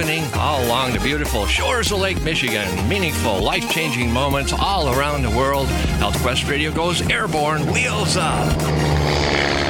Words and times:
Happening 0.00 0.40
all 0.40 0.64
along 0.64 0.92
the 0.94 0.98
beautiful 1.00 1.46
shores 1.46 1.92
of 1.92 1.98
Lake 1.98 2.22
Michigan. 2.22 2.66
Meaningful, 2.88 3.42
life 3.42 3.70
changing 3.70 4.10
moments 4.10 4.52
all 4.52 4.88
around 4.94 5.22
the 5.22 5.30
world. 5.30 5.68
Health 5.98 6.18
Quest 6.22 6.48
Radio 6.48 6.72
goes 6.72 7.02
airborne, 7.10 7.70
wheels 7.70 8.16
up. 8.16 9.69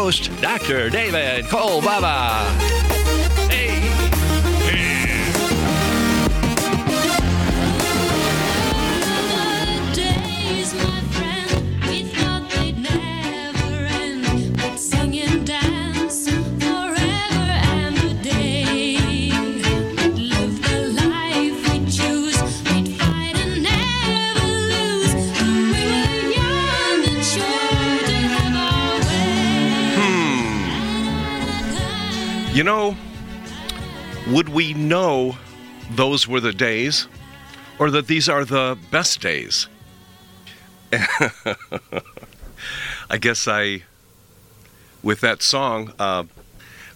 Dr. 0.00 0.88
David 0.88 1.44
Kolbaba. 1.50 2.99
You 32.60 32.64
know, 32.64 32.94
would 34.28 34.50
we 34.50 34.74
know 34.74 35.38
those 35.92 36.28
were 36.28 36.40
the 36.40 36.52
days 36.52 37.08
or 37.78 37.90
that 37.90 38.06
these 38.06 38.28
are 38.28 38.44
the 38.44 38.76
best 38.90 39.22
days? 39.22 39.66
I 40.92 41.56
guess 43.18 43.48
I, 43.48 43.84
with 45.02 45.22
that 45.22 45.40
song, 45.40 45.94
uh, 45.98 46.24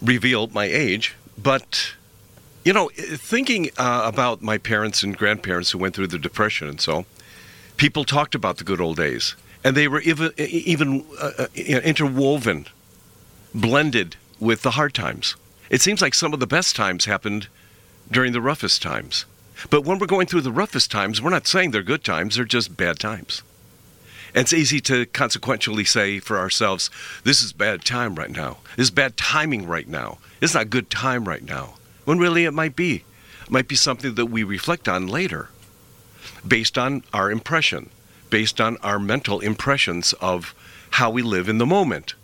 revealed 0.02 0.52
my 0.52 0.66
age. 0.66 1.14
But, 1.42 1.94
you 2.62 2.74
know, 2.74 2.90
thinking 2.94 3.70
uh, 3.78 4.02
about 4.04 4.42
my 4.42 4.58
parents 4.58 5.02
and 5.02 5.16
grandparents 5.16 5.70
who 5.70 5.78
went 5.78 5.94
through 5.94 6.08
the 6.08 6.18
Depression 6.18 6.68
and 6.68 6.78
so, 6.78 7.06
people 7.78 8.04
talked 8.04 8.34
about 8.34 8.58
the 8.58 8.64
good 8.64 8.82
old 8.82 8.98
days. 8.98 9.34
And 9.64 9.74
they 9.74 9.88
were 9.88 10.00
even, 10.00 10.30
even 10.36 11.06
uh, 11.18 11.30
uh, 11.38 11.46
interwoven, 11.56 12.66
blended 13.54 14.16
with 14.38 14.60
the 14.60 14.72
hard 14.72 14.92
times. 14.92 15.36
It 15.70 15.80
seems 15.80 16.02
like 16.02 16.14
some 16.14 16.34
of 16.34 16.40
the 16.40 16.46
best 16.46 16.76
times 16.76 17.04
happened 17.04 17.48
during 18.10 18.32
the 18.32 18.40
roughest 18.40 18.82
times. 18.82 19.24
But 19.70 19.84
when 19.84 19.98
we're 19.98 20.06
going 20.06 20.26
through 20.26 20.42
the 20.42 20.52
roughest 20.52 20.90
times, 20.90 21.22
we're 21.22 21.30
not 21.30 21.46
saying 21.46 21.70
they're 21.70 21.82
good 21.82 22.04
times, 22.04 22.36
they're 22.36 22.44
just 22.44 22.76
bad 22.76 22.98
times. 22.98 23.42
And 24.34 24.42
it's 24.42 24.52
easy 24.52 24.80
to 24.80 25.06
consequentially 25.06 25.84
say 25.84 26.18
for 26.18 26.38
ourselves, 26.38 26.90
this 27.22 27.40
is 27.40 27.52
bad 27.52 27.84
time 27.84 28.16
right 28.16 28.30
now. 28.30 28.58
This 28.76 28.86
is 28.86 28.90
bad 28.90 29.16
timing 29.16 29.66
right 29.66 29.88
now. 29.88 30.18
It's 30.40 30.54
not 30.54 30.70
good 30.70 30.90
time 30.90 31.24
right 31.24 31.44
now. 31.44 31.74
When 32.04 32.18
really 32.18 32.44
it 32.44 32.50
might 32.50 32.74
be. 32.74 33.04
It 33.44 33.50
might 33.50 33.68
be 33.68 33.76
something 33.76 34.14
that 34.16 34.26
we 34.26 34.42
reflect 34.42 34.88
on 34.88 35.06
later 35.06 35.50
based 36.46 36.76
on 36.76 37.04
our 37.12 37.30
impression, 37.30 37.90
based 38.28 38.60
on 38.60 38.76
our 38.78 38.98
mental 38.98 39.40
impressions 39.40 40.12
of 40.14 40.54
how 40.90 41.10
we 41.10 41.22
live 41.22 41.48
in 41.48 41.58
the 41.58 41.66
moment. 41.66 42.14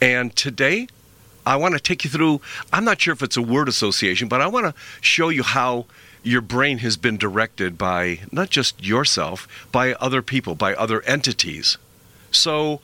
And 0.00 0.34
today, 0.34 0.88
I 1.44 1.56
want 1.56 1.74
to 1.74 1.80
take 1.80 2.04
you 2.04 2.10
through, 2.10 2.40
I'm 2.72 2.84
not 2.84 3.00
sure 3.00 3.12
if 3.12 3.22
it's 3.22 3.36
a 3.36 3.42
word 3.42 3.68
association, 3.68 4.28
but 4.28 4.40
I 4.40 4.46
want 4.46 4.66
to 4.66 4.74
show 5.00 5.28
you 5.28 5.42
how 5.42 5.86
your 6.22 6.40
brain 6.40 6.78
has 6.78 6.96
been 6.96 7.16
directed 7.16 7.76
by 7.76 8.20
not 8.30 8.50
just 8.50 8.84
yourself, 8.84 9.48
by 9.72 9.94
other 9.94 10.22
people, 10.22 10.54
by 10.54 10.74
other 10.74 11.02
entities. 11.02 11.78
So 12.30 12.80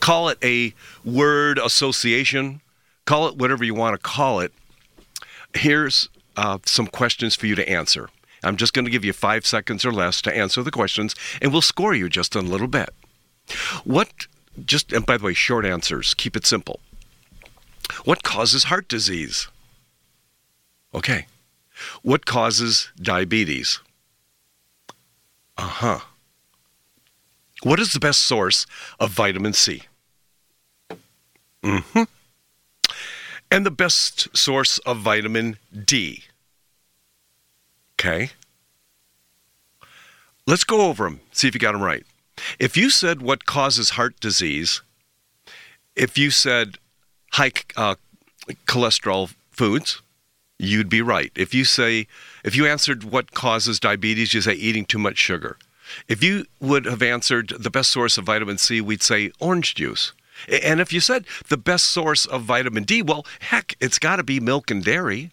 call 0.00 0.30
it 0.30 0.38
a 0.42 0.72
word 1.04 1.58
association, 1.58 2.60
call 3.04 3.28
it 3.28 3.36
whatever 3.36 3.64
you 3.64 3.74
want 3.74 3.94
to 3.94 3.98
call 3.98 4.40
it. 4.40 4.52
Here's 5.54 6.08
uh, 6.36 6.58
some 6.64 6.86
questions 6.86 7.34
for 7.34 7.46
you 7.46 7.54
to 7.54 7.68
answer. 7.68 8.08
I'm 8.42 8.56
just 8.56 8.72
going 8.72 8.84
to 8.84 8.90
give 8.90 9.04
you 9.04 9.12
five 9.12 9.44
seconds 9.44 9.84
or 9.84 9.92
less 9.92 10.22
to 10.22 10.34
answer 10.34 10.62
the 10.62 10.70
questions, 10.70 11.14
and 11.42 11.52
we'll 11.52 11.60
score 11.60 11.94
you 11.94 12.08
just 12.08 12.34
a 12.34 12.40
little 12.40 12.68
bit. 12.68 12.90
What, 13.84 14.08
just, 14.64 14.92
and 14.92 15.04
by 15.04 15.16
the 15.16 15.24
way, 15.24 15.34
short 15.34 15.66
answers, 15.66 16.14
keep 16.14 16.36
it 16.36 16.46
simple. 16.46 16.80
What 18.04 18.22
causes 18.22 18.64
heart 18.64 18.88
disease? 18.88 19.48
Okay. 20.94 21.26
What 22.02 22.26
causes 22.26 22.90
diabetes? 23.00 23.80
Uh 25.56 25.62
huh. 25.62 26.00
What 27.62 27.80
is 27.80 27.92
the 27.92 28.00
best 28.00 28.20
source 28.20 28.66
of 29.00 29.10
vitamin 29.10 29.52
C? 29.52 29.82
Mm 31.62 31.82
hmm. 31.82 32.02
And 33.50 33.66
the 33.66 33.70
best 33.70 34.36
source 34.36 34.78
of 34.78 34.98
vitamin 34.98 35.56
D? 35.72 36.24
Okay. 37.94 38.30
Let's 40.46 40.64
go 40.64 40.82
over 40.82 41.04
them, 41.04 41.20
see 41.32 41.48
if 41.48 41.54
you 41.54 41.60
got 41.60 41.72
them 41.72 41.82
right. 41.82 42.04
If 42.58 42.76
you 42.76 42.90
said 42.90 43.20
what 43.20 43.44
causes 43.44 43.90
heart 43.90 44.20
disease, 44.20 44.82
if 45.96 46.16
you 46.16 46.30
said 46.30 46.78
high 47.32 47.52
uh, 47.76 47.96
cholesterol 48.66 49.34
foods, 49.50 50.02
you'd 50.58 50.88
be 50.88 51.02
right. 51.02 51.32
If 51.34 51.54
you 51.54 51.64
say, 51.64 52.06
if 52.44 52.56
you 52.56 52.66
answered 52.66 53.04
what 53.04 53.32
causes 53.32 53.80
diabetes, 53.80 54.34
you 54.34 54.40
say 54.40 54.54
eating 54.54 54.84
too 54.84 54.98
much 54.98 55.18
sugar. 55.18 55.56
If 56.06 56.22
you 56.22 56.44
would 56.60 56.84
have 56.84 57.02
answered 57.02 57.48
the 57.58 57.70
best 57.70 57.90
source 57.90 58.18
of 58.18 58.24
vitamin 58.24 58.58
C, 58.58 58.80
we'd 58.80 59.02
say 59.02 59.32
orange 59.40 59.74
juice. 59.74 60.12
And 60.62 60.80
if 60.80 60.92
you 60.92 61.00
said 61.00 61.24
the 61.48 61.56
best 61.56 61.86
source 61.86 62.26
of 62.26 62.42
vitamin 62.42 62.84
D, 62.84 63.02
well, 63.02 63.26
heck, 63.40 63.74
it's 63.80 63.98
got 63.98 64.16
to 64.16 64.22
be 64.22 64.38
milk 64.38 64.70
and 64.70 64.84
dairy. 64.84 65.30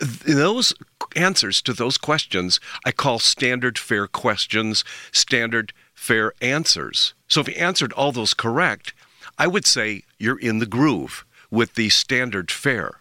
Those 0.00 0.72
answers 1.16 1.60
to 1.62 1.72
those 1.72 1.98
questions 1.98 2.60
I 2.84 2.92
call 2.92 3.18
standard 3.18 3.78
fare 3.78 4.06
questions, 4.06 4.84
standard 5.10 5.72
fare 5.92 6.32
answers. 6.40 7.14
So 7.28 7.40
if 7.40 7.48
you 7.48 7.54
answered 7.54 7.92
all 7.92 8.12
those 8.12 8.34
correct, 8.34 8.92
I 9.38 9.46
would 9.46 9.66
say 9.66 10.02
you're 10.18 10.38
in 10.38 10.58
the 10.58 10.66
groove 10.66 11.24
with 11.50 11.74
the 11.74 11.88
standard 11.88 12.50
fare. 12.50 13.00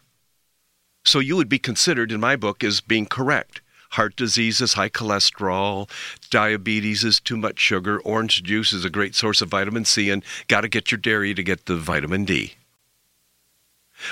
So 1.04 1.20
you 1.20 1.36
would 1.36 1.50
be 1.50 1.60
considered, 1.60 2.12
in 2.12 2.20
my 2.20 2.36
book, 2.36 2.64
as 2.64 2.82
being 2.82 3.06
correct. 3.06 3.62
Heart 3.92 4.16
disease 4.16 4.62
is 4.62 4.74
high 4.74 4.90
cholesterol, 4.90 5.90
diabetes 6.30 7.04
is 7.04 7.20
too 7.20 7.36
much 7.36 7.60
sugar, 7.60 8.00
orange 8.02 8.42
juice 8.44 8.72
is 8.72 8.86
a 8.86 8.90
great 8.90 9.16
source 9.16 9.42
of 9.42 9.50
vitamin 9.50 9.84
C, 9.84 10.10
and 10.10 10.24
got 10.48 10.62
to 10.62 10.70
get 10.70 10.92
your 10.92 11.00
dairy 11.00 11.34
to 11.34 11.44
get 11.44 11.66
the 11.66 11.76
vitamin 11.76 12.24
D. 12.24 12.54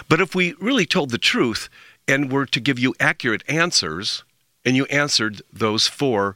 But 0.08 0.20
if 0.20 0.36
we 0.36 0.54
really 0.60 0.86
told 0.86 1.12
the 1.12 1.18
truth 1.18 1.70
and 2.08 2.32
were 2.32 2.46
to 2.48 2.60
give 2.60 2.78
you 2.78 2.94
accurate 3.00 3.44
answers, 3.48 4.24
and 4.66 4.76
you 4.76 4.86
answered 4.86 5.42
those 5.54 5.88
four, 5.88 6.36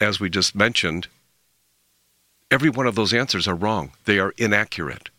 as 0.00 0.20
we 0.20 0.30
just 0.30 0.54
mentioned, 0.54 1.08
every 2.50 2.70
one 2.70 2.86
of 2.86 2.94
those 2.94 3.12
answers 3.12 3.48
are 3.48 3.54
wrong. 3.54 3.92
They 4.04 4.18
are 4.18 4.34
inaccurate. 4.38 5.10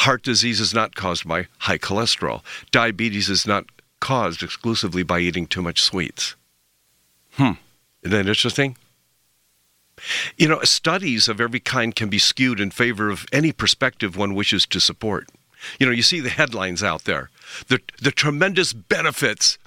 Heart 0.00 0.22
disease 0.22 0.60
is 0.60 0.74
not 0.74 0.94
caused 0.94 1.26
by 1.26 1.46
high 1.58 1.78
cholesterol. 1.78 2.42
Diabetes 2.70 3.28
is 3.28 3.46
not 3.46 3.66
caused 4.00 4.42
exclusively 4.42 5.02
by 5.02 5.20
eating 5.20 5.46
too 5.46 5.62
much 5.62 5.80
sweets. 5.80 6.34
Hmm. 7.34 7.52
Isn't 8.02 8.10
that 8.10 8.28
interesting? 8.28 8.76
You 10.36 10.48
know, 10.48 10.60
studies 10.62 11.28
of 11.28 11.40
every 11.40 11.60
kind 11.60 11.94
can 11.94 12.08
be 12.08 12.18
skewed 12.18 12.58
in 12.58 12.70
favor 12.72 13.10
of 13.10 13.26
any 13.32 13.52
perspective 13.52 14.16
one 14.16 14.34
wishes 14.34 14.66
to 14.66 14.80
support. 14.80 15.28
You 15.78 15.86
know, 15.86 15.92
you 15.92 16.02
see 16.02 16.18
the 16.18 16.30
headlines 16.30 16.82
out 16.82 17.04
there. 17.04 17.30
The 17.68 17.80
the 18.00 18.10
tremendous 18.10 18.72
benefits. 18.72 19.58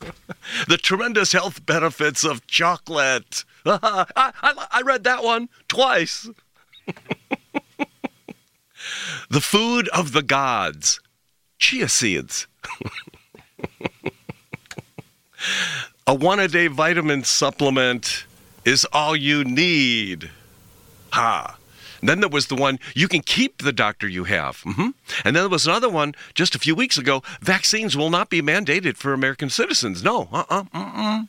the 0.68 0.78
tremendous 0.78 1.32
health 1.32 1.66
benefits 1.66 2.24
of 2.24 2.46
chocolate. 2.46 3.44
I, 3.66 4.06
I, 4.16 4.66
I 4.72 4.82
read 4.82 5.04
that 5.04 5.24
one 5.24 5.48
twice. 5.68 6.28
the 9.30 9.40
food 9.40 9.88
of 9.88 10.12
the 10.12 10.22
gods. 10.22 11.00
Chia 11.58 11.88
seeds. 11.88 12.46
a 16.06 16.14
one 16.14 16.40
a 16.40 16.48
day 16.48 16.66
vitamin 16.66 17.24
supplement 17.24 18.26
is 18.66 18.86
all 18.92 19.16
you 19.16 19.44
need. 19.44 20.30
Ha. 21.12 21.56
Then 22.02 22.20
there 22.20 22.28
was 22.28 22.48
the 22.48 22.54
one 22.54 22.78
you 22.94 23.08
can 23.08 23.22
keep 23.22 23.62
the 23.62 23.72
doctor 23.72 24.06
you 24.06 24.24
have. 24.24 24.60
hmm 24.60 24.90
And 25.24 25.34
then 25.34 25.44
there 25.44 25.48
was 25.48 25.66
another 25.66 25.88
one 25.88 26.14
just 26.34 26.54
a 26.54 26.58
few 26.58 26.74
weeks 26.74 26.98
ago 26.98 27.22
vaccines 27.40 27.96
will 27.96 28.10
not 28.10 28.28
be 28.28 28.42
mandated 28.42 28.98
for 28.98 29.14
American 29.14 29.48
citizens. 29.48 30.04
No. 30.04 30.28
Uh 30.30 30.44
uh-uh, 30.50 30.64
uh. 30.74 31.22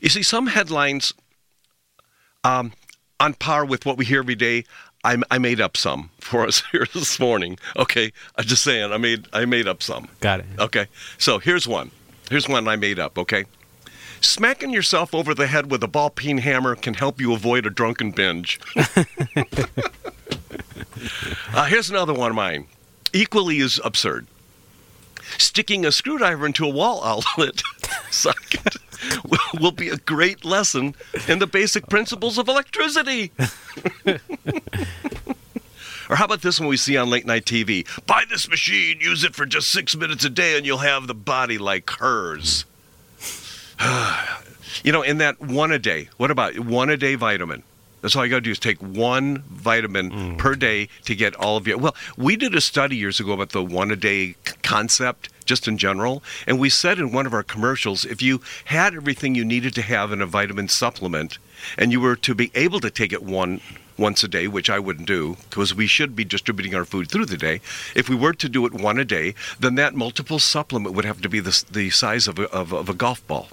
You 0.00 0.08
see, 0.08 0.22
some 0.22 0.46
headlines 0.46 1.12
um, 2.42 2.72
on 3.20 3.34
par 3.34 3.64
with 3.64 3.86
what 3.86 3.96
we 3.96 4.04
hear 4.04 4.20
every 4.20 4.34
day. 4.34 4.64
I, 5.04 5.18
I 5.30 5.38
made 5.38 5.60
up 5.60 5.76
some 5.76 6.10
for 6.18 6.46
us 6.46 6.62
here 6.72 6.86
this 6.94 7.20
morning. 7.20 7.58
Okay, 7.76 8.12
I'm 8.36 8.44
just 8.44 8.62
saying. 8.64 8.92
I 8.92 8.96
made 8.96 9.26
I 9.32 9.44
made 9.44 9.68
up 9.68 9.82
some. 9.82 10.08
Got 10.20 10.40
it. 10.40 10.46
Okay, 10.58 10.86
so 11.18 11.38
here's 11.38 11.68
one. 11.68 11.90
Here's 12.30 12.48
one 12.48 12.66
I 12.68 12.76
made 12.76 12.98
up. 12.98 13.18
Okay, 13.18 13.44
smacking 14.22 14.70
yourself 14.70 15.14
over 15.14 15.34
the 15.34 15.46
head 15.46 15.70
with 15.70 15.82
a 15.82 15.88
ball 15.88 16.10
peen 16.10 16.38
hammer 16.38 16.74
can 16.74 16.94
help 16.94 17.20
you 17.20 17.34
avoid 17.34 17.66
a 17.66 17.70
drunken 17.70 18.10
binge. 18.12 18.58
uh, 21.52 21.64
here's 21.66 21.90
another 21.90 22.14
one 22.14 22.30
of 22.30 22.36
mine, 22.36 22.66
equally 23.12 23.60
as 23.60 23.78
absurd. 23.84 24.26
Sticking 25.38 25.84
a 25.84 25.92
screwdriver 25.92 26.46
into 26.46 26.64
a 26.64 26.68
wall 26.68 27.02
outlet 27.04 27.62
socket 28.10 28.76
will, 29.24 29.60
will 29.60 29.72
be 29.72 29.88
a 29.88 29.96
great 29.96 30.44
lesson 30.44 30.94
in 31.28 31.38
the 31.38 31.46
basic 31.46 31.88
principles 31.88 32.38
of 32.38 32.48
electricity. 32.48 33.32
Or 36.10 36.16
how 36.16 36.26
about 36.26 36.42
this 36.42 36.60
one 36.60 36.68
we 36.68 36.76
see 36.76 36.96
on 36.96 37.08
late 37.08 37.26
night 37.26 37.44
TV? 37.44 37.86
Buy 38.06 38.24
this 38.28 38.48
machine, 38.48 39.00
use 39.00 39.24
it 39.24 39.34
for 39.34 39.46
just 39.46 39.70
six 39.70 39.96
minutes 39.96 40.24
a 40.24 40.30
day, 40.30 40.56
and 40.56 40.66
you'll 40.66 40.78
have 40.78 41.06
the 41.06 41.14
body 41.14 41.56
like 41.56 41.88
hers. 41.90 42.64
you 44.84 44.92
know, 44.92 45.02
in 45.02 45.18
that 45.18 45.40
one 45.40 45.72
a 45.72 45.78
day, 45.78 46.08
what 46.16 46.30
about 46.30 46.58
one 46.58 46.90
a 46.90 46.96
day 46.96 47.14
vitamin? 47.14 47.62
That's 48.04 48.14
all 48.16 48.22
you 48.22 48.30
got 48.30 48.36
to 48.36 48.42
do 48.42 48.50
is 48.50 48.58
take 48.58 48.76
one 48.80 49.38
vitamin 49.48 50.10
mm. 50.10 50.36
per 50.36 50.54
day 50.56 50.90
to 51.06 51.14
get 51.14 51.34
all 51.36 51.56
of 51.56 51.66
your. 51.66 51.78
Well, 51.78 51.96
we 52.18 52.36
did 52.36 52.54
a 52.54 52.60
study 52.60 52.96
years 52.96 53.18
ago 53.18 53.32
about 53.32 53.52
the 53.52 53.64
one 53.64 53.90
a 53.90 53.96
day 53.96 54.34
concept, 54.62 55.30
just 55.46 55.66
in 55.66 55.78
general, 55.78 56.22
and 56.46 56.60
we 56.60 56.68
said 56.68 56.98
in 56.98 57.12
one 57.12 57.24
of 57.24 57.32
our 57.32 57.42
commercials 57.42 58.04
if 58.04 58.20
you 58.20 58.42
had 58.66 58.94
everything 58.94 59.34
you 59.34 59.42
needed 59.42 59.74
to 59.76 59.80
have 59.80 60.12
in 60.12 60.20
a 60.20 60.26
vitamin 60.26 60.68
supplement, 60.68 61.38
and 61.78 61.92
you 61.92 61.98
were 61.98 62.14
to 62.14 62.34
be 62.34 62.50
able 62.54 62.78
to 62.80 62.90
take 62.90 63.10
it 63.10 63.22
one 63.22 63.62
once 63.96 64.22
a 64.22 64.28
day, 64.28 64.48
which 64.48 64.68
I 64.68 64.78
wouldn't 64.78 65.08
do 65.08 65.38
because 65.48 65.74
we 65.74 65.86
should 65.86 66.14
be 66.14 66.26
distributing 66.26 66.74
our 66.74 66.84
food 66.84 67.10
through 67.10 67.24
the 67.24 67.38
day. 67.38 67.62
If 67.96 68.10
we 68.10 68.16
were 68.16 68.34
to 68.34 68.50
do 68.50 68.66
it 68.66 68.74
one 68.74 68.98
a 68.98 69.06
day, 69.06 69.34
then 69.58 69.76
that 69.76 69.94
multiple 69.94 70.38
supplement 70.38 70.94
would 70.94 71.06
have 71.06 71.22
to 71.22 71.30
be 71.30 71.40
the, 71.40 71.64
the 71.72 71.88
size 71.88 72.28
of 72.28 72.38
a, 72.38 72.50
of, 72.50 72.74
of 72.74 72.90
a 72.90 72.94
golf 72.94 73.26
ball. 73.26 73.48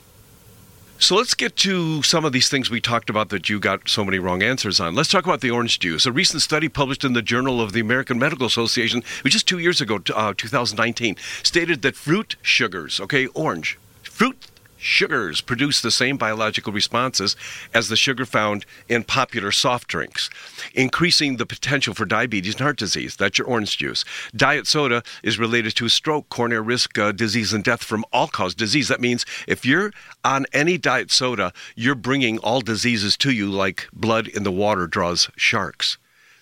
So 1.02 1.16
let's 1.16 1.34
get 1.34 1.56
to 1.58 2.04
some 2.04 2.26
of 2.26 2.32
these 2.32 2.48
things 2.48 2.70
we 2.70 2.80
talked 2.80 3.10
about 3.10 3.30
that 3.30 3.50
you 3.50 3.60
got 3.60 3.90
so 3.90 4.06
many 4.06 4.20
wrong 4.20 4.44
answers 4.44 4.80
on. 4.80 4.94
Let's 4.94 5.10
talk 5.10 5.26
about 5.26 5.42
the 5.42 5.50
orange 5.50 5.80
juice. 5.80 6.06
A 6.06 6.12
recent 6.12 6.44
study 6.44 6.70
published 6.70 7.04
in 7.04 7.14
the 7.14 7.24
Journal 7.24 7.60
of 7.60 7.74
the 7.74 7.80
American 7.80 8.20
Medical 8.20 8.46
Association, 8.46 9.02
which 9.24 9.34
is 9.34 9.42
two 9.42 9.58
years 9.58 9.82
ago, 9.82 10.00
uh, 10.14 10.36
2019, 10.38 11.18
stated 11.42 11.82
that 11.82 11.96
fruit 11.96 12.36
sugars, 12.44 13.00
okay, 13.00 13.26
orange, 13.34 13.80
fruit 14.04 14.46
sugars 14.82 15.42
produce 15.42 15.80
the 15.80 15.92
same 15.92 16.18
biological 16.18 16.74
responses 16.74 17.36
as 17.74 17.88
the 17.88 17.96
sugar 17.96 18.26
found 18.26 18.66
in 18.90 19.04
popular 19.04 19.52
soft 19.52 19.88
drinks, 19.88 20.30
increasing 20.74 21.38
the 21.38 21.46
potential 21.46 21.94
for 21.94 22.06
diabetes 22.06 22.56
and 22.56 22.62
heart 22.62 22.78
disease. 22.78 23.16
That's 23.16 23.38
your 23.38 23.48
orange 23.48 23.78
juice. 23.78 24.04
Diet 24.36 24.68
soda 24.68 25.04
is 25.24 25.40
related 25.40 25.76
to 25.76 25.90
stroke, 25.90 26.30
coronary 26.30 26.62
risk, 26.62 26.98
uh, 26.98 27.12
disease, 27.12 27.54
and 27.54 27.64
death 27.64 27.84
from 27.84 28.04
all 28.12 28.28
cause 28.28 28.56
disease. 28.56 28.88
That 28.88 29.00
means 29.00 29.26
if 29.48 29.66
you're 29.66 29.92
on 30.24 30.46
any 30.52 30.78
diet 30.78 31.12
soda, 31.12 31.54
you're 31.76 31.96
bringing 31.96 32.40
all 32.40 32.62
diseases 32.62 33.16
to 33.18 33.32
you 33.32 33.50
like 33.50 33.88
blood 33.94 34.28
in 34.28 34.44
the 34.44 34.52
water 34.52 34.88
draws 34.88 35.30
sharks. 35.36 35.98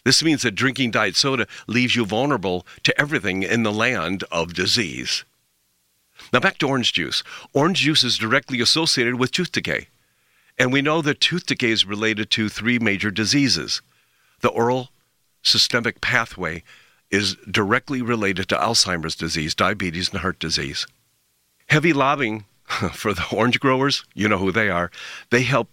This 0.06 0.24
means 0.24 0.44
that 0.44 0.56
drinking 0.56 0.92
diet 0.92 1.16
soda 1.16 1.46
leaves 1.68 1.96
you 1.96 2.06
vulnerable 2.06 2.66
to 2.84 3.00
everything 3.00 3.44
in 3.44 3.64
the 3.64 3.72
land 3.72 4.24
of 4.32 4.54
disease. 4.54 5.26
Now 6.32 6.40
back 6.40 6.58
to 6.60 6.68
orange 6.68 6.94
juice. 6.94 7.24
Orange 7.54 7.80
juice 7.80 8.04
is 8.04 8.18
directly 8.18 8.62
associated 8.62 9.16
with 9.16 9.32
tooth 9.32 9.52
decay. 9.52 9.88
And 10.58 10.74
we 10.74 10.82
know 10.82 11.02
that 11.02 11.22
tooth 11.22 11.46
decay 11.46 11.72
is 11.72 11.86
related 11.86 12.30
to 12.32 12.50
three 12.50 12.80
major 12.80 13.12
diseases. 13.12 13.82
The 14.42 14.50
oral 14.50 14.90
systemic 15.42 16.02
pathway 16.02 16.64
is 17.10 17.36
directly 17.50 18.02
related 18.02 18.50
to 18.50 18.56
Alzheimer's 18.56 19.16
disease, 19.16 19.56
diabetes, 19.56 20.10
and 20.10 20.20
heart 20.20 20.40
disease. 20.40 20.86
Heavy 21.68 21.94
lobbying 21.94 22.46
for 22.94 23.14
the 23.14 23.26
orange 23.32 23.60
growers, 23.60 24.04
you 24.14 24.28
know 24.28 24.38
who 24.38 24.52
they 24.52 24.70
are. 24.70 24.92
They 25.32 25.44
help, 25.44 25.70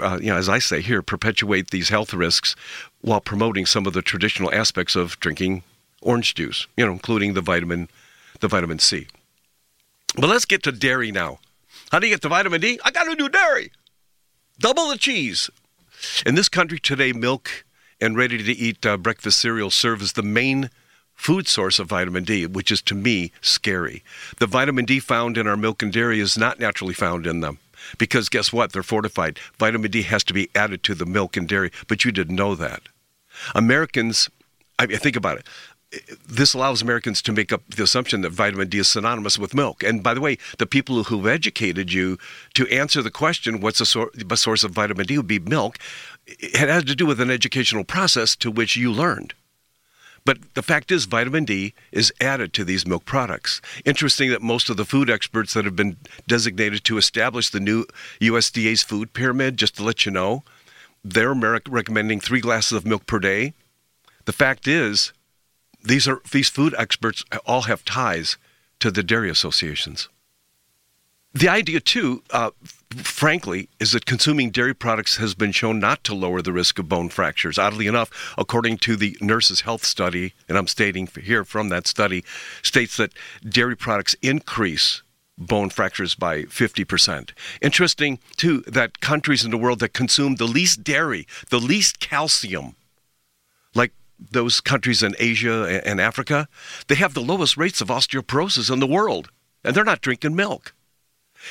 uh, 0.00 0.18
you 0.20 0.28
know, 0.28 0.36
as 0.36 0.48
I 0.48 0.60
say 0.60 0.80
here, 0.80 1.02
perpetuate 1.02 1.70
these 1.70 1.90
health 1.90 2.14
risks 2.14 2.56
while 3.02 3.20
promoting 3.20 3.66
some 3.66 3.86
of 3.86 3.92
the 3.92 4.02
traditional 4.02 4.52
aspects 4.54 4.96
of 4.96 5.18
drinking 5.20 5.62
orange 6.00 6.34
juice, 6.34 6.66
you 6.76 6.86
know, 6.86 6.92
including 6.92 7.34
the 7.34 7.42
vitamin, 7.42 7.88
the 8.40 8.48
vitamin 8.48 8.78
C. 8.78 9.08
But 10.16 10.28
let's 10.28 10.44
get 10.44 10.62
to 10.64 10.72
dairy 10.72 11.12
now. 11.12 11.38
How 11.90 11.98
do 11.98 12.06
you 12.06 12.14
get 12.14 12.22
the 12.22 12.28
vitamin 12.28 12.60
D? 12.60 12.78
I 12.84 12.90
got 12.90 13.04
to 13.04 13.14
do 13.14 13.28
dairy. 13.28 13.70
Double 14.58 14.88
the 14.88 14.98
cheese. 14.98 15.50
In 16.26 16.34
this 16.34 16.48
country 16.48 16.78
today, 16.78 17.12
milk 17.12 17.64
and 18.00 18.16
ready 18.16 18.42
to 18.42 18.52
eat 18.52 18.84
uh, 18.86 18.96
breakfast 18.96 19.40
cereal 19.40 19.70
serve 19.70 20.02
as 20.02 20.12
the 20.12 20.22
main 20.22 20.70
food 21.14 21.48
source 21.48 21.78
of 21.78 21.88
vitamin 21.88 22.24
D, 22.24 22.46
which 22.46 22.70
is 22.70 22.80
to 22.82 22.94
me 22.94 23.32
scary. 23.40 24.02
The 24.38 24.46
vitamin 24.46 24.84
D 24.84 25.00
found 25.00 25.36
in 25.36 25.46
our 25.46 25.56
milk 25.56 25.82
and 25.82 25.92
dairy 25.92 26.20
is 26.20 26.38
not 26.38 26.60
naturally 26.60 26.94
found 26.94 27.26
in 27.26 27.40
them. 27.40 27.58
Because 27.96 28.28
guess 28.28 28.52
what? 28.52 28.72
They're 28.72 28.82
fortified. 28.82 29.38
Vitamin 29.58 29.90
D 29.90 30.02
has 30.02 30.24
to 30.24 30.34
be 30.34 30.48
added 30.54 30.82
to 30.84 30.94
the 30.94 31.06
milk 31.06 31.36
and 31.36 31.48
dairy, 31.48 31.72
but 31.86 32.04
you 32.04 32.12
didn't 32.12 32.36
know 32.36 32.54
that. 32.54 32.82
Americans, 33.54 34.28
I 34.78 34.86
mean, 34.86 34.98
think 34.98 35.16
about 35.16 35.38
it. 35.38 35.46
This 36.28 36.52
allows 36.52 36.82
Americans 36.82 37.22
to 37.22 37.32
make 37.32 37.52
up 37.52 37.62
the 37.68 37.82
assumption 37.82 38.20
that 38.20 38.30
vitamin 38.30 38.68
D 38.68 38.78
is 38.78 38.88
synonymous 38.88 39.38
with 39.38 39.54
milk. 39.54 39.82
And 39.82 40.02
by 40.02 40.12
the 40.12 40.20
way, 40.20 40.36
the 40.58 40.66
people 40.66 41.04
who've 41.04 41.26
educated 41.26 41.92
you 41.92 42.18
to 42.54 42.68
answer 42.68 43.00
the 43.00 43.10
question, 43.10 43.60
what's 43.60 43.78
the, 43.78 43.86
sor- 43.86 44.10
the 44.14 44.36
source 44.36 44.64
of 44.64 44.72
vitamin 44.72 45.06
D, 45.06 45.16
would 45.16 45.26
be 45.26 45.38
milk. 45.38 45.78
It 46.26 46.68
had 46.68 46.86
to 46.88 46.94
do 46.94 47.06
with 47.06 47.20
an 47.20 47.30
educational 47.30 47.84
process 47.84 48.36
to 48.36 48.50
which 48.50 48.76
you 48.76 48.92
learned. 48.92 49.32
But 50.26 50.38
the 50.52 50.62
fact 50.62 50.92
is, 50.92 51.06
vitamin 51.06 51.46
D 51.46 51.72
is 51.90 52.12
added 52.20 52.52
to 52.52 52.64
these 52.64 52.86
milk 52.86 53.06
products. 53.06 53.62
Interesting 53.86 54.28
that 54.28 54.42
most 54.42 54.68
of 54.68 54.76
the 54.76 54.84
food 54.84 55.08
experts 55.08 55.54
that 55.54 55.64
have 55.64 55.76
been 55.76 55.96
designated 56.26 56.84
to 56.84 56.98
establish 56.98 57.48
the 57.48 57.60
new 57.60 57.86
USDA's 58.20 58.82
food 58.82 59.14
pyramid, 59.14 59.56
just 59.56 59.76
to 59.76 59.84
let 59.84 60.04
you 60.04 60.12
know, 60.12 60.42
they're 61.02 61.32
recommending 61.32 62.20
three 62.20 62.40
glasses 62.40 62.72
of 62.72 62.84
milk 62.84 63.06
per 63.06 63.18
day. 63.18 63.54
The 64.26 64.32
fact 64.32 64.68
is, 64.68 65.14
these 65.88 66.06
are 66.06 66.20
these 66.30 66.48
food 66.48 66.74
experts 66.78 67.24
all 67.46 67.62
have 67.62 67.84
ties 67.84 68.36
to 68.80 68.90
the 68.90 69.02
dairy 69.02 69.30
associations. 69.30 70.08
The 71.34 71.48
idea, 71.48 71.80
too, 71.80 72.22
uh, 72.30 72.50
frankly, 72.96 73.68
is 73.78 73.92
that 73.92 74.06
consuming 74.06 74.50
dairy 74.50 74.74
products 74.74 75.18
has 75.18 75.34
been 75.34 75.52
shown 75.52 75.78
not 75.78 76.02
to 76.04 76.14
lower 76.14 76.40
the 76.40 76.54
risk 76.54 76.78
of 76.78 76.88
bone 76.88 77.10
fractures. 77.10 77.58
Oddly 77.58 77.86
enough, 77.86 78.34
according 78.38 78.78
to 78.78 78.96
the 78.96 79.16
Nurses 79.20 79.60
Health 79.60 79.84
Study, 79.84 80.32
and 80.48 80.56
I'm 80.56 80.66
stating 80.66 81.06
here 81.06 81.44
from 81.44 81.68
that 81.68 81.86
study, 81.86 82.24
states 82.62 82.96
that 82.96 83.12
dairy 83.46 83.76
products 83.76 84.16
increase 84.22 85.02
bone 85.36 85.70
fractures 85.70 86.14
by 86.14 86.44
50%. 86.44 87.30
Interesting, 87.60 88.18
too, 88.36 88.62
that 88.66 89.00
countries 89.00 89.44
in 89.44 89.50
the 89.50 89.58
world 89.58 89.80
that 89.80 89.92
consume 89.92 90.36
the 90.36 90.46
least 90.46 90.82
dairy, 90.82 91.26
the 91.50 91.60
least 91.60 92.00
calcium, 92.00 92.74
those 94.18 94.60
countries 94.60 95.02
in 95.02 95.14
Asia 95.18 95.82
and 95.84 96.00
Africa, 96.00 96.48
they 96.88 96.96
have 96.96 97.14
the 97.14 97.20
lowest 97.20 97.56
rates 97.56 97.80
of 97.80 97.88
osteoporosis 97.88 98.70
in 98.70 98.80
the 98.80 98.86
world, 98.86 99.30
and 99.64 99.74
they're 99.74 99.84
not 99.84 100.00
drinking 100.00 100.34
milk. 100.34 100.74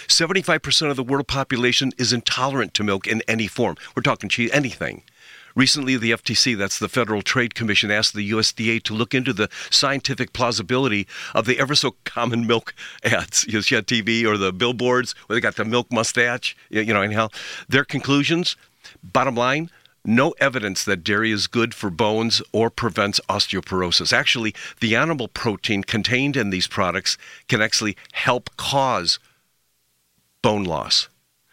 75% 0.08 0.90
of 0.90 0.96
the 0.96 1.04
world 1.04 1.28
population 1.28 1.92
is 1.98 2.12
intolerant 2.12 2.74
to 2.74 2.84
milk 2.84 3.08
in 3.08 3.22
any 3.28 3.48
form. 3.48 3.78
We're 3.96 4.04
talking 4.04 4.30
cheese, 4.30 4.52
anything. 4.52 5.04
Recently, 5.56 5.98
the 5.98 6.12
FTC, 6.12 6.56
that's 6.56 6.78
the 6.78 6.88
Federal 6.88 7.24
Trade 7.24 7.56
Commission, 7.56 7.90
asked 7.90 8.14
the 8.14 8.30
USDA 8.30 8.84
to 8.84 8.94
look 8.94 9.16
into 9.16 9.34
the 9.34 9.50
scientific 9.72 10.32
plausibility 10.32 11.08
of 11.34 11.48
the 11.48 11.60
ever 11.60 11.74
so 11.74 11.96
common 12.04 12.46
milk 12.46 12.76
ads. 13.04 13.44
You 13.46 13.64
see 13.64 13.76
on 13.76 13.84
TV 13.84 14.24
or 14.24 14.38
the 14.38 14.54
billboards 14.54 15.14
where 15.26 15.36
they 15.36 15.42
got 15.42 15.56
the 15.56 15.66
milk 15.66 15.92
mustache, 15.92 16.56
you 16.70 16.94
know, 16.94 17.02
anyhow. 17.02 17.30
Their 17.68 17.86
conclusions, 17.86 18.56
bottom 19.02 19.34
line, 19.34 19.72
no 20.08 20.32
evidence 20.40 20.84
that 20.86 21.04
dairy 21.04 21.32
is 21.32 21.48
good 21.48 21.74
for 21.74 21.90
bones 21.90 22.42
or 22.52 22.70
prevents 22.70 23.20
osteoporosis. 23.30 24.14
Actually, 24.14 24.56
the 24.80 24.96
animal 24.96 25.28
protein 25.28 25.84
contained 25.84 26.38
in 26.38 26.50
these 26.50 26.68
products 26.68 27.18
can 27.48 27.62
actually 27.62 27.98
help 28.14 28.50
cause 28.58 29.20
bone 30.42 30.64
loss. 30.64 31.10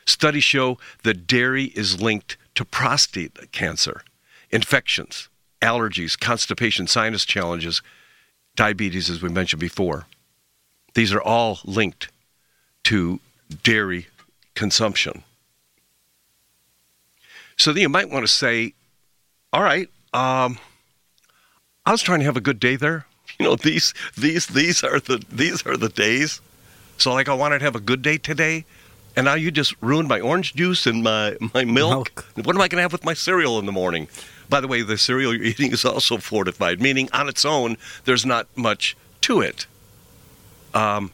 Studies 0.06 0.44
show 0.44 0.78
that 1.02 1.26
dairy 1.26 1.64
is 1.74 2.00
linked 2.00 2.36
to 2.54 2.64
prostate 2.64 3.50
cancer, 3.52 4.02
infections, 4.50 5.28
allergies, 5.60 6.18
constipation, 6.18 6.86
sinus 6.86 7.24
challenges, 7.24 7.82
diabetes, 8.54 9.10
as 9.10 9.20
we 9.20 9.28
mentioned 9.28 9.60
before. 9.60 10.06
These 10.94 11.12
are 11.12 11.22
all 11.22 11.58
linked 11.64 12.10
to 12.84 13.18
dairy 13.62 14.06
consumption. 14.54 15.24
So 17.56 17.72
then 17.72 17.82
you 17.82 17.88
might 17.88 18.10
want 18.10 18.24
to 18.24 18.32
say, 18.32 18.74
all 19.52 19.62
right, 19.62 19.88
um, 20.12 20.58
I 21.86 21.92
was 21.92 22.02
trying 22.02 22.20
to 22.20 22.24
have 22.24 22.36
a 22.36 22.40
good 22.40 22.60
day 22.60 22.76
there. 22.76 23.06
You 23.40 23.46
know, 23.46 23.56
these 23.56 23.94
these 24.16 24.46
these 24.46 24.84
are 24.84 25.00
the 25.00 25.20
these 25.28 25.66
are 25.66 25.76
the 25.76 25.88
days. 25.88 26.40
So 26.98 27.12
like 27.12 27.28
I 27.28 27.34
wanted 27.34 27.58
to 27.58 27.64
have 27.64 27.74
a 27.74 27.80
good 27.80 28.00
day 28.00 28.16
today, 28.16 28.64
and 29.16 29.24
now 29.24 29.34
you 29.34 29.50
just 29.50 29.74
ruined 29.80 30.08
my 30.08 30.20
orange 30.20 30.54
juice 30.54 30.86
and 30.86 31.02
my 31.02 31.36
my 31.52 31.64
milk. 31.64 32.24
What 32.36 32.54
am 32.54 32.60
I 32.62 32.68
going 32.68 32.78
to 32.78 32.82
have 32.82 32.92
with 32.92 33.04
my 33.04 33.14
cereal 33.14 33.58
in 33.58 33.66
the 33.66 33.72
morning? 33.72 34.06
By 34.48 34.60
the 34.60 34.68
way, 34.68 34.82
the 34.82 34.96
cereal 34.96 35.34
you're 35.34 35.42
eating 35.42 35.72
is 35.72 35.84
also 35.84 36.18
fortified, 36.18 36.80
meaning 36.80 37.08
on 37.12 37.28
its 37.28 37.44
own 37.44 37.76
there's 38.04 38.24
not 38.24 38.46
much 38.56 38.96
to 39.22 39.40
it. 39.40 39.66
Um, 40.74 41.10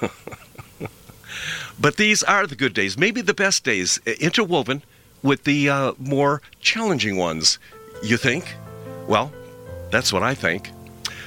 but 1.80 1.96
these 1.96 2.22
are 2.22 2.46
the 2.46 2.54
good 2.54 2.74
days, 2.74 2.96
maybe 2.96 3.22
the 3.22 3.34
best 3.34 3.64
days, 3.64 3.98
interwoven 4.06 4.82
with 5.26 5.42
the 5.42 5.68
uh, 5.68 5.92
more 5.98 6.40
challenging 6.60 7.16
ones. 7.16 7.58
You 8.02 8.16
think? 8.16 8.54
Well, 9.08 9.32
that's 9.90 10.12
what 10.12 10.22
I 10.22 10.34
think. 10.34 10.70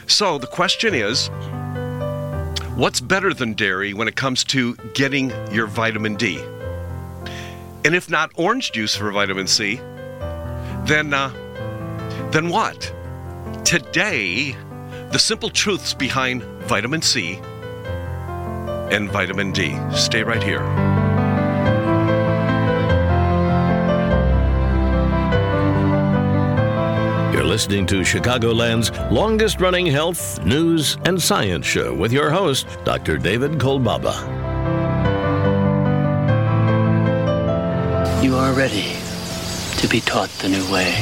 So 0.07 0.37
the 0.37 0.47
question 0.47 0.93
is 0.95 1.29
what's 2.75 3.01
better 3.01 3.33
than 3.33 3.53
dairy 3.53 3.93
when 3.93 4.07
it 4.07 4.15
comes 4.15 4.43
to 4.45 4.75
getting 4.93 5.31
your 5.51 5.67
vitamin 5.67 6.15
D? 6.15 6.39
And 7.85 7.93
if 7.93 8.09
not 8.09 8.31
orange 8.35 8.71
juice 8.71 8.95
for 8.95 9.11
vitamin 9.11 9.47
C, 9.47 9.75
then 10.85 11.13
uh, 11.13 11.31
then 12.31 12.49
what? 12.49 12.93
Today, 13.65 14.55
the 15.11 15.19
simple 15.19 15.49
truths 15.49 15.93
behind 15.93 16.43
vitamin 16.63 17.01
C 17.01 17.39
and 18.91 19.11
vitamin 19.11 19.51
D. 19.51 19.77
Stay 19.91 20.23
right 20.23 20.41
here. 20.41 20.88
Listening 27.59 27.85
to 27.85 27.99
Chicagoland's 28.05 28.89
longest 29.11 29.59
running 29.59 29.85
health, 29.85 30.41
news, 30.45 30.97
and 31.03 31.21
science 31.21 31.65
show 31.65 31.93
with 31.93 32.13
your 32.13 32.29
host, 32.29 32.65
Dr. 32.85 33.17
David 33.17 33.59
Kolbaba. 33.59 34.15
You 38.23 38.37
are 38.37 38.53
ready 38.53 38.95
to 39.75 39.89
be 39.89 39.99
taught 39.99 40.29
the 40.39 40.47
new 40.47 40.71
way. 40.71 41.01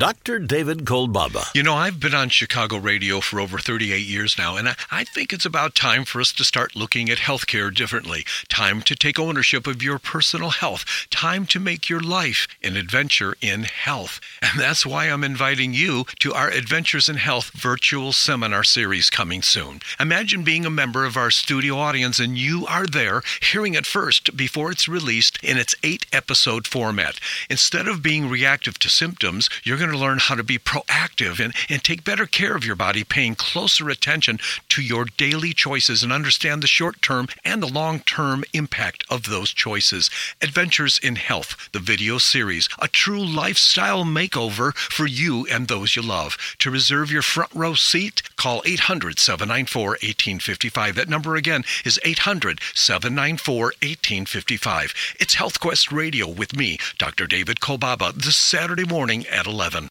Dr. 0.00 0.38
David 0.38 0.86
Kolbaba. 0.86 1.54
You 1.54 1.62
know, 1.62 1.74
I've 1.74 2.00
been 2.00 2.14
on 2.14 2.30
Chicago 2.30 2.78
radio 2.78 3.20
for 3.20 3.38
over 3.38 3.58
38 3.58 3.98
years 3.98 4.38
now, 4.38 4.56
and 4.56 4.70
I, 4.70 4.74
I 4.90 5.04
think 5.04 5.30
it's 5.30 5.44
about 5.44 5.74
time 5.74 6.06
for 6.06 6.22
us 6.22 6.32
to 6.32 6.42
start 6.42 6.74
looking 6.74 7.10
at 7.10 7.18
healthcare 7.18 7.72
differently. 7.72 8.24
Time 8.48 8.80
to 8.80 8.94
take 8.94 9.18
ownership 9.18 9.66
of 9.66 9.82
your 9.82 9.98
personal 9.98 10.48
health. 10.48 10.86
Time 11.10 11.44
to 11.48 11.60
make 11.60 11.90
your 11.90 12.00
life 12.00 12.48
an 12.62 12.78
adventure 12.78 13.36
in 13.42 13.64
health. 13.64 14.22
And 14.40 14.58
that's 14.58 14.86
why 14.86 15.04
I'm 15.04 15.22
inviting 15.22 15.74
you 15.74 16.06
to 16.20 16.32
our 16.32 16.48
Adventures 16.48 17.10
in 17.10 17.16
Health 17.16 17.50
virtual 17.50 18.14
seminar 18.14 18.64
series 18.64 19.10
coming 19.10 19.42
soon. 19.42 19.80
Imagine 20.00 20.44
being 20.44 20.64
a 20.64 20.70
member 20.70 21.04
of 21.04 21.18
our 21.18 21.30
studio 21.30 21.76
audience 21.76 22.18
and 22.18 22.38
you 22.38 22.66
are 22.66 22.86
there 22.86 23.20
hearing 23.42 23.74
it 23.74 23.84
first 23.84 24.34
before 24.34 24.70
it's 24.70 24.88
released 24.88 25.38
in 25.44 25.58
its 25.58 25.74
eight 25.82 26.06
episode 26.10 26.66
format. 26.66 27.20
Instead 27.50 27.86
of 27.86 28.02
being 28.02 28.30
reactive 28.30 28.78
to 28.78 28.88
symptoms, 28.88 29.50
you're 29.62 29.76
going 29.76 29.89
to 29.90 29.98
learn 29.98 30.18
how 30.18 30.34
to 30.34 30.42
be 30.42 30.58
proactive 30.58 31.42
and, 31.42 31.54
and 31.68 31.82
take 31.82 32.04
better 32.04 32.26
care 32.26 32.54
of 32.54 32.64
your 32.64 32.76
body, 32.76 33.04
paying 33.04 33.34
closer 33.34 33.88
attention 33.88 34.38
to 34.68 34.82
your 34.82 35.04
daily 35.04 35.52
choices 35.52 36.02
and 36.02 36.12
understand 36.12 36.62
the 36.62 36.66
short 36.66 37.02
term 37.02 37.28
and 37.44 37.62
the 37.62 37.72
long 37.72 38.00
term 38.00 38.44
impact 38.52 39.04
of 39.10 39.24
those 39.24 39.50
choices. 39.50 40.10
Adventures 40.40 40.98
in 41.02 41.16
Health, 41.16 41.68
the 41.72 41.78
video 41.78 42.18
series, 42.18 42.68
a 42.78 42.88
true 42.88 43.24
lifestyle 43.24 44.04
makeover 44.04 44.74
for 44.74 45.06
you 45.06 45.46
and 45.50 45.68
those 45.68 45.96
you 45.96 46.02
love. 46.02 46.36
To 46.60 46.70
reserve 46.70 47.10
your 47.10 47.22
front 47.22 47.50
row 47.54 47.74
seat, 47.74 48.22
call 48.36 48.62
800 48.64 49.18
794 49.18 49.90
1855. 49.90 50.94
That 50.94 51.08
number 51.08 51.36
again 51.36 51.64
is 51.84 52.00
800 52.04 52.60
794 52.74 53.64
1855. 53.64 54.94
It's 55.20 55.36
HealthQuest 55.36 55.92
Radio 55.92 56.28
with 56.28 56.56
me, 56.56 56.78
Dr. 56.98 57.26
David 57.26 57.60
Kolbaba, 57.60 58.12
this 58.12 58.36
Saturday 58.36 58.84
morning 58.84 59.26
at 59.26 59.46
11. 59.46 59.89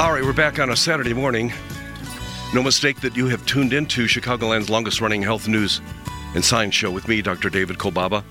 All 0.00 0.14
right, 0.14 0.24
we're 0.24 0.32
back 0.32 0.58
on 0.58 0.70
a 0.70 0.76
Saturday 0.76 1.12
morning. 1.12 1.52
No 2.54 2.62
mistake 2.62 3.02
that 3.02 3.18
you 3.18 3.26
have 3.26 3.44
tuned 3.44 3.74
into 3.74 4.06
Chicagoland's 4.06 4.70
longest 4.70 5.02
running 5.02 5.20
health 5.20 5.46
news 5.46 5.82
and 6.34 6.42
science 6.42 6.74
show 6.74 6.90
with 6.90 7.06
me, 7.06 7.20
Dr. 7.20 7.50
David 7.50 7.76
Kolbaba. 7.76 8.24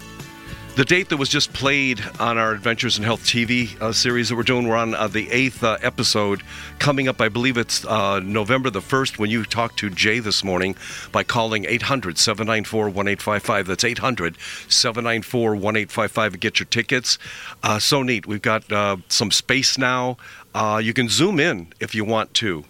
The 0.79 0.85
date 0.85 1.09
that 1.09 1.17
was 1.17 1.27
just 1.27 1.51
played 1.51 2.01
on 2.21 2.37
our 2.37 2.53
Adventures 2.53 2.97
in 2.97 3.03
Health 3.03 3.25
TV 3.25 3.79
uh, 3.81 3.91
series 3.91 4.29
that 4.29 4.37
we're 4.37 4.43
doing, 4.43 4.65
we're 4.65 4.77
on 4.77 4.95
uh, 4.95 5.09
the 5.09 5.29
eighth 5.29 5.61
uh, 5.61 5.77
episode. 5.81 6.41
Coming 6.79 7.09
up, 7.09 7.19
I 7.19 7.27
believe 7.27 7.57
it's 7.57 7.83
uh, 7.83 8.21
November 8.21 8.69
the 8.69 8.79
1st 8.79 9.19
when 9.19 9.29
you 9.29 9.43
talked 9.43 9.77
to 9.79 9.89
Jay 9.89 10.19
this 10.19 10.41
morning 10.41 10.77
by 11.11 11.23
calling 11.23 11.65
800 11.65 12.17
794 12.17 12.85
1855. 12.85 13.67
That's 13.67 13.83
800 13.83 14.37
794 14.69 15.49
1855 15.51 16.31
to 16.31 16.37
get 16.37 16.59
your 16.59 16.67
tickets. 16.67 17.17
Uh, 17.61 17.77
so 17.77 18.01
neat. 18.01 18.25
We've 18.25 18.41
got 18.41 18.71
uh, 18.71 18.97
some 19.09 19.31
space 19.31 19.77
now. 19.77 20.15
Uh, 20.53 20.81
you 20.83 20.93
can 20.93 21.09
zoom 21.09 21.39
in 21.39 21.67
if 21.79 21.93
you 21.93 22.03
want 22.03 22.33
to. 22.35 22.65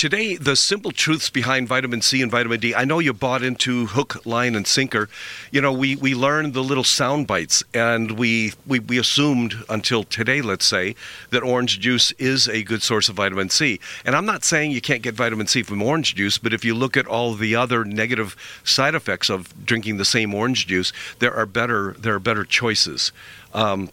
Today, 0.00 0.36
the 0.36 0.56
simple 0.56 0.92
truths 0.92 1.28
behind 1.28 1.68
vitamin 1.68 2.00
C 2.00 2.22
and 2.22 2.30
vitamin 2.30 2.58
D. 2.58 2.74
I 2.74 2.86
know 2.86 3.00
you 3.00 3.12
bought 3.12 3.42
into 3.42 3.84
hook, 3.84 4.24
line, 4.24 4.54
and 4.54 4.66
sinker. 4.66 5.10
You 5.50 5.60
know, 5.60 5.74
we, 5.74 5.94
we 5.94 6.14
learned 6.14 6.54
the 6.54 6.62
little 6.62 6.84
sound 6.84 7.26
bites, 7.26 7.62
and 7.74 8.12
we, 8.12 8.54
we, 8.66 8.78
we 8.78 8.98
assumed 8.98 9.56
until 9.68 10.04
today, 10.04 10.40
let's 10.40 10.64
say, 10.64 10.94
that 11.28 11.42
orange 11.42 11.80
juice 11.80 12.12
is 12.12 12.48
a 12.48 12.62
good 12.62 12.82
source 12.82 13.10
of 13.10 13.16
vitamin 13.16 13.50
C. 13.50 13.78
And 14.06 14.16
I'm 14.16 14.24
not 14.24 14.42
saying 14.42 14.70
you 14.70 14.80
can't 14.80 15.02
get 15.02 15.14
vitamin 15.14 15.46
C 15.48 15.62
from 15.62 15.82
orange 15.82 16.14
juice, 16.14 16.38
but 16.38 16.54
if 16.54 16.64
you 16.64 16.74
look 16.74 16.96
at 16.96 17.06
all 17.06 17.34
the 17.34 17.54
other 17.54 17.84
negative 17.84 18.36
side 18.64 18.94
effects 18.94 19.28
of 19.28 19.66
drinking 19.66 19.98
the 19.98 20.06
same 20.06 20.32
orange 20.32 20.66
juice, 20.66 20.94
there 21.18 21.34
are 21.34 21.44
better 21.44 21.94
there 21.98 22.14
are 22.14 22.20
better 22.20 22.44
choices. 22.44 23.12
Um, 23.52 23.90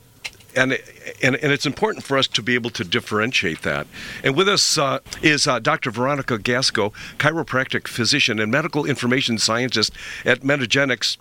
and, 0.57 0.79
and 1.21 1.35
and 1.35 1.51
it's 1.51 1.65
important 1.65 2.03
for 2.03 2.17
us 2.17 2.27
to 2.27 2.41
be 2.41 2.55
able 2.55 2.69
to 2.71 2.83
differentiate 2.83 3.61
that. 3.61 3.87
And 4.23 4.35
with 4.35 4.49
us 4.49 4.77
uh, 4.77 4.99
is 5.21 5.47
uh, 5.47 5.59
Dr. 5.59 5.91
Veronica 5.91 6.37
Gasco, 6.37 6.91
chiropractic 7.17 7.87
physician 7.87 8.39
and 8.39 8.51
medical 8.51 8.85
information 8.85 9.37
scientist 9.37 9.93
at 10.25 10.41
Metagenics. 10.41 11.17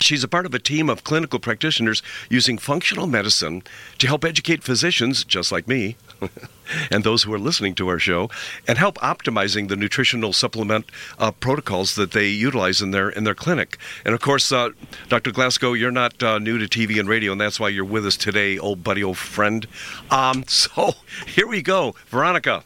She's 0.00 0.24
a 0.24 0.28
part 0.28 0.46
of 0.46 0.54
a 0.54 0.58
team 0.58 0.88
of 0.88 1.04
clinical 1.04 1.38
practitioners 1.38 2.02
using 2.30 2.56
functional 2.56 3.06
medicine 3.06 3.62
to 3.98 4.06
help 4.06 4.24
educate 4.24 4.62
physicians, 4.62 5.24
just 5.24 5.52
like 5.52 5.68
me, 5.68 5.96
and 6.90 7.04
those 7.04 7.22
who 7.22 7.34
are 7.34 7.38
listening 7.38 7.74
to 7.74 7.88
our 7.88 7.98
show, 7.98 8.30
and 8.66 8.78
help 8.78 8.96
optimizing 8.98 9.68
the 9.68 9.76
nutritional 9.76 10.32
supplement 10.32 10.86
uh, 11.18 11.30
protocols 11.32 11.96
that 11.96 12.12
they 12.12 12.28
utilize 12.28 12.80
in 12.80 12.92
their 12.92 13.10
in 13.10 13.24
their 13.24 13.34
clinic. 13.34 13.76
And 14.06 14.14
of 14.14 14.22
course, 14.22 14.50
uh, 14.50 14.70
Dr. 15.10 15.32
Gasco, 15.32 15.78
you're 15.78 15.90
not 15.90 16.22
uh, 16.22 16.38
new 16.38 16.56
to 16.58 16.66
TV 16.66 16.98
and 16.98 17.06
radio, 17.06 17.32
and 17.32 17.40
that's 17.40 17.60
why 17.60 17.68
you're 17.68 17.84
with 17.84 18.06
us 18.06 18.16
today, 18.16 18.58
old 18.58 18.82
buddy, 18.82 19.04
old 19.04 19.18
friend. 19.18 19.66
Um, 20.10 20.44
so 20.48 20.94
here 21.26 21.46
we 21.46 21.60
go, 21.60 21.94
Veronica. 22.06 22.64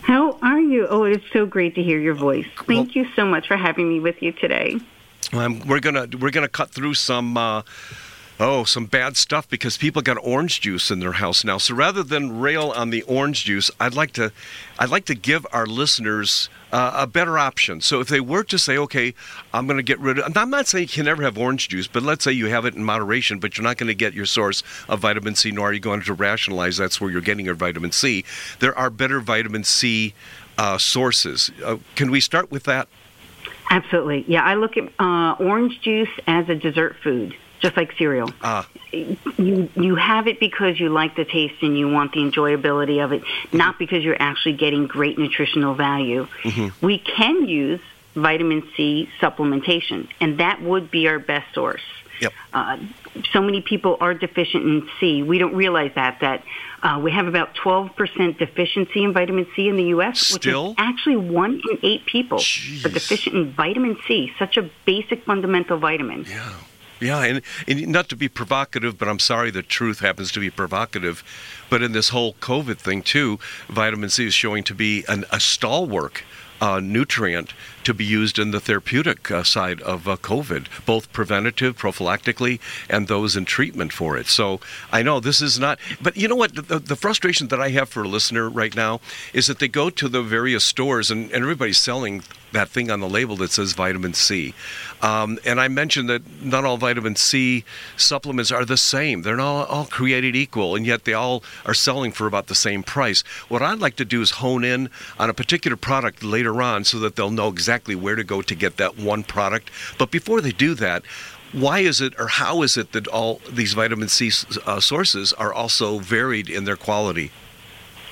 How 0.00 0.38
are 0.40 0.60
you? 0.60 0.86
Oh, 0.88 1.04
it 1.04 1.16
is 1.16 1.22
so 1.32 1.44
great 1.44 1.74
to 1.74 1.82
hear 1.82 1.98
your 1.98 2.14
voice. 2.14 2.46
Thank 2.66 2.94
you 2.94 3.06
so 3.14 3.26
much 3.26 3.46
for 3.46 3.56
having 3.56 3.88
me 3.88 4.00
with 4.00 4.22
you 4.22 4.32
today. 4.32 4.78
Um, 5.32 5.60
we're 5.66 5.80
gonna 5.80 6.08
we're 6.20 6.30
gonna 6.30 6.48
cut 6.48 6.70
through 6.70 6.94
some 6.94 7.36
uh, 7.36 7.62
Oh, 8.38 8.64
some 8.64 8.84
bad 8.84 9.16
stuff 9.16 9.48
because 9.48 9.78
people 9.78 10.02
got 10.02 10.18
orange 10.22 10.60
juice 10.60 10.90
in 10.90 11.00
their 11.00 11.12
house 11.12 11.42
now. 11.42 11.56
So 11.56 11.74
rather 11.74 12.02
than 12.02 12.38
rail 12.38 12.70
on 12.70 12.90
the 12.90 13.00
orange 13.02 13.44
juice, 13.44 13.70
I'd 13.80 13.94
like 13.94 14.12
to, 14.12 14.30
I'd 14.78 14.90
like 14.90 15.06
to 15.06 15.14
give 15.14 15.46
our 15.52 15.64
listeners 15.64 16.50
uh, 16.70 16.92
a 16.96 17.06
better 17.06 17.38
option. 17.38 17.80
So 17.80 18.00
if 18.00 18.08
they 18.08 18.20
were 18.20 18.44
to 18.44 18.58
say, 18.58 18.76
okay, 18.76 19.14
I'm 19.54 19.66
going 19.66 19.78
to 19.78 19.82
get 19.82 19.98
rid 20.00 20.18
of, 20.18 20.36
I'm 20.36 20.50
not 20.50 20.66
saying 20.66 20.82
you 20.82 20.88
can 20.88 21.06
never 21.06 21.22
have 21.22 21.38
orange 21.38 21.70
juice, 21.70 21.86
but 21.86 22.02
let's 22.02 22.24
say 22.24 22.32
you 22.32 22.48
have 22.48 22.66
it 22.66 22.74
in 22.74 22.84
moderation, 22.84 23.38
but 23.38 23.56
you're 23.56 23.64
not 23.64 23.78
going 23.78 23.88
to 23.88 23.94
get 23.94 24.12
your 24.12 24.26
source 24.26 24.62
of 24.86 25.00
vitamin 25.00 25.34
C, 25.34 25.50
nor 25.50 25.70
are 25.70 25.72
you 25.72 25.80
going 25.80 26.02
to 26.02 26.12
rationalize 26.12 26.76
that's 26.76 27.00
where 27.00 27.10
you're 27.10 27.22
getting 27.22 27.46
your 27.46 27.54
vitamin 27.54 27.90
C. 27.90 28.22
There 28.58 28.76
are 28.78 28.90
better 28.90 29.20
vitamin 29.20 29.64
C 29.64 30.12
uh, 30.58 30.76
sources. 30.76 31.50
Uh, 31.64 31.78
can 31.94 32.10
we 32.10 32.20
start 32.20 32.50
with 32.50 32.64
that? 32.64 32.86
Absolutely. 33.70 34.24
Yeah, 34.28 34.42
I 34.42 34.54
look 34.54 34.76
at 34.76 34.88
uh, 34.98 35.36
orange 35.40 35.80
juice 35.80 36.08
as 36.26 36.48
a 36.48 36.54
dessert 36.54 36.96
food, 37.02 37.36
just 37.60 37.76
like 37.76 37.92
cereal. 37.98 38.30
Ah. 38.42 38.68
You 38.92 39.68
you 39.74 39.96
have 39.96 40.26
it 40.28 40.40
because 40.40 40.78
you 40.78 40.88
like 40.88 41.16
the 41.16 41.24
taste 41.24 41.62
and 41.62 41.76
you 41.76 41.90
want 41.90 42.12
the 42.12 42.20
enjoyability 42.20 43.04
of 43.04 43.12
it, 43.12 43.22
not 43.52 43.78
because 43.78 44.02
you're 44.04 44.20
actually 44.20 44.54
getting 44.54 44.86
great 44.86 45.18
nutritional 45.18 45.74
value. 45.74 46.26
We 46.80 46.98
can 46.98 47.48
use 47.48 47.80
vitamin 48.14 48.66
C 48.76 49.10
supplementation, 49.20 50.08
and 50.20 50.38
that 50.38 50.62
would 50.62 50.90
be 50.90 51.08
our 51.08 51.18
best 51.18 51.52
source. 51.54 51.82
Yep. 52.20 52.32
Uh, 52.54 52.78
so 53.32 53.42
many 53.42 53.60
people 53.60 53.98
are 54.00 54.14
deficient 54.14 54.64
in 54.64 54.88
C. 54.98 55.22
We 55.22 55.38
don't 55.38 55.54
realize 55.54 55.92
that 55.96 56.20
that 56.20 56.42
uh, 56.86 57.00
we 57.00 57.10
have 57.10 57.26
about 57.26 57.54
12% 57.56 58.38
deficiency 58.38 59.02
in 59.02 59.12
vitamin 59.12 59.46
C 59.56 59.68
in 59.68 59.76
the 59.76 59.84
U.S., 59.96 60.20
Still? 60.20 60.68
which 60.68 60.70
is 60.70 60.74
actually 60.78 61.16
one 61.16 61.60
in 61.70 61.78
eight 61.82 62.06
people 62.06 62.38
Jeez. 62.38 62.84
are 62.84 62.88
deficient 62.88 63.34
in 63.34 63.52
vitamin 63.52 63.98
C, 64.06 64.32
such 64.38 64.56
a 64.56 64.70
basic 64.84 65.24
fundamental 65.24 65.78
vitamin. 65.78 66.24
Yeah. 66.28 66.52
Yeah, 66.98 67.24
and, 67.24 67.42
and 67.68 67.88
not 67.88 68.08
to 68.08 68.16
be 68.16 68.26
provocative, 68.28 68.96
but 68.96 69.06
I'm 69.06 69.18
sorry 69.18 69.50
the 69.50 69.62
truth 69.62 69.98
happens 69.98 70.32
to 70.32 70.40
be 70.40 70.48
provocative. 70.48 71.22
But 71.68 71.82
in 71.82 71.92
this 71.92 72.08
whole 72.08 72.34
COVID 72.34 72.78
thing, 72.78 73.02
too, 73.02 73.38
vitamin 73.68 74.08
C 74.08 74.26
is 74.26 74.32
showing 74.32 74.64
to 74.64 74.74
be 74.74 75.04
an, 75.06 75.26
a 75.30 75.38
stalwart 75.38 76.22
uh, 76.60 76.80
nutrient 76.80 77.52
to 77.84 77.94
be 77.94 78.04
used 78.04 78.38
in 78.38 78.50
the 78.50 78.60
therapeutic 78.60 79.30
uh, 79.30 79.42
side 79.42 79.80
of 79.82 80.08
uh, 80.08 80.16
COVID, 80.16 80.66
both 80.84 81.12
preventative, 81.12 81.78
prophylactically, 81.78 82.58
and 82.90 83.06
those 83.06 83.36
in 83.36 83.44
treatment 83.44 83.92
for 83.92 84.16
it. 84.16 84.26
So 84.26 84.60
I 84.90 85.02
know 85.02 85.20
this 85.20 85.40
is 85.40 85.58
not, 85.58 85.78
but 86.00 86.16
you 86.16 86.28
know 86.28 86.36
what? 86.36 86.54
The, 86.54 86.78
the 86.78 86.96
frustration 86.96 87.48
that 87.48 87.60
I 87.60 87.70
have 87.70 87.88
for 87.88 88.02
a 88.02 88.08
listener 88.08 88.48
right 88.48 88.74
now 88.74 89.00
is 89.32 89.46
that 89.46 89.58
they 89.58 89.68
go 89.68 89.90
to 89.90 90.08
the 90.08 90.22
various 90.22 90.64
stores 90.64 91.10
and, 91.10 91.30
and 91.30 91.42
everybody's 91.42 91.78
selling 91.78 92.22
that 92.56 92.68
thing 92.68 92.90
on 92.90 93.00
the 93.00 93.08
label 93.08 93.36
that 93.36 93.52
says 93.52 93.72
vitamin 93.72 94.14
C. 94.14 94.54
Um, 95.02 95.38
and 95.44 95.60
I 95.60 95.68
mentioned 95.68 96.08
that 96.08 96.22
not 96.42 96.64
all 96.64 96.76
vitamin 96.76 97.16
C 97.16 97.64
supplements 97.96 98.50
are 98.50 98.64
the 98.64 98.76
same. 98.76 99.22
They're 99.22 99.36
not 99.36 99.68
all 99.68 99.84
created 99.86 100.34
equal, 100.34 100.74
and 100.74 100.84
yet 100.86 101.04
they 101.04 101.12
all 101.12 101.42
are 101.64 101.74
selling 101.74 102.12
for 102.12 102.26
about 102.26 102.48
the 102.48 102.54
same 102.54 102.82
price. 102.82 103.22
What 103.48 103.62
I'd 103.62 103.78
like 103.78 103.96
to 103.96 104.04
do 104.04 104.20
is 104.22 104.32
hone 104.32 104.64
in 104.64 104.90
on 105.18 105.30
a 105.30 105.34
particular 105.34 105.76
product 105.76 106.22
later 106.22 106.60
on 106.62 106.84
so 106.84 106.98
that 107.00 107.16
they'll 107.16 107.30
know 107.30 107.48
exactly 107.48 107.94
where 107.94 108.16
to 108.16 108.24
go 108.24 108.42
to 108.42 108.54
get 108.54 108.76
that 108.78 108.98
one 108.98 109.22
product. 109.22 109.70
But 109.98 110.10
before 110.10 110.40
they 110.40 110.52
do 110.52 110.74
that, 110.74 111.04
why 111.52 111.80
is 111.80 112.00
it 112.00 112.18
or 112.18 112.28
how 112.28 112.62
is 112.62 112.76
it 112.76 112.92
that 112.92 113.06
all 113.06 113.40
these 113.50 113.72
vitamin 113.72 114.08
C 114.08 114.30
uh, 114.66 114.80
sources 114.80 115.32
are 115.34 115.52
also 115.52 115.98
varied 115.98 116.50
in 116.50 116.64
their 116.64 116.76
quality? 116.76 117.30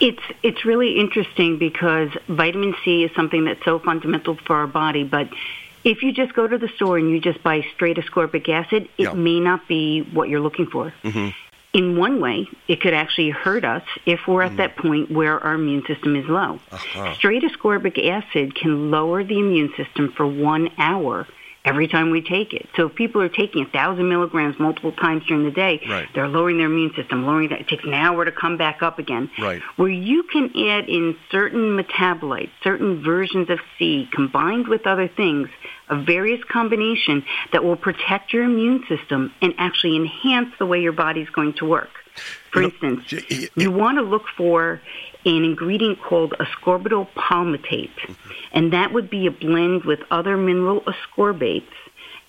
It's 0.04 0.22
it's 0.42 0.66
really 0.66 0.98
interesting 1.00 1.56
because 1.56 2.10
vitamin 2.28 2.74
C 2.84 3.04
is 3.04 3.10
something 3.16 3.46
that's 3.46 3.64
so 3.64 3.78
fundamental 3.78 4.36
for 4.46 4.54
our 4.56 4.66
body, 4.66 5.02
but 5.02 5.28
if 5.82 6.02
you 6.02 6.12
just 6.12 6.34
go 6.34 6.46
to 6.46 6.58
the 6.58 6.68
store 6.76 6.98
and 6.98 7.10
you 7.10 7.20
just 7.20 7.42
buy 7.42 7.66
straight 7.74 7.96
ascorbic 7.96 8.46
acid, 8.50 8.82
it 8.98 9.04
Yeah. 9.04 9.12
may 9.14 9.40
not 9.40 9.66
be 9.66 10.02
what 10.02 10.28
you're 10.28 10.40
looking 10.40 10.66
for. 10.66 10.92
Mm-hmm. 11.04 11.28
In 11.72 11.96
one 11.96 12.20
way, 12.20 12.46
it 12.68 12.82
could 12.82 12.92
actually 12.92 13.30
hurt 13.30 13.64
us 13.64 13.82
if 14.04 14.28
we're 14.28 14.42
at 14.42 14.58
that 14.58 14.76
point 14.76 15.10
where 15.10 15.42
our 15.42 15.54
immune 15.54 15.84
system 15.86 16.16
is 16.16 16.26
low. 16.28 16.60
Uh-huh. 16.70 17.14
Straight 17.14 17.42
ascorbic 17.42 17.96
acid 18.06 18.54
can 18.54 18.90
lower 18.90 19.24
the 19.24 19.38
immune 19.38 19.72
system 19.74 20.12
for 20.12 20.26
one 20.26 20.70
hour 20.76 21.26
every 21.64 21.88
time 21.88 22.10
we 22.10 22.20
take 22.20 22.52
it. 22.52 22.68
So 22.76 22.86
if 22.86 22.94
people 22.94 23.22
are 23.22 23.28
taking 23.28 23.62
a 23.62 23.68
thousand 23.70 24.08
milligrams 24.08 24.58
multiple 24.58 24.92
times 24.92 25.24
during 25.26 25.44
the 25.44 25.50
day, 25.50 25.80
Right. 25.88 26.06
they're 26.14 26.28
lowering 26.28 26.58
their 26.58 26.66
immune 26.66 26.92
system, 26.94 27.24
lowering 27.26 27.48
that. 27.48 27.60
It 27.60 27.68
takes 27.68 27.84
an 27.84 27.94
hour 27.94 28.24
to 28.24 28.32
come 28.32 28.56
back 28.56 28.82
up 28.82 28.98
again. 28.98 29.30
Right. 29.38 29.62
Where 29.76 29.88
you 29.88 30.24
can 30.24 30.50
add 30.68 30.88
in 30.88 31.16
certain 31.30 31.78
metabolites, 31.78 32.50
certain 32.62 33.02
versions 33.02 33.48
of 33.48 33.60
C 33.78 34.08
combined 34.12 34.68
with 34.68 34.86
other 34.86 35.08
things, 35.08 35.48
a 35.88 35.96
various 35.96 36.42
combination 36.44 37.24
that 37.52 37.64
will 37.64 37.76
protect 37.76 38.32
your 38.32 38.44
immune 38.44 38.84
system 38.88 39.32
and 39.40 39.54
actually 39.58 39.96
enhance 39.96 40.50
the 40.58 40.66
way 40.66 40.80
your 40.80 40.92
body's 40.92 41.30
going 41.30 41.54
to 41.54 41.64
work. 41.64 41.90
For 42.52 42.62
instance, 42.62 43.12
you 43.56 43.70
want 43.70 43.98
to 43.98 44.02
look 44.02 44.24
for 44.36 44.80
an 45.26 45.44
ingredient 45.44 46.00
called 46.00 46.34
ascorbyl 46.38 47.08
palmitate, 47.16 47.90
mm-hmm. 47.90 48.30
and 48.52 48.72
that 48.72 48.92
would 48.92 49.10
be 49.10 49.26
a 49.26 49.30
blend 49.30 49.84
with 49.84 50.00
other 50.10 50.36
mineral 50.36 50.82
ascorbates, 50.82 51.72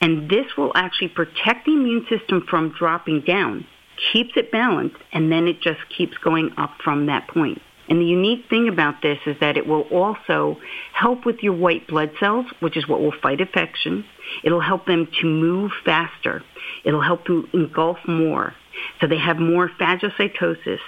and 0.01 0.29
this 0.29 0.57
will 0.57 0.71
actually 0.75 1.09
protect 1.09 1.65
the 1.65 1.73
immune 1.73 2.05
system 2.09 2.45
from 2.49 2.69
dropping 2.69 3.21
down, 3.21 3.67
keeps 4.11 4.31
it 4.35 4.51
balanced, 4.51 4.97
and 5.11 5.31
then 5.31 5.47
it 5.47 5.61
just 5.61 5.79
keeps 5.95 6.17
going 6.17 6.51
up 6.57 6.71
from 6.83 7.05
that 7.05 7.27
point. 7.27 7.61
And 7.87 8.01
the 8.01 8.05
unique 8.05 8.49
thing 8.49 8.67
about 8.67 9.01
this 9.03 9.19
is 9.27 9.39
that 9.41 9.57
it 9.57 9.67
will 9.67 9.83
also 9.83 10.57
help 10.93 11.25
with 11.25 11.43
your 11.43 11.53
white 11.53 11.87
blood 11.87 12.11
cells, 12.19 12.47
which 12.59 12.77
is 12.77 12.87
what 12.87 12.99
will 12.99 13.11
fight 13.11 13.41
infection. 13.41 14.05
It'll 14.43 14.59
help 14.59 14.87
them 14.87 15.07
to 15.21 15.27
move 15.27 15.71
faster. 15.83 16.41
It'll 16.83 17.01
help 17.01 17.25
to 17.25 17.47
engulf 17.53 17.99
more. 18.07 18.55
So 18.99 19.07
they 19.07 19.17
have 19.17 19.37
more 19.37 19.69
phagocytosis. 19.69 20.79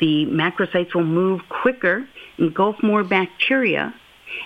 The 0.00 0.26
macrocytes 0.26 0.94
will 0.94 1.04
move 1.04 1.42
quicker, 1.48 2.06
engulf 2.38 2.82
more 2.82 3.04
bacteria, 3.04 3.94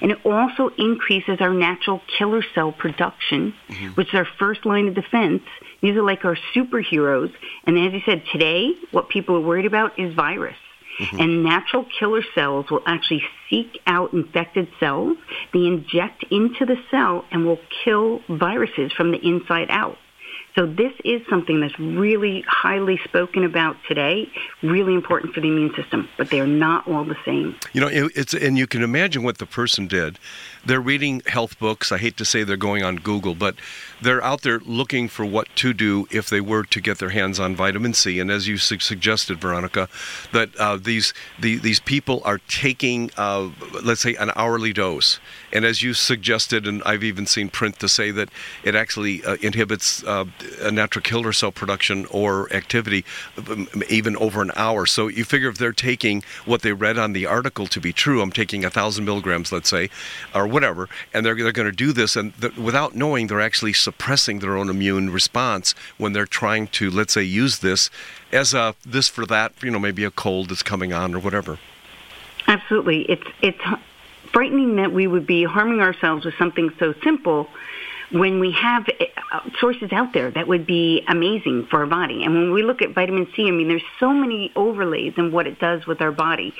and 0.00 0.12
it 0.12 0.18
also 0.24 0.68
increases 0.76 1.38
our 1.40 1.52
natural 1.52 2.00
killer 2.18 2.42
cell 2.54 2.72
production, 2.72 3.54
mm-hmm. 3.68 3.88
which 3.88 4.08
is 4.08 4.14
our 4.14 4.28
first 4.38 4.64
line 4.66 4.88
of 4.88 4.94
defense. 4.94 5.42
These 5.80 5.96
are 5.96 6.02
like 6.02 6.24
our 6.24 6.36
superheroes. 6.54 7.32
And 7.64 7.78
as 7.78 7.92
you 7.92 8.00
said, 8.04 8.22
today, 8.32 8.74
what 8.90 9.08
people 9.08 9.36
are 9.36 9.40
worried 9.40 9.66
about 9.66 9.98
is 9.98 10.14
virus. 10.14 10.56
Mm-hmm. 10.98 11.20
And 11.20 11.44
natural 11.44 11.86
killer 11.98 12.22
cells 12.34 12.70
will 12.70 12.82
actually 12.84 13.22
seek 13.48 13.80
out 13.86 14.12
infected 14.12 14.68
cells. 14.80 15.16
They 15.52 15.64
inject 15.66 16.24
into 16.30 16.66
the 16.66 16.76
cell 16.90 17.24
and 17.30 17.46
will 17.46 17.60
kill 17.84 18.20
viruses 18.28 18.92
from 18.92 19.12
the 19.12 19.18
inside 19.18 19.68
out. 19.70 19.96
So 20.58 20.66
this 20.66 20.92
is 21.04 21.22
something 21.30 21.60
that's 21.60 21.78
really 21.78 22.44
highly 22.48 22.98
spoken 23.04 23.44
about 23.44 23.76
today, 23.86 24.28
really 24.60 24.92
important 24.92 25.32
for 25.32 25.40
the 25.40 25.46
immune 25.46 25.72
system, 25.76 26.08
but 26.16 26.30
they're 26.30 26.48
not 26.48 26.88
all 26.88 27.04
the 27.04 27.16
same. 27.24 27.54
You 27.72 27.80
know, 27.80 27.86
it, 27.86 28.10
it's 28.16 28.34
and 28.34 28.58
you 28.58 28.66
can 28.66 28.82
imagine 28.82 29.22
what 29.22 29.38
the 29.38 29.46
person 29.46 29.86
did. 29.86 30.18
They're 30.66 30.80
reading 30.80 31.22
health 31.26 31.60
books. 31.60 31.92
I 31.92 31.98
hate 31.98 32.16
to 32.16 32.24
say 32.24 32.42
they're 32.42 32.56
going 32.56 32.82
on 32.82 32.96
Google, 32.96 33.36
but 33.36 33.54
they're 34.02 34.22
out 34.24 34.42
there 34.42 34.58
looking 34.66 35.06
for 35.06 35.24
what 35.24 35.46
to 35.56 35.72
do 35.72 36.08
if 36.10 36.28
they 36.28 36.40
were 36.40 36.64
to 36.64 36.80
get 36.80 36.98
their 36.98 37.10
hands 37.10 37.38
on 37.38 37.54
vitamin 37.54 37.94
C. 37.94 38.18
And 38.18 38.28
as 38.28 38.48
you 38.48 38.58
su- 38.58 38.80
suggested, 38.80 39.40
Veronica, 39.40 39.88
that 40.32 40.56
uh, 40.56 40.76
these 40.76 41.14
the, 41.38 41.58
these 41.58 41.78
people 41.78 42.20
are 42.24 42.38
taking, 42.48 43.12
uh, 43.16 43.48
let's 43.84 44.00
say, 44.00 44.16
an 44.16 44.32
hourly 44.34 44.72
dose. 44.72 45.20
And 45.52 45.64
as 45.64 45.82
you 45.82 45.94
suggested, 45.94 46.66
and 46.66 46.82
I've 46.84 47.04
even 47.04 47.26
seen 47.26 47.48
print 47.48 47.78
to 47.78 47.88
say 47.88 48.10
that 48.10 48.28
it 48.64 48.74
actually 48.74 49.24
uh, 49.24 49.36
inhibits 49.40 50.02
uh, 50.02 50.24
a 50.60 50.70
natural 50.70 51.02
killer 51.02 51.32
cell 51.32 51.52
production 51.52 52.06
or 52.06 52.52
activity 52.52 53.04
um, 53.48 53.68
even 53.88 54.16
over 54.16 54.42
an 54.42 54.50
hour. 54.56 54.86
So 54.86 55.08
you 55.08 55.24
figure 55.24 55.48
if 55.48 55.58
they're 55.58 55.72
taking 55.72 56.22
what 56.44 56.62
they 56.62 56.72
read 56.72 56.98
on 56.98 57.12
the 57.12 57.26
article 57.26 57.66
to 57.68 57.80
be 57.80 57.92
true, 57.92 58.20
I'm 58.20 58.32
taking 58.32 58.64
a 58.64 58.70
thousand 58.70 59.04
milligrams, 59.04 59.52
let's 59.52 59.68
say, 59.68 59.90
or 60.34 60.46
whatever, 60.46 60.88
and 61.12 61.24
they're, 61.24 61.34
they're 61.34 61.52
going 61.52 61.70
to 61.70 61.76
do 61.76 61.92
this, 61.92 62.16
and 62.16 62.38
th- 62.40 62.56
without 62.56 62.94
knowing, 62.94 63.26
they're 63.26 63.40
actually 63.40 63.72
suppressing 63.72 64.38
their 64.40 64.56
own 64.56 64.68
immune 64.68 65.10
response 65.10 65.74
when 65.96 66.12
they're 66.12 66.26
trying 66.26 66.66
to, 66.68 66.90
let's 66.90 67.12
say, 67.12 67.22
use 67.22 67.58
this 67.60 67.90
as 68.32 68.54
a 68.54 68.74
this 68.84 69.08
for 69.08 69.26
that, 69.26 69.52
you 69.62 69.70
know, 69.70 69.78
maybe 69.78 70.04
a 70.04 70.10
cold 70.10 70.50
that's 70.50 70.62
coming 70.62 70.92
on 70.92 71.14
or 71.14 71.18
whatever. 71.18 71.58
Absolutely. 72.46 73.02
It's 73.02 73.26
it's 73.42 73.60
frightening 74.32 74.76
that 74.76 74.92
we 74.92 75.06
would 75.06 75.26
be 75.26 75.44
harming 75.44 75.80
ourselves 75.80 76.24
with 76.24 76.34
something 76.38 76.70
so 76.78 76.94
simple 77.02 77.48
when 78.10 78.40
we 78.40 78.52
have 78.52 78.86
uh, 79.32 79.40
sources 79.60 79.90
out 79.92 80.12
there 80.12 80.30
that 80.30 80.48
would 80.48 80.66
be 80.66 81.02
amazing 81.08 81.66
for 81.70 81.80
our 81.80 81.86
body. 81.86 82.24
And 82.24 82.34
when 82.34 82.52
we 82.52 82.62
look 82.62 82.80
at 82.82 82.94
vitamin 82.94 83.26
C, 83.36 83.46
I 83.48 83.50
mean, 83.50 83.68
there's 83.68 83.82
so 84.00 84.12
many 84.12 84.52
overlays 84.56 85.14
in 85.16 85.30
what 85.32 85.46
it 85.46 85.58
does 85.58 85.86
with 85.86 86.00
our 86.00 86.12
body. 86.12 86.54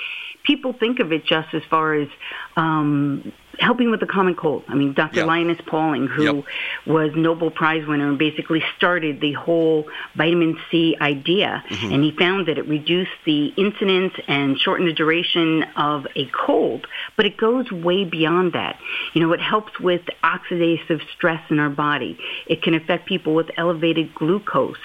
People 0.45 0.73
think 0.73 1.01
of 1.01 1.13
it 1.13 1.25
just 1.25 1.55
as 1.55 1.63
far 1.71 1.95
as 1.95 2.09
um, 2.57 3.33
helping 3.59 3.90
with 3.90 4.01
the 4.01 4.07
common 4.07 4.35
cold. 4.35 4.64
I 4.68 4.75
mean, 4.75 4.92
Dr. 4.94 5.21
Yeah. 5.21 5.25
Linus 5.25 5.59
Pauling, 5.66 6.07
who 6.07 6.23
Yep. 6.23 6.44
was 6.87 7.11
Nobel 7.14 7.51
Prize 7.51 7.87
winner 7.87 8.09
and 8.09 8.18
basically 8.18 8.62
started 8.77 9.21
the 9.21 9.33
whole 9.33 9.87
vitamin 10.14 10.59
C 10.71 10.97
idea, 11.01 11.62
mm-hmm. 11.68 11.92
and 11.92 12.05
he 12.05 12.12
found 12.12 12.47
that 12.47 12.59
it 12.59 12.66
reduced 12.68 13.11
the 13.25 13.47
incidence 13.57 14.14
and 14.27 14.59
shortened 14.59 14.88
the 14.88 14.92
duration 14.92 15.64
of 15.77 16.07
a 16.16 16.27
cold. 16.27 16.87
But 17.16 17.27
it 17.27 17.37
goes 17.37 17.71
way 17.71 18.05
beyond 18.05 18.53
that. 18.53 18.79
You 19.14 19.21
know, 19.21 19.33
it 19.33 19.40
helps 19.40 19.79
with 19.81 20.03
oxidative 20.23 21.01
stress 21.14 21.42
in 21.51 21.59
our 21.59 21.71
body. 21.71 22.18
It 22.47 22.62
can 22.62 22.75
affect 22.75 23.07
people 23.07 23.35
with 23.35 23.51
elevated 23.57 24.14
glucose. 24.14 24.77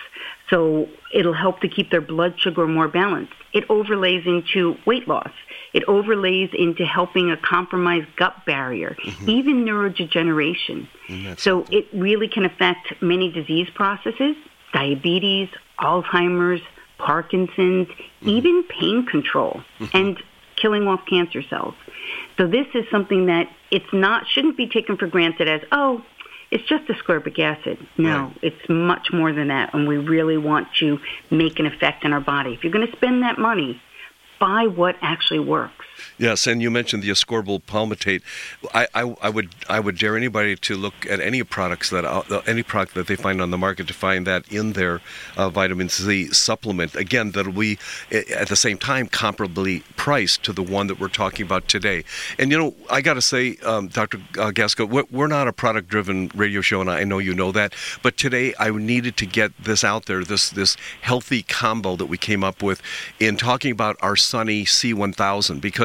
So 0.50 0.88
it'll 1.14 1.34
help 1.34 1.62
to 1.62 1.68
keep 1.68 1.90
their 1.90 2.02
blood 2.02 2.40
sugar 2.40 2.68
more 2.68 2.88
balanced. 2.88 3.34
It 3.54 3.66
overlays 3.70 4.26
into 4.26 4.78
weight 4.86 5.08
loss. 5.08 5.32
It 5.74 5.84
overlays 5.86 6.52
into 6.54 6.86
helping 6.86 7.32
a 7.32 7.38
compromised 7.38 8.16
gut 8.16 8.46
barrier, 8.46 8.96
mm-hmm. 9.04 9.30
even 9.30 9.66
neurodegeneration. 9.66 10.88
Mm-hmm, 11.08 11.34
so 11.38 11.66
it 11.72 11.88
really 11.94 12.28
can 12.28 12.46
affect 12.46 13.02
many 13.02 13.32
disease 13.32 13.70
processes, 13.74 14.36
diabetes, 14.72 15.50
Alzheimer's, 15.80 16.62
Parkinson's, 17.00 17.88
mm-hmm. 17.88 18.30
even 18.30 18.64
pain 18.64 19.06
control 19.06 19.62
and 19.94 20.22
killing 20.56 20.88
off 20.88 21.02
cancer 21.10 21.42
cells. 21.42 21.74
So 22.38 22.48
this 22.48 22.68
is 22.74 22.86
something 22.92 23.26
that 23.26 23.50
it's 23.72 23.92
not 23.92 24.28
shouldn't 24.28 24.58
be 24.58 24.68
taken 24.68 24.98
for 24.98 25.08
granted 25.08 25.50
as 25.50 25.62
oh 25.72 26.04
it's 26.52 26.68
just 26.70 26.86
ascorbic 26.86 27.40
acid. 27.40 27.80
No, 27.98 28.32
it's 28.44 28.70
much 28.70 29.12
more 29.12 29.34
than 29.34 29.48
that, 29.48 29.74
and 29.74 29.88
we 29.88 29.98
really 29.98 30.38
want 30.38 30.68
to 30.82 31.00
make 31.32 31.58
an 31.58 31.66
effect 31.66 32.06
in 32.06 32.14
our 32.14 32.22
body. 32.22 32.54
If 32.54 32.64
you're 32.64 32.72
going 32.72 32.86
to 32.86 32.96
spend 32.96 33.24
that 33.24 33.40
money, 33.40 33.82
buy 34.44 34.68
what 34.68 34.96
actually 35.02 35.40
works. 35.40 35.83
Yes, 36.18 36.48
and 36.48 36.62
you 36.62 36.70
mentioned 36.70 37.04
the 37.04 37.10
ascorbyl 37.10 37.64
palmitate. 37.64 38.22
I, 38.74 38.88
I, 38.94 39.16
I 39.22 39.30
would 39.30 39.56
I 39.68 39.80
would 39.80 39.98
dare 39.98 40.16
anybody 40.16 40.56
to 40.56 40.76
look 40.76 40.94
at 41.10 41.20
any 41.20 41.44
products 41.44 41.90
that 41.90 42.06
uh, 42.06 42.42
any 42.46 42.64
product 42.64 42.94
that 42.96 43.08
they 43.08 43.16
find 43.16 43.42
on 43.42 43.52
the 43.52 43.58
market 43.58 43.88
to 43.88 43.94
find 43.94 44.28
that 44.28 44.48
in 44.52 44.74
their 44.74 45.02
uh, 45.38 45.50
vitamin 45.50 45.90
C 45.90 46.28
supplement. 46.32 46.96
Again, 46.96 47.32
that'll 47.32 47.54
be 47.54 47.78
eh, 48.12 48.24
at 48.36 48.48
the 48.48 48.56
same 48.56 48.78
time 48.78 49.08
comparably 49.08 49.84
priced 49.96 50.44
to 50.44 50.54
the 50.54 50.64
one 50.64 50.88
that 50.88 51.00
we're 51.00 51.08
talking 51.08 51.46
about 51.46 51.68
today. 51.68 52.04
And 52.38 52.52
you 52.52 52.58
know, 52.58 52.76
I 52.90 53.02
got 53.02 53.16
to 53.16 53.22
say, 53.22 53.58
um, 53.64 53.88
Dr. 53.88 54.18
uh, 54.38 54.52
Gasco, 54.52 54.88
we're, 54.88 55.06
we're 55.12 55.28
not 55.28 55.48
a 55.48 55.54
product-driven 55.54 56.32
radio 56.36 56.62
show, 56.62 56.82
and 56.82 56.90
I 56.90 57.04
know 57.04 57.20
you 57.20 57.34
know 57.34 57.52
that. 57.52 57.74
But 58.02 58.18
today, 58.18 58.54
I 58.60 58.70
needed 58.70 59.18
to 59.18 59.26
get 59.26 59.52
this 59.58 59.84
out 59.84 60.06
there. 60.06 60.24
This 60.24 60.50
this 60.50 60.78
healthy 61.02 61.44
combo 61.44 61.96
that 61.96 62.06
we 62.06 62.18
came 62.18 62.44
up 62.44 62.62
with 62.62 62.82
in 63.20 63.38
talking 63.38 63.72
about 63.72 63.98
our 64.02 64.16
Sunny 64.16 64.64
C1000 64.64 65.62
because 65.62 65.83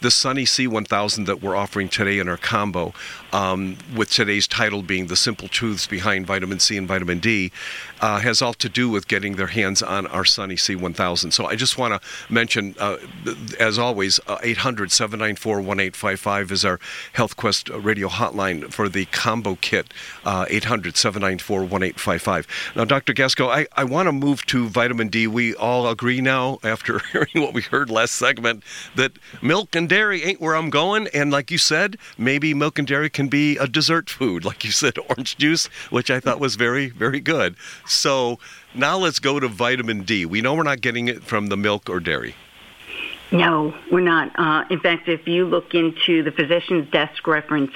the 0.00 0.10
Sunny 0.10 0.44
C1000 0.44 1.26
that 1.26 1.42
we're 1.42 1.56
offering 1.56 1.88
today 1.88 2.18
in 2.18 2.28
our 2.28 2.36
combo, 2.36 2.92
um, 3.32 3.76
with 3.94 4.10
today's 4.10 4.46
title 4.46 4.82
being 4.82 5.08
The 5.08 5.16
Simple 5.16 5.48
Truths 5.48 5.86
Behind 5.86 6.26
Vitamin 6.26 6.60
C 6.60 6.76
and 6.76 6.86
Vitamin 6.86 7.18
D, 7.18 7.52
uh, 8.00 8.18
has 8.20 8.42
all 8.42 8.54
to 8.54 8.68
do 8.68 8.88
with 8.88 9.08
getting 9.08 9.36
their 9.36 9.48
hands 9.48 9.82
on 9.82 10.06
our 10.08 10.24
Sunny 10.24 10.56
C1000. 10.56 11.32
So 11.32 11.46
I 11.46 11.56
just 11.56 11.78
want 11.78 12.00
to 12.00 12.32
mention, 12.32 12.74
uh, 12.78 12.96
as 13.58 13.78
always, 13.78 14.20
uh, 14.26 14.38
800 14.42 14.90
794 14.90 15.56
1855 15.56 16.52
is 16.52 16.64
our 16.64 16.80
Health 17.12 17.36
Quest 17.36 17.68
radio 17.70 18.08
hotline 18.08 18.72
for 18.72 18.88
the 18.88 19.06
combo 19.06 19.56
kit, 19.60 19.92
uh, 20.24 20.46
800 20.48 20.96
794 20.96 21.60
1855. 21.60 22.46
Now, 22.76 22.84
Dr. 22.84 23.12
Gasco, 23.12 23.48
I, 23.48 23.66
I 23.76 23.84
want 23.84 24.06
to 24.06 24.12
move 24.12 24.44
to 24.46 24.68
vitamin 24.68 25.08
D. 25.08 25.26
We 25.26 25.54
all 25.54 25.88
agree 25.88 26.20
now, 26.20 26.58
after 26.64 26.98
hearing 27.12 27.28
what 27.34 27.54
we 27.54 27.62
heard 27.62 27.90
last 27.90 28.14
segment, 28.14 28.62
that 28.96 29.12
milk 29.42 29.74
and 29.74 29.88
dairy 29.88 30.22
ain't 30.22 30.40
where 30.40 30.56
I'm 30.56 30.70
going. 30.70 31.08
And 31.08 31.30
like 31.30 31.50
you 31.50 31.58
said, 31.58 31.96
maybe 32.16 32.54
milk 32.54 32.78
and 32.78 32.86
dairy 32.86 33.10
can 33.10 33.28
be 33.28 33.56
a 33.58 33.66
dessert 33.66 34.08
food. 34.08 34.44
Like 34.44 34.64
you 34.64 34.70
said, 34.70 34.98
orange 35.08 35.36
juice, 35.36 35.66
which 35.90 36.10
I 36.10 36.20
thought 36.20 36.40
was 36.40 36.56
very, 36.56 36.88
very 36.88 37.20
good. 37.20 37.56
So 37.90 38.38
now 38.74 38.96
let's 38.98 39.18
go 39.18 39.40
to 39.40 39.48
vitamin 39.48 40.02
D. 40.02 40.26
We 40.26 40.40
know 40.40 40.54
we're 40.54 40.62
not 40.62 40.80
getting 40.80 41.08
it 41.08 41.22
from 41.22 41.48
the 41.48 41.56
milk 41.56 41.90
or 41.90 42.00
dairy. 42.00 42.34
No, 43.32 43.74
we're 43.92 44.00
not. 44.00 44.36
Uh, 44.36 44.64
in 44.70 44.80
fact, 44.80 45.08
if 45.08 45.28
you 45.28 45.44
look 45.46 45.72
into 45.74 46.22
the 46.22 46.32
physician's 46.32 46.90
desk 46.90 47.26
reference, 47.26 47.72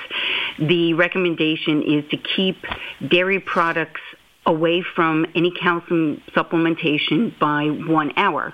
the 0.58 0.94
recommendation 0.94 1.82
is 1.82 2.10
to 2.10 2.16
keep 2.16 2.56
dairy 3.08 3.38
products 3.38 4.00
away 4.46 4.82
from 4.82 5.26
any 5.34 5.50
calcium 5.52 6.20
supplementation 6.34 7.38
by 7.38 7.66
one 7.66 8.12
hour. 8.16 8.52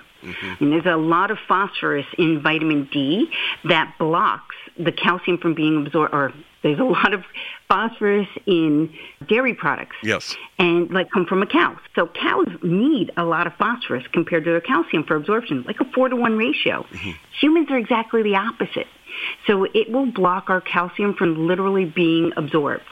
And 0.59 0.71
there's 0.71 0.85
a 0.85 0.95
lot 0.95 1.31
of 1.31 1.39
phosphorus 1.47 2.05
in 2.17 2.41
vitamin 2.43 2.87
D 2.93 3.31
that 3.63 3.95
blocks 3.97 4.55
the 4.77 4.91
calcium 4.91 5.39
from 5.39 5.55
being 5.55 5.85
absorbed, 5.85 6.13
or 6.13 6.31
there's 6.63 6.79
a 6.79 6.83
lot 6.83 7.13
of 7.13 7.23
phosphorus 7.67 8.27
in 8.45 8.93
dairy 9.27 9.53
products 9.53 9.95
Yes. 10.03 10.35
and 10.59 10.91
like 10.91 11.09
come 11.11 11.25
from 11.25 11.41
a 11.41 11.47
cow. 11.47 11.77
So 11.95 12.07
cows 12.07 12.47
need 12.61 13.11
a 13.17 13.23
lot 13.23 13.47
of 13.47 13.53
phosphorus 13.55 14.03
compared 14.13 14.43
to 14.45 14.51
their 14.51 14.61
calcium 14.61 15.03
for 15.03 15.15
absorption, 15.15 15.63
like 15.63 15.79
a 15.79 15.85
four 15.85 16.09
to 16.09 16.15
one 16.15 16.37
ratio. 16.37 16.85
Humans 17.39 17.71
are 17.71 17.77
exactly 17.77 18.23
the 18.23 18.35
opposite. 18.35 18.87
So 19.47 19.65
it 19.65 19.91
will 19.91 20.05
block 20.11 20.49
our 20.49 20.61
calcium 20.61 21.15
from 21.15 21.47
literally 21.47 21.85
being 21.85 22.31
absorbed. 22.37 22.83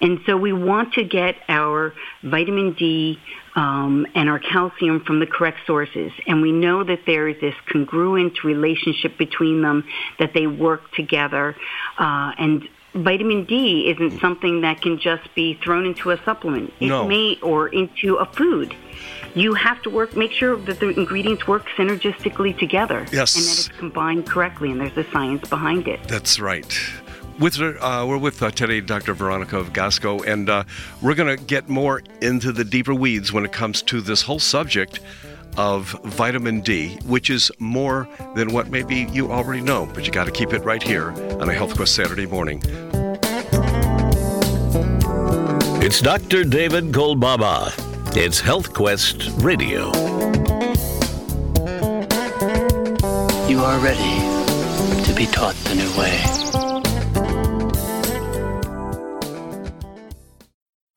And 0.00 0.18
so 0.26 0.36
we 0.36 0.52
want 0.52 0.94
to 0.94 1.04
get 1.04 1.36
our 1.48 1.94
vitamin 2.22 2.74
D 2.74 3.18
um, 3.54 4.06
and 4.14 4.28
our 4.28 4.38
calcium 4.40 5.00
from 5.04 5.20
the 5.20 5.26
correct 5.26 5.58
sources. 5.66 6.12
And 6.26 6.42
we 6.42 6.52
know 6.52 6.82
that 6.84 7.00
there 7.06 7.28
is 7.28 7.40
this 7.40 7.54
congruent 7.72 8.42
relationship 8.44 9.16
between 9.16 9.62
them, 9.62 9.84
that 10.18 10.32
they 10.34 10.46
work 10.46 10.92
together. 10.92 11.56
Uh, 11.98 12.32
and 12.38 12.68
vitamin 12.94 13.44
D 13.44 13.88
isn't 13.90 14.20
something 14.20 14.60
that 14.62 14.80
can 14.80 14.98
just 14.98 15.34
be 15.34 15.54
thrown 15.62 15.84
into 15.86 16.10
a 16.10 16.22
supplement. 16.24 16.72
It 16.80 16.88
No. 16.88 17.06
may 17.06 17.38
or 17.42 17.68
into 17.68 18.16
a 18.16 18.26
food. 18.26 18.74
You 19.34 19.54
have 19.54 19.82
to 19.82 19.90
work, 19.90 20.16
make 20.16 20.30
sure 20.32 20.56
that 20.56 20.78
the 20.78 20.90
ingredients 20.90 21.46
work 21.46 21.66
synergistically 21.76 22.56
together. 22.56 23.04
Yes. 23.12 23.34
And 23.36 23.44
that 23.44 23.58
it's 23.58 23.78
combined 23.78 24.26
correctly, 24.26 24.70
and 24.70 24.80
there's 24.80 24.96
a 24.96 25.10
science 25.10 25.48
behind 25.48 25.88
it. 25.88 26.00
That's 26.06 26.38
right. 26.38 26.72
With 27.40 27.60
uh, 27.60 28.04
we're 28.06 28.16
with 28.18 28.40
uh, 28.44 28.52
today 28.52 28.80
Dr. 28.80 29.12
Veronica 29.12 29.58
of 29.58 29.72
Gasco, 29.72 30.24
and 30.24 30.48
uh, 30.48 30.62
we're 31.02 31.16
going 31.16 31.36
to 31.36 31.42
get 31.44 31.68
more 31.68 32.00
into 32.20 32.52
the 32.52 32.62
deeper 32.62 32.94
weeds 32.94 33.32
when 33.32 33.44
it 33.44 33.50
comes 33.50 33.82
to 33.82 34.00
this 34.00 34.22
whole 34.22 34.38
subject 34.38 35.00
of 35.56 35.90
vitamin 36.04 36.60
D, 36.60 36.96
which 37.06 37.30
is 37.30 37.50
more 37.58 38.08
than 38.34 38.52
what 38.52 38.70
maybe 38.70 39.06
you 39.12 39.30
already 39.30 39.60
know, 39.60 39.88
but 39.94 40.06
you 40.06 40.12
got 40.12 40.24
to 40.24 40.30
keep 40.30 40.52
it 40.52 40.62
right 40.64 40.82
here 40.82 41.10
on 41.40 41.48
a 41.48 41.52
Health 41.52 41.76
Quest 41.76 41.94
Saturday 41.94 42.26
morning. 42.26 42.62
It's 45.82 46.00
Dr. 46.00 46.44
David 46.44 46.92
Kolbaba. 46.92 47.72
It's 48.16 48.40
Health 48.40 48.72
Quest 48.72 49.30
Radio. 49.38 49.92
You 53.48 53.60
are 53.60 53.78
ready 53.80 55.04
to 55.04 55.14
be 55.14 55.26
taught 55.26 55.54
the 55.64 55.74
new 55.74 55.98
way. 55.98 56.43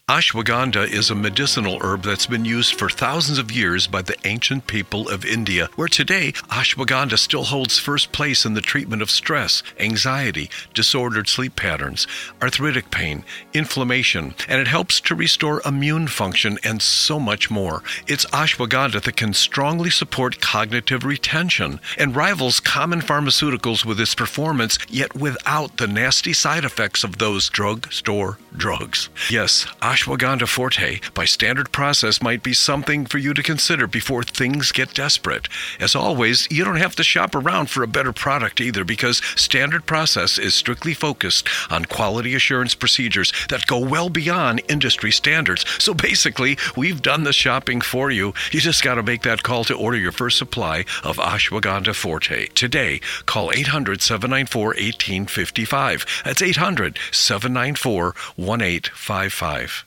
Ashwagandha 0.10 0.90
is 0.90 1.10
a 1.10 1.16
medicinal 1.16 1.80
herb 1.82 2.04
that's 2.04 2.28
been 2.28 2.46
used 2.46 2.76
for 2.76 2.88
thousands 2.88 3.38
of 3.38 3.52
years 3.52 3.88
by 3.88 4.02
the 4.02 4.16
ancient 4.24 4.66
people 4.66 5.10
of 5.10 5.26
India, 5.26 5.68
where 5.76 5.90
today 5.90 6.32
ashwagandha 6.50 7.20
still 7.20 7.44
holds 7.44 7.78
first 7.78 8.14
place 8.14 8.46
in 8.46 8.54
the 8.54 8.62
treatment 8.62 9.02
of 9.02 9.12
stress, 9.12 9.64
anxiety, 9.82 10.50
disordered 10.74 11.28
sleep 11.28 11.58
patterns, 11.58 12.08
arthritic 12.42 12.90
pain, 12.90 13.26
inflammation, 13.54 14.34
and 14.48 14.62
it 14.62 14.70
helps 14.70 15.02
to 15.02 15.14
restore 15.14 15.62
immune 15.66 16.08
function 16.08 16.58
and 16.64 16.82
so 16.82 17.20
much 17.20 17.52
more. 17.52 17.84
It's 18.08 18.26
ashwagandha 18.28 19.02
that 19.02 19.18
can 19.18 19.34
strongly 19.34 19.90
support 19.90 20.40
cognitive 20.40 21.04
retention 21.04 21.82
and 21.98 22.16
rivals 22.16 22.62
common 22.62 23.02
pharmaceuticals 23.02 23.84
with 23.84 24.00
its 24.00 24.16
performance, 24.16 24.80
yet 24.88 25.14
without 25.18 25.76
the 25.76 25.88
nasty 25.88 26.32
side 26.32 26.64
effects 26.64 27.04
of 27.04 27.18
those 27.18 27.50
drugstore 27.50 28.38
drugs. 28.56 29.10
Yes, 29.30 29.66
ashwagandha 29.82 29.97
forte 30.04 31.00
by 31.14 31.26
standard 31.26 31.72
process 31.72 32.22
might 32.22 32.44
be 32.44 32.54
something 32.54 33.06
for 33.06 33.18
you 33.18 33.34
to 33.34 33.44
consider 33.44 33.88
before 33.88 34.24
things 34.24 34.72
get 34.72 34.94
desperate. 34.94 35.48
As 35.80 35.96
always, 35.96 36.48
you 36.52 36.64
don't 36.64 36.78
have 36.78 36.96
to 36.98 37.04
shop 37.04 37.36
around 37.36 37.70
for 37.70 37.84
a 37.84 37.88
better 37.88 38.14
product 38.14 38.62
either 38.62 38.84
because 38.84 39.22
standard 39.36 39.86
process 39.86 40.38
is 40.38 40.54
strictly 40.54 40.94
focused 40.94 41.48
on 41.70 41.86
quality 41.86 42.36
assurance 42.36 42.76
procedures 42.76 43.34
that 43.50 43.68
go 43.68 43.80
well 43.80 44.10
beyond 44.10 44.62
industry 44.68 45.12
standards. 45.12 45.66
So 45.82 45.94
basically, 45.94 46.58
we've 46.76 47.02
done 47.02 47.24
the 47.24 47.34
shopping 47.34 47.82
for 47.82 48.12
you. 48.12 48.34
You 48.52 48.60
just 48.60 48.84
got 48.84 48.96
to 48.96 49.04
make 49.04 49.24
that 49.24 49.44
call 49.44 49.64
to 49.66 49.76
order 49.76 49.98
your 49.98 50.12
first 50.12 50.38
supply 50.38 50.86
of 51.04 51.18
ashwagandha 51.18 51.96
forte. 51.96 52.48
Today, 52.48 53.00
call 53.26 53.52
800 53.52 54.02
794 54.02 54.68
1855. 54.68 56.06
That's 56.26 56.42
800 56.42 57.00
794 57.12 58.04
1855. 58.36 59.87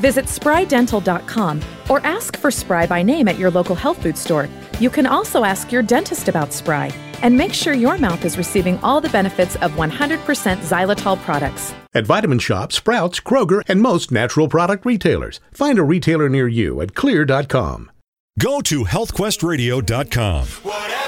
Visit 0.00 0.26
sprydental.com 0.26 1.62
or 1.88 2.00
ask 2.06 2.36
for 2.36 2.50
Spry 2.50 2.86
by 2.86 3.02
name 3.02 3.28
at 3.28 3.38
your 3.38 3.50
local 3.50 3.74
health 3.74 4.02
food 4.02 4.18
store. 4.18 4.48
You 4.78 4.90
can 4.90 5.06
also 5.06 5.44
ask 5.44 5.72
your 5.72 5.82
dentist 5.82 6.28
about 6.28 6.52
Spry 6.52 6.92
and 7.22 7.36
make 7.36 7.54
sure 7.54 7.72
your 7.72 7.96
mouth 7.98 8.24
is 8.24 8.36
receiving 8.36 8.78
all 8.80 9.00
the 9.00 9.08
benefits 9.08 9.56
of 9.56 9.72
100% 9.72 10.58
xylitol 10.58 11.18
products. 11.22 11.74
At 11.94 12.04
Vitamin 12.04 12.38
Shoppe, 12.38 12.72
Sprouts, 12.72 13.20
Kroger, 13.20 13.62
and 13.68 13.80
most 13.80 14.12
natural 14.12 14.48
product 14.48 14.84
retailers. 14.84 15.40
Find 15.52 15.78
a 15.78 15.84
retailer 15.84 16.28
near 16.28 16.46
you 16.46 16.82
at 16.82 16.92
xlear.com. 16.92 17.90
Go 18.38 18.60
to 18.60 18.84
healthquestradio.com. 18.84 21.05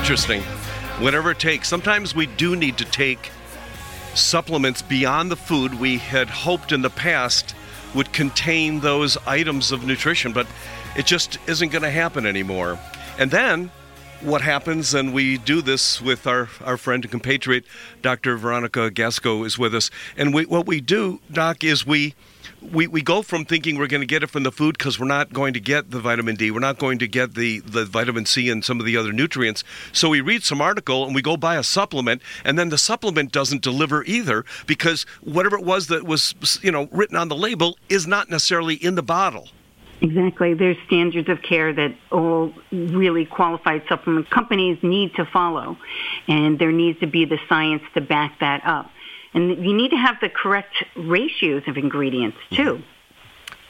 Interesting. 0.00 0.40
Whatever 0.98 1.30
it 1.32 1.38
takes. 1.38 1.68
Sometimes 1.68 2.14
we 2.14 2.24
do 2.24 2.56
need 2.56 2.78
to 2.78 2.86
take 2.86 3.30
supplements 4.14 4.80
beyond 4.80 5.30
the 5.30 5.36
food 5.36 5.78
we 5.78 5.98
had 5.98 6.30
hoped 6.30 6.72
in 6.72 6.80
the 6.80 6.88
past 6.88 7.54
would 7.94 8.10
contain 8.10 8.80
those 8.80 9.18
items 9.26 9.70
of 9.70 9.84
nutrition, 9.84 10.32
but 10.32 10.46
it 10.96 11.04
just 11.04 11.38
isn't 11.46 11.68
going 11.68 11.82
to 11.82 11.90
happen 11.90 12.24
anymore. 12.24 12.78
And 13.18 13.30
then 13.30 13.70
what 14.22 14.40
happens, 14.40 14.94
and 14.94 15.12
we 15.12 15.36
do 15.36 15.60
this 15.60 16.00
with 16.00 16.26
our, 16.26 16.48
our 16.64 16.78
friend 16.78 17.04
and 17.04 17.10
compatriot, 17.10 17.64
Dr. 18.00 18.38
Veronica 18.38 18.90
Gasco 18.90 19.44
is 19.44 19.58
with 19.58 19.74
us. 19.74 19.90
And 20.16 20.32
we, 20.32 20.46
what 20.46 20.66
we 20.66 20.80
do, 20.80 21.20
Doc, 21.30 21.62
is 21.62 21.86
we 21.86 22.14
we, 22.62 22.86
we 22.86 23.02
go 23.02 23.22
from 23.22 23.44
thinking 23.44 23.78
we're 23.78 23.86
going 23.86 24.02
to 24.02 24.06
get 24.06 24.22
it 24.22 24.28
from 24.28 24.42
the 24.42 24.52
food 24.52 24.76
because 24.76 24.98
we're 24.98 25.06
not 25.06 25.32
going 25.32 25.54
to 25.54 25.60
get 25.60 25.90
the 25.90 26.00
vitamin 26.00 26.36
D, 26.36 26.50
we're 26.50 26.60
not 26.60 26.78
going 26.78 26.98
to 26.98 27.08
get 27.08 27.34
the, 27.34 27.60
the 27.60 27.84
vitamin 27.84 28.26
C 28.26 28.50
and 28.50 28.64
some 28.64 28.80
of 28.80 28.86
the 28.86 28.96
other 28.96 29.12
nutrients. 29.12 29.64
So 29.92 30.08
we 30.08 30.20
read 30.20 30.42
some 30.42 30.60
article 30.60 31.06
and 31.06 31.14
we 31.14 31.22
go 31.22 31.36
buy 31.36 31.56
a 31.56 31.62
supplement, 31.62 32.22
and 32.44 32.58
then 32.58 32.68
the 32.68 32.78
supplement 32.78 33.32
doesn't 33.32 33.62
deliver 33.62 34.04
either 34.04 34.44
because 34.66 35.04
whatever 35.22 35.56
it 35.56 35.64
was 35.64 35.88
that 35.88 36.04
was 36.04 36.34
you 36.62 36.72
know 36.72 36.88
written 36.92 37.16
on 37.16 37.28
the 37.28 37.36
label 37.36 37.78
is 37.88 38.06
not 38.06 38.28
necessarily 38.30 38.74
in 38.74 38.94
the 38.94 39.02
bottle. 39.02 39.48
Exactly. 40.02 40.54
There's 40.54 40.78
standards 40.86 41.28
of 41.28 41.42
care 41.42 41.74
that 41.74 41.94
all 42.10 42.54
really 42.72 43.26
qualified 43.26 43.82
supplement 43.86 44.30
companies 44.30 44.78
need 44.82 45.14
to 45.16 45.26
follow, 45.26 45.76
and 46.26 46.58
there 46.58 46.72
needs 46.72 47.00
to 47.00 47.06
be 47.06 47.26
the 47.26 47.38
science 47.48 47.82
to 47.94 48.00
back 48.00 48.38
that 48.40 48.62
up. 48.64 48.90
And 49.32 49.64
you 49.64 49.72
need 49.74 49.90
to 49.90 49.96
have 49.96 50.16
the 50.20 50.28
correct 50.28 50.84
ratios 50.96 51.62
of 51.66 51.76
ingredients 51.76 52.38
too. 52.52 52.82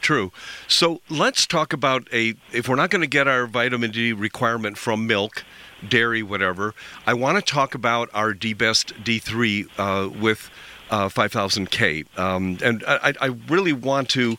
True. 0.01 0.33
So 0.67 1.03
let's 1.11 1.47
talk 1.47 1.73
about 1.73 2.09
a. 2.13 2.35
If 2.53 2.69
we're 2.69 2.77
not 2.77 2.91
going 2.91 3.03
to 3.03 3.09
get 3.09 3.29
our 3.29 3.47
vitamin 3.47 3.91
D 3.91 4.13
requirement 4.13 4.79
from 4.79 5.07
milk, 5.07 5.45
dairy, 5.87 6.23
whatever, 6.23 6.75
I 7.07 7.15
want 7.15 7.45
to 7.45 7.53
talk 7.53 7.75
about 7.75 8.09
our 8.15 8.33
D 8.33 8.55
Best 8.55 8.95
D3 9.05 9.69
uh, 9.79 10.09
with 10.09 10.51
uh, 10.91 11.09
5000K. 11.09 12.19
Um, 12.19 12.59
and 12.63 12.83
I, 12.87 13.15
I 13.21 13.27
really 13.49 13.73
want 13.73 14.09
to, 14.11 14.39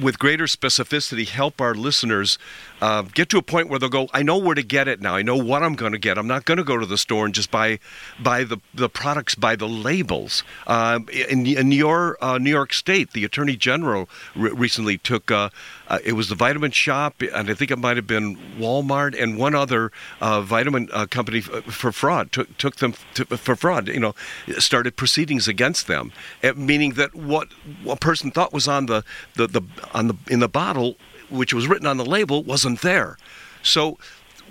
with 0.00 0.18
greater 0.18 0.44
specificity, 0.44 1.28
help 1.28 1.60
our 1.60 1.74
listeners 1.74 2.38
uh, 2.80 3.02
get 3.02 3.28
to 3.30 3.38
a 3.38 3.42
point 3.42 3.68
where 3.68 3.78
they'll 3.78 3.88
go, 3.88 4.08
I 4.12 4.22
know 4.22 4.38
where 4.38 4.54
to 4.54 4.62
get 4.62 4.88
it 4.88 5.00
now. 5.00 5.14
I 5.14 5.22
know 5.22 5.36
what 5.36 5.62
I'm 5.62 5.74
going 5.74 5.92
to 5.92 5.98
get. 5.98 6.18
I'm 6.18 6.26
not 6.26 6.44
going 6.44 6.58
to 6.58 6.64
go 6.64 6.76
to 6.76 6.86
the 6.86 6.98
store 6.98 7.24
and 7.24 7.34
just 7.34 7.50
buy 7.50 7.78
buy 8.18 8.44
the, 8.44 8.58
the 8.74 8.88
products 8.88 9.34
by 9.34 9.56
the 9.56 9.68
labels. 9.68 10.44
Uh, 10.66 11.00
in, 11.28 11.46
in 11.46 11.72
your 11.72 12.16
uh, 12.20 12.38
New 12.38 12.50
York 12.50 12.72
State, 12.72 13.12
the 13.12 13.24
Attorney 13.24 13.56
General 13.56 14.08
re- 14.34 14.50
recently 14.50 14.98
took 14.98 15.30
uh, 15.30 15.50
uh, 15.88 15.98
it 16.04 16.12
was 16.12 16.28
the 16.28 16.34
Vitamin 16.34 16.70
Shoppe, 16.70 17.30
and 17.32 17.50
I 17.50 17.54
think 17.54 17.70
it 17.70 17.78
might 17.78 17.96
have 17.96 18.06
been 18.06 18.36
Walmart 18.58 19.20
and 19.20 19.38
one 19.38 19.54
other 19.54 19.90
uh, 20.20 20.42
vitamin 20.42 20.86
company 21.08 21.38
f- 21.38 21.64
for 21.64 21.92
fraud. 21.92 22.30
Took 22.32 22.56
took 22.58 22.76
them 22.76 22.94
to, 23.14 23.24
for 23.24 23.56
fraud. 23.56 23.88
You 23.88 24.00
know, 24.00 24.14
started 24.58 24.96
proceedings 24.96 25.48
against 25.48 25.86
them, 25.86 26.12
meaning 26.54 26.92
that 26.94 27.14
what 27.14 27.48
a 27.88 27.96
person 27.96 28.30
thought 28.30 28.52
was 28.52 28.68
on 28.68 28.86
the, 28.86 29.04
the, 29.34 29.46
the 29.46 29.62
on 29.94 30.08
the 30.08 30.14
in 30.28 30.40
the 30.40 30.48
bottle 30.48 30.96
which 31.30 31.52
was 31.52 31.66
written 31.66 31.86
on 31.86 31.96
the 31.96 32.04
label 32.04 32.42
wasn't 32.42 32.80
there. 32.80 33.18
So, 33.62 33.98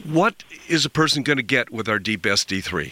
what 0.03 0.43
is 0.67 0.85
a 0.85 0.89
person 0.89 1.23
going 1.23 1.37
to 1.37 1.43
get 1.43 1.71
with 1.71 1.89
our 1.89 1.99
D 1.99 2.15
Best 2.15 2.49
D3? 2.49 2.91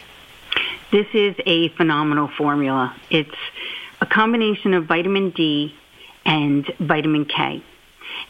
This 0.92 1.08
is 1.14 1.36
a 1.46 1.70
phenomenal 1.70 2.30
formula. 2.38 2.96
It's 3.10 3.36
a 4.02 4.06
combination 4.06 4.74
of 4.74 4.86
vitamin 4.86 5.32
D 5.32 5.76
and 6.26 6.66
vitamin 6.80 7.26
K. 7.26 7.64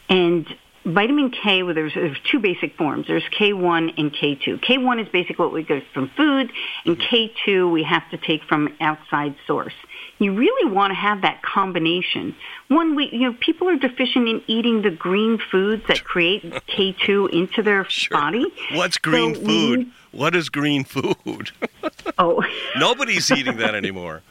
And 0.08 0.46
vitamin 0.84 1.30
K, 1.30 1.62
well, 1.62 1.74
there's, 1.74 1.94
there's 1.94 2.18
two 2.30 2.38
basic 2.38 2.76
forms. 2.76 3.06
There's 3.06 3.24
K1 3.38 3.94
and 3.98 4.12
K2. 4.12 4.60
K1 4.64 5.02
is 5.02 5.08
basically 5.08 5.44
what 5.44 5.52
we 5.52 5.62
get 5.64 5.82
from 5.92 6.10
food, 6.16 6.50
and 6.84 6.98
K2 6.98 7.70
we 7.70 7.82
have 7.82 8.08
to 8.10 8.16
take 8.16 8.42
from 8.44 8.74
outside 8.80 9.34
source. 9.46 9.74
You 10.18 10.32
really 10.34 10.70
want 10.72 10.92
to 10.92 10.94
have 10.94 11.22
that 11.22 11.42
combination. 11.42 12.34
One, 12.68 12.94
we, 12.96 13.08
you 13.12 13.20
know, 13.30 13.36
people 13.38 13.68
are 13.68 13.76
deficient 13.76 14.28
in 14.28 14.42
eating 14.46 14.82
the 14.82 14.90
green 14.90 15.38
foods 15.50 15.82
that 15.88 16.04
create 16.04 16.42
K2 16.42 17.30
into 17.30 17.62
their 17.62 17.86
body. 18.10 18.46
What's 18.72 18.96
green 18.98 19.34
So 19.34 19.40
food? 19.42 19.78
need- 19.80 19.90
What 20.12 20.34
is 20.34 20.48
green 20.48 20.84
food? 20.84 21.50
Oh. 22.18 22.42
Nobody's 22.78 23.30
eating 23.30 23.58
that 23.58 23.74
anymore. 23.74 24.22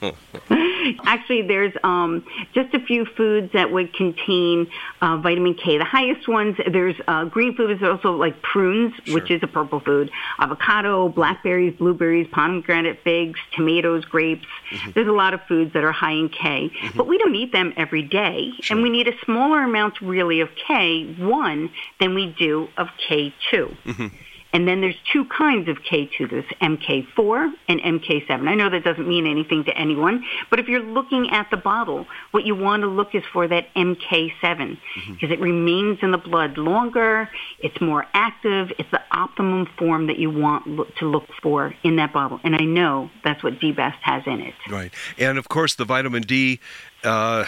Actually, 1.04 1.42
there's 1.42 1.72
um, 1.84 2.24
just 2.54 2.74
a 2.74 2.80
few 2.80 3.04
foods 3.04 3.52
that 3.52 3.70
would 3.70 3.92
contain 3.94 4.66
uh, 5.00 5.16
vitamin 5.18 5.54
K. 5.54 5.78
The 5.78 5.84
highest 5.84 6.28
ones, 6.28 6.56
there's 6.70 6.96
uh, 7.06 7.26
green 7.26 7.54
food 7.56 7.70
is 7.70 7.82
also 7.82 8.12
like 8.12 8.40
prunes, 8.42 8.92
which 9.08 9.30
is 9.30 9.42
a 9.42 9.46
purple 9.46 9.80
food, 9.80 10.10
avocado, 10.38 11.08
blackberries, 11.08 11.76
blueberries, 11.76 12.26
pomegranate 12.30 12.98
figs, 13.04 13.38
tomatoes, 13.54 14.04
grapes. 14.04 14.46
There's 14.94 15.08
a 15.08 15.12
lot 15.12 15.34
of 15.34 15.40
foods 15.48 15.72
that 15.74 15.84
are 15.84 15.92
high 15.92 16.12
in 16.12 16.28
K, 16.28 16.70
but 16.96 17.06
we 17.06 17.18
don't 17.18 17.34
eat 17.34 17.52
them 17.52 17.72
every 17.76 18.02
day, 18.02 18.52
and 18.70 18.82
we 18.82 18.90
need 18.90 19.08
a 19.08 19.14
smaller 19.24 19.62
amount 19.62 20.00
really 20.00 20.40
of 20.40 20.48
K1 20.68 21.70
than 21.98 22.14
we 22.14 22.34
do 22.38 22.68
of 22.76 22.88
K2. 23.08 24.10
And 24.52 24.66
then 24.66 24.80
there's 24.80 24.96
two 25.12 25.24
kinds 25.26 25.68
of 25.68 25.78
K2. 25.78 26.30
There's 26.30 26.44
MK4 26.60 27.52
and 27.68 27.80
MK7. 27.80 28.48
I 28.48 28.54
know 28.54 28.68
that 28.68 28.84
doesn't 28.84 29.06
mean 29.06 29.26
anything 29.26 29.64
to 29.64 29.76
anyone, 29.76 30.24
but 30.50 30.58
if 30.58 30.68
you're 30.68 30.82
looking 30.82 31.30
at 31.30 31.48
the 31.50 31.56
bottle, 31.56 32.06
what 32.32 32.44
you 32.44 32.54
want 32.54 32.82
to 32.82 32.88
look 32.88 33.14
is 33.14 33.22
for 33.32 33.46
that 33.46 33.72
MK7 33.74 34.78
because 35.10 35.30
it 35.30 35.40
remains 35.40 35.98
in 36.02 36.10
the 36.10 36.18
blood 36.18 36.58
longer, 36.58 37.28
it's 37.60 37.80
more 37.80 38.06
active, 38.12 38.72
it's 38.78 38.90
the 38.90 39.00
optimum 39.12 39.66
form 39.78 40.06
that 40.08 40.18
you 40.18 40.30
want 40.30 40.66
look, 40.66 40.94
to 40.96 41.06
look 41.06 41.28
for 41.42 41.74
in 41.82 41.96
that 41.96 42.12
bottle. 42.12 42.40
And 42.42 42.56
I 42.56 42.64
know 42.64 43.10
that's 43.22 43.42
what 43.42 43.60
D-Best 43.60 43.98
has 44.02 44.22
in 44.26 44.40
it. 44.40 44.54
Right. 44.68 44.92
And 45.18 45.38
of 45.38 45.48
course, 45.48 45.74
the 45.74 45.84
vitamin 45.84 46.22
D, 46.22 46.60
uh, 47.04 47.44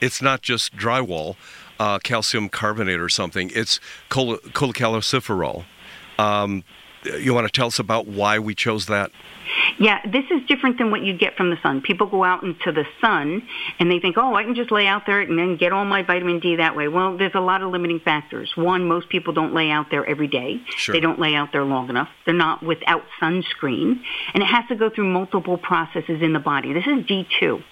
it's 0.00 0.22
not 0.22 0.42
just 0.42 0.74
drywall, 0.76 1.36
uh, 1.78 1.98
calcium 1.98 2.48
carbonate 2.48 3.00
or 3.00 3.08
something. 3.08 3.50
It's 3.54 3.80
chol- 4.10 4.40
cholecalciferol. 4.40 5.64
Um, 6.18 6.64
you 7.04 7.34
want 7.34 7.46
to 7.46 7.52
tell 7.52 7.68
us 7.68 7.78
about 7.78 8.06
why 8.06 8.38
we 8.38 8.54
chose 8.54 8.86
that? 8.86 9.10
Yeah, 9.78 10.00
this 10.04 10.24
is 10.30 10.46
different 10.48 10.78
than 10.78 10.90
what 10.90 11.02
you 11.02 11.16
get 11.16 11.36
from 11.36 11.50
the 11.50 11.58
sun. 11.62 11.82
People 11.82 12.06
go 12.06 12.24
out 12.24 12.42
into 12.42 12.72
the 12.72 12.84
sun 13.00 13.42
and 13.78 13.90
they 13.90 13.98
think, 13.98 14.16
oh, 14.16 14.34
I 14.34 14.42
can 14.42 14.54
just 14.54 14.70
lay 14.70 14.86
out 14.86 15.02
there 15.06 15.20
and 15.20 15.38
then 15.38 15.56
get 15.56 15.72
all 15.72 15.84
my 15.84 16.02
vitamin 16.02 16.40
D 16.40 16.56
that 16.56 16.74
way. 16.74 16.88
Well, 16.88 17.18
there's 17.18 17.34
a 17.34 17.40
lot 17.40 17.62
of 17.62 17.70
limiting 17.70 18.00
factors. 18.00 18.50
One, 18.56 18.88
most 18.88 19.08
people 19.08 19.34
don't 19.34 19.54
lay 19.54 19.70
out 19.70 19.86
there 19.90 20.06
every 20.06 20.28
day. 20.28 20.60
Sure. 20.76 20.94
They 20.94 21.00
don't 21.00 21.18
lay 21.18 21.34
out 21.34 21.52
there 21.52 21.64
long 21.64 21.90
enough. 21.90 22.08
They're 22.24 22.34
not 22.34 22.62
without 22.62 23.02
sunscreen. 23.20 24.00
And 24.32 24.42
it 24.42 24.46
has 24.46 24.64
to 24.68 24.76
go 24.76 24.88
through 24.88 25.12
multiple 25.12 25.58
processes 25.58 26.22
in 26.22 26.32
the 26.32 26.40
body. 26.40 26.72
This 26.72 26.86
is 26.86 27.04
D2. 27.04 27.62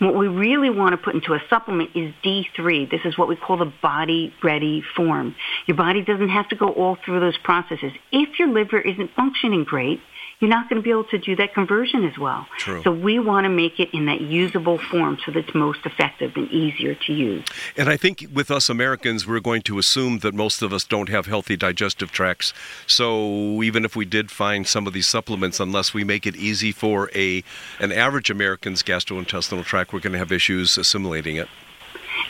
And 0.00 0.08
what 0.08 0.18
we 0.18 0.28
really 0.28 0.70
want 0.70 0.92
to 0.92 0.96
put 0.96 1.14
into 1.14 1.34
a 1.34 1.40
supplement 1.48 1.90
is 1.94 2.12
D3. 2.24 2.90
This 2.90 3.02
is 3.04 3.16
what 3.16 3.28
we 3.28 3.36
call 3.36 3.58
the 3.58 3.72
body 3.82 4.34
ready 4.42 4.82
form. 4.96 5.36
Your 5.66 5.76
body 5.76 6.02
doesn't 6.02 6.30
have 6.30 6.48
to 6.48 6.56
go 6.56 6.70
all 6.70 6.96
through 7.04 7.20
those 7.20 7.38
processes. 7.38 7.92
If 8.10 8.38
your 8.38 8.48
liver 8.48 8.80
isn't 8.80 9.10
functioning 9.14 9.64
great, 9.64 10.00
you're 10.40 10.48
not 10.48 10.68
going 10.68 10.80
to 10.80 10.82
be 10.82 10.90
able 10.90 11.04
to 11.04 11.18
do 11.18 11.36
that 11.36 11.52
conversion 11.52 12.04
as 12.04 12.18
well. 12.18 12.46
True. 12.58 12.82
So 12.82 12.90
we 12.90 13.18
want 13.18 13.44
to 13.44 13.50
make 13.50 13.78
it 13.78 13.90
in 13.92 14.06
that 14.06 14.22
usable 14.22 14.78
form 14.78 15.18
so 15.24 15.32
that 15.32 15.40
it's 15.40 15.54
most 15.54 15.84
effective 15.84 16.32
and 16.34 16.50
easier 16.50 16.94
to 16.94 17.12
use. 17.12 17.44
And 17.76 17.90
I 17.90 17.98
think 17.98 18.26
with 18.32 18.50
us 18.50 18.70
Americans, 18.70 19.26
we're 19.26 19.40
going 19.40 19.60
to 19.62 19.78
assume 19.78 20.20
that 20.20 20.34
most 20.34 20.62
of 20.62 20.72
us 20.72 20.84
don't 20.84 21.10
have 21.10 21.26
healthy 21.26 21.56
digestive 21.56 22.10
tracts. 22.10 22.54
So 22.86 23.62
even 23.62 23.84
if 23.84 23.94
we 23.94 24.06
did 24.06 24.30
find 24.30 24.66
some 24.66 24.86
of 24.86 24.94
these 24.94 25.06
supplements, 25.06 25.60
unless 25.60 25.92
we 25.92 26.04
make 26.04 26.26
it 26.26 26.36
easy 26.36 26.72
for 26.72 27.10
a 27.14 27.44
an 27.78 27.92
average 27.92 28.30
American's 28.30 28.82
gastrointestinal 28.82 29.64
tract, 29.64 29.92
we're 29.92 30.00
going 30.00 30.14
to 30.14 30.18
have 30.18 30.32
issues 30.32 30.78
assimilating 30.78 31.36
it. 31.36 31.48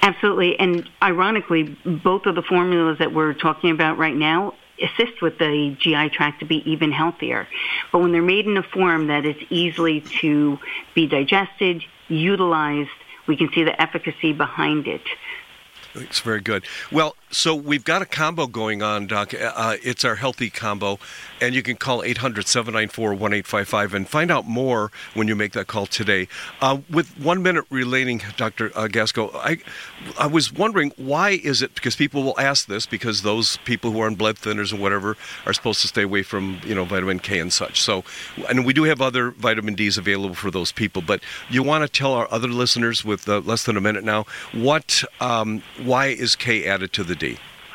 Absolutely. 0.02 0.58
And 0.58 0.88
ironically, 1.02 1.76
both 1.84 2.26
of 2.26 2.34
the 2.34 2.42
formulas 2.42 2.98
that 2.98 3.12
we're 3.12 3.34
talking 3.34 3.70
about 3.70 3.98
right 3.98 4.14
now, 4.14 4.54
assist 4.82 5.22
with 5.22 5.38
the 5.38 5.76
GI 5.78 6.10
tract 6.10 6.40
to 6.40 6.46
be 6.46 6.70
even 6.70 6.92
healthier. 6.92 7.46
But 7.92 8.00
when 8.00 8.12
they're 8.12 8.22
made 8.22 8.46
in 8.46 8.56
a 8.56 8.62
form 8.62 9.08
that 9.08 9.24
is 9.24 9.36
easily 9.50 10.00
to 10.20 10.58
be 10.94 11.06
digested, 11.06 11.84
utilized, 12.08 12.90
we 13.26 13.36
can 13.36 13.50
see 13.52 13.64
the 13.64 13.80
efficacy 13.80 14.32
behind 14.32 14.86
it. 14.86 15.02
It's 15.94 16.20
very 16.20 16.40
good. 16.40 16.64
Well, 16.92 17.16
so 17.30 17.54
we've 17.54 17.84
got 17.84 18.02
a 18.02 18.06
combo 18.06 18.46
going 18.46 18.82
on, 18.82 19.06
Doc. 19.06 19.32
Uh, 19.34 19.76
it's 19.82 20.04
our 20.04 20.16
healthy 20.16 20.50
combo, 20.50 20.98
and 21.40 21.54
you 21.54 21.62
can 21.62 21.76
call 21.76 22.02
800 22.02 22.46
794 22.46 23.10
1855 23.10 23.94
and 23.94 24.08
find 24.08 24.30
out 24.30 24.46
more 24.46 24.90
when 25.14 25.28
you 25.28 25.36
make 25.36 25.52
that 25.52 25.68
call 25.68 25.86
today. 25.86 26.26
Uh, 26.60 26.78
with 26.90 27.08
one 27.20 27.42
minute 27.42 27.64
relating, 27.70 28.20
Dr. 28.36 28.66
Uh, 28.74 28.88
Gasco, 28.88 29.30
I, 29.34 29.58
I 30.18 30.26
was 30.26 30.52
wondering 30.52 30.92
why 30.96 31.30
is 31.30 31.62
it, 31.62 31.74
because 31.74 31.94
people 31.94 32.24
will 32.24 32.38
ask 32.38 32.66
this, 32.66 32.84
because 32.84 33.22
those 33.22 33.58
people 33.58 33.92
who 33.92 34.00
are 34.00 34.06
on 34.06 34.16
blood 34.16 34.36
thinners 34.36 34.72
and 34.72 34.80
whatever 34.80 35.16
are 35.46 35.52
supposed 35.52 35.82
to 35.82 35.88
stay 35.88 36.02
away 36.02 36.22
from, 36.22 36.60
you 36.64 36.74
know, 36.74 36.84
vitamin 36.84 37.20
K 37.20 37.38
and 37.38 37.52
such. 37.52 37.80
So, 37.80 38.04
and 38.48 38.66
we 38.66 38.72
do 38.72 38.84
have 38.84 39.00
other 39.00 39.30
vitamin 39.30 39.74
Ds 39.74 39.96
available 39.96 40.34
for 40.34 40.50
those 40.50 40.72
people, 40.72 41.00
but 41.00 41.20
you 41.48 41.62
want 41.62 41.84
to 41.84 41.88
tell 41.88 42.12
our 42.14 42.26
other 42.32 42.48
listeners 42.48 43.04
with 43.04 43.28
uh, 43.28 43.38
less 43.38 43.64
than 43.64 43.76
a 43.76 43.80
minute 43.80 44.02
now, 44.02 44.24
what, 44.52 45.04
um, 45.20 45.62
why 45.80 46.06
is 46.06 46.34
K 46.34 46.66
added 46.66 46.92
to 46.94 47.04
the 47.04 47.19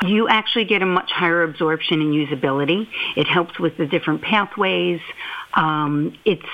You 0.06 0.28
actually 0.28 0.66
get 0.66 0.82
a 0.82 0.86
much 0.86 1.12
higher 1.12 1.44
absorption 1.44 2.02
and 2.02 2.14
usability. 2.14 2.88
It 3.16 3.28
helps 3.28 3.58
with 3.60 3.78
the 3.78 3.86
different 3.86 4.22
pathways. 4.22 5.00
Um, 5.54 6.18
it's 6.26 6.46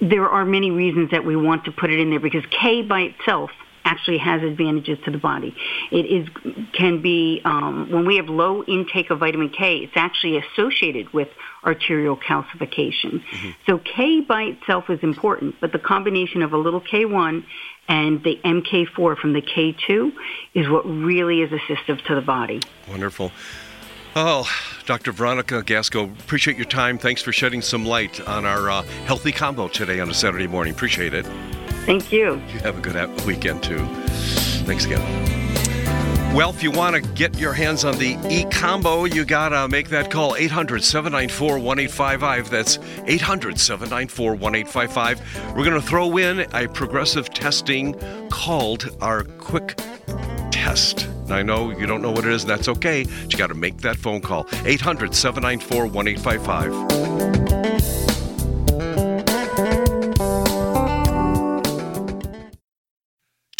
there 0.00 0.28
are 0.28 0.44
many 0.44 0.70
reasons 0.70 1.10
that 1.12 1.24
we 1.24 1.36
want 1.36 1.64
to 1.64 1.72
put 1.72 1.90
it 1.90 1.98
in 2.00 2.10
there 2.10 2.20
because 2.20 2.44
K 2.50 2.82
by 2.82 3.00
itself 3.02 3.50
actually 3.86 4.18
has 4.18 4.42
advantages 4.42 4.98
to 5.04 5.10
the 5.10 5.18
body. 5.18 5.54
It 5.90 6.06
is 6.06 6.28
can 6.72 7.00
be 7.00 7.40
um, 7.44 7.88
when 7.90 8.04
we 8.04 8.16
have 8.16 8.28
low 8.28 8.64
intake 8.64 9.10
of 9.10 9.20
vitamin 9.20 9.48
K, 9.48 9.78
it's 9.78 9.96
actually 9.96 10.38
associated 10.38 11.12
with 11.12 11.28
arterial 11.66 12.16
calcification. 12.16 13.22
So 13.66 13.78
K 13.78 14.20
by 14.20 14.42
itself 14.42 14.88
is 14.88 15.00
important, 15.02 15.56
but 15.60 15.72
the 15.72 15.78
combination 15.78 16.42
of 16.42 16.52
a 16.52 16.56
little 16.56 16.80
K1 16.80 17.44
and 17.88 18.22
the 18.22 18.38
MK4 18.44 19.16
from 19.18 19.32
the 19.32 19.42
K2 19.42 20.12
is 20.54 20.68
what 20.68 20.82
really 20.84 21.42
is 21.42 21.50
assistive 21.50 22.04
to 22.06 22.14
the 22.14 22.20
body. 22.20 22.60
Wonderful. 22.88 23.32
Oh, 24.18 24.48
Dr. 24.86 25.12
Veronica 25.12 25.62
Gasco, 25.62 26.10
appreciate 26.20 26.56
your 26.56 26.66
time. 26.66 26.96
Thanks 26.96 27.20
for 27.20 27.32
shedding 27.32 27.60
some 27.60 27.84
light 27.84 28.26
on 28.26 28.46
our 28.46 28.70
uh, 28.70 28.82
healthy 29.04 29.30
combo 29.30 29.68
today 29.68 30.00
on 30.00 30.08
a 30.08 30.14
Saturday 30.14 30.46
morning. 30.46 30.72
Appreciate 30.72 31.12
it. 31.12 31.26
Thank 31.84 32.10
you. 32.12 32.40
You 32.52 32.58
have 32.60 32.78
a 32.78 32.80
good 32.80 33.26
weekend 33.26 33.62
too. 33.62 33.84
Thanks 34.64 34.86
again. 34.86 35.45
Well, 36.34 36.50
if 36.50 36.62
you 36.62 36.70
want 36.70 36.96
to 36.96 37.00
get 37.12 37.38
your 37.38 37.54
hands 37.54 37.84
on 37.84 37.96
the 37.98 38.18
e 38.28 38.44
combo, 38.50 39.04
you 39.04 39.24
got 39.24 39.50
to 39.50 39.68
make 39.68 39.88
that 39.88 40.10
call 40.10 40.36
800 40.36 40.84
794 40.84 41.58
1855. 41.58 42.50
That's 42.50 42.78
800 43.06 43.58
794 43.58 44.32
1855. 44.32 45.54
We're 45.56 45.64
going 45.64 45.80
to 45.80 45.86
throw 45.86 46.18
in 46.18 46.40
a 46.54 46.68
progressive 46.68 47.30
testing 47.30 47.98
called 48.28 48.94
our 49.00 49.24
quick 49.24 49.80
test. 50.50 51.08
I 51.30 51.42
know 51.42 51.70
you 51.70 51.86
don't 51.86 52.02
know 52.02 52.10
what 52.10 52.26
it 52.26 52.32
is, 52.32 52.42
and 52.42 52.50
that's 52.50 52.68
okay. 52.68 53.04
But 53.04 53.32
you 53.32 53.38
got 53.38 53.48
to 53.48 53.54
make 53.54 53.78
that 53.78 53.96
phone 53.96 54.20
call 54.20 54.46
800 54.64 55.14
794 55.14 55.86
1855. 55.86 57.45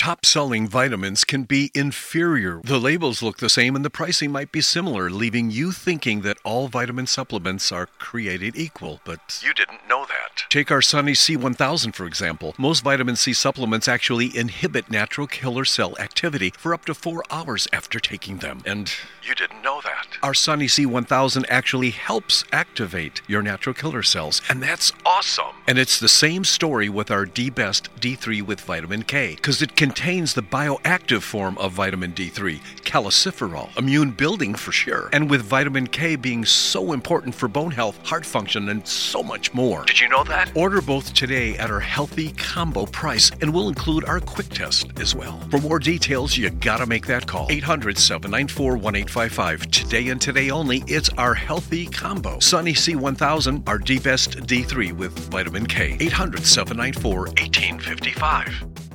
Top 0.06 0.24
selling 0.24 0.68
vitamins 0.68 1.24
can 1.24 1.42
be 1.42 1.72
inferior. 1.74 2.60
The 2.62 2.78
labels 2.78 3.24
look 3.24 3.38
the 3.38 3.48
same 3.48 3.74
and 3.74 3.84
the 3.84 3.90
pricing 3.90 4.30
might 4.30 4.52
be 4.52 4.60
similar, 4.60 5.10
leaving 5.10 5.50
you 5.50 5.72
thinking 5.72 6.20
that 6.20 6.38
all 6.44 6.68
vitamin 6.68 7.08
supplements 7.08 7.72
are 7.72 7.86
created 7.86 8.54
equal, 8.54 9.00
but 9.04 9.42
you 9.44 9.52
didn't 9.52 9.80
know 9.88 10.04
that. 10.04 10.44
Take 10.48 10.70
our 10.70 10.80
Sunny 10.80 11.14
C1000 11.14 11.92
for 11.92 12.06
example. 12.06 12.54
Most 12.56 12.84
vitamin 12.84 13.16
C 13.16 13.32
supplements 13.32 13.88
actually 13.88 14.30
inhibit 14.38 14.92
natural 14.92 15.26
killer 15.26 15.64
cell 15.64 15.98
activity 15.98 16.52
for 16.56 16.72
up 16.72 16.84
to 16.84 16.94
four 16.94 17.24
hours 17.28 17.66
after 17.72 17.98
taking 17.98 18.36
them. 18.36 18.62
And 18.64 18.92
you 19.26 19.34
didn't 19.34 19.62
know 19.62 19.80
that. 19.82 20.18
Our 20.22 20.34
Sunny 20.34 20.66
C1000 20.66 21.46
actually 21.48 21.90
helps 21.90 22.44
activate 22.52 23.22
your 23.26 23.42
natural 23.42 23.74
killer 23.74 24.04
cells, 24.04 24.40
and 24.48 24.62
that's 24.62 24.92
awesome. 25.04 25.56
And 25.66 25.78
it's 25.78 25.98
the 25.98 26.08
same 26.08 26.44
story 26.44 26.88
with 26.88 27.10
our 27.10 27.26
D 27.26 27.50
Best 27.50 27.92
D3 27.96 28.42
with 28.42 28.60
vitamin 28.60 29.02
K, 29.02 29.34
because 29.34 29.60
it 29.62 29.74
contains 29.96 30.34
the 30.34 30.42
bioactive 30.42 31.22
form 31.22 31.56
of 31.56 31.72
vitamin 31.72 32.12
D3, 32.12 32.60
calciferol, 32.82 33.74
immune 33.78 34.10
building 34.10 34.54
for 34.54 34.70
sure. 34.70 35.08
And 35.14 35.30
with 35.30 35.40
vitamin 35.40 35.86
K 35.86 36.16
being 36.16 36.44
so 36.44 36.92
important 36.92 37.34
for 37.34 37.48
bone 37.48 37.70
health, 37.70 37.98
heart 38.06 38.26
function, 38.26 38.68
and 38.68 38.86
so 38.86 39.22
much 39.22 39.54
more. 39.54 39.86
Did 39.86 39.98
you 39.98 40.08
know 40.10 40.22
that? 40.24 40.54
Order 40.54 40.82
both 40.82 41.14
today 41.14 41.56
at 41.56 41.70
our 41.70 41.80
healthy 41.80 42.32
combo 42.32 42.84
price, 42.84 43.30
and 43.40 43.54
we'll 43.54 43.70
include 43.70 44.04
our 44.04 44.20
quick 44.20 44.50
test 44.50 44.86
as 45.00 45.14
well. 45.14 45.40
For 45.50 45.60
more 45.60 45.78
details, 45.78 46.36
you 46.36 46.50
gotta 46.50 46.84
make 46.84 47.06
that 47.06 47.26
call. 47.26 47.46
800 47.48 47.96
794 47.96 48.72
1855. 48.72 49.70
Today 49.70 50.08
and 50.08 50.20
today 50.20 50.50
only, 50.50 50.84
it's 50.86 51.08
our 51.16 51.32
healthy 51.32 51.86
combo. 51.86 52.38
Sunny 52.40 52.74
C1000, 52.74 53.66
our 53.66 53.78
D 53.78 53.98
Best 53.98 54.32
D3 54.40 54.92
with 54.92 55.18
vitamin 55.30 55.64
K. 55.64 55.96
800 55.98 56.44
794 56.44 57.16
1855. 57.16 58.85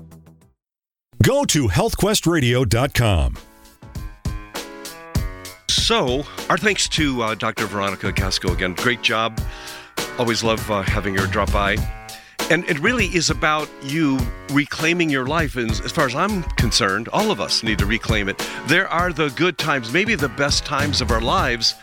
Go 1.21 1.45
to 1.45 1.67
healthquestradio.com. 1.67 3.37
So, 5.69 6.23
our 6.49 6.57
thanks 6.57 6.87
to 6.89 7.21
uh, 7.21 7.35
Dr. 7.35 7.67
Veronica 7.67 8.11
Gasco 8.11 8.51
again. 8.53 8.73
Great 8.73 9.03
job. 9.03 9.39
Always 10.17 10.43
love 10.43 10.69
uh, 10.71 10.81
having 10.81 11.15
her 11.15 11.27
drop 11.27 11.51
by. 11.51 11.77
And 12.49 12.67
it 12.69 12.79
really 12.79 13.05
is 13.05 13.29
about 13.29 13.69
you 13.83 14.19
reclaiming 14.51 15.09
your 15.09 15.27
life. 15.27 15.57
And 15.57 15.69
as 15.69 15.91
far 15.91 16.05
as 16.05 16.15
I'm 16.15 16.43
concerned, 16.43 17.07
all 17.09 17.29
of 17.29 17.39
us 17.39 17.61
need 17.61 17.77
to 17.79 17.85
reclaim 17.85 18.27
it. 18.27 18.43
There 18.65 18.87
are 18.87 19.13
the 19.13 19.29
good 19.29 19.57
times, 19.57 19.93
maybe 19.93 20.15
the 20.15 20.29
best 20.29 20.65
times 20.65 21.01
of 21.01 21.11
our 21.11 21.21
lives 21.21 21.75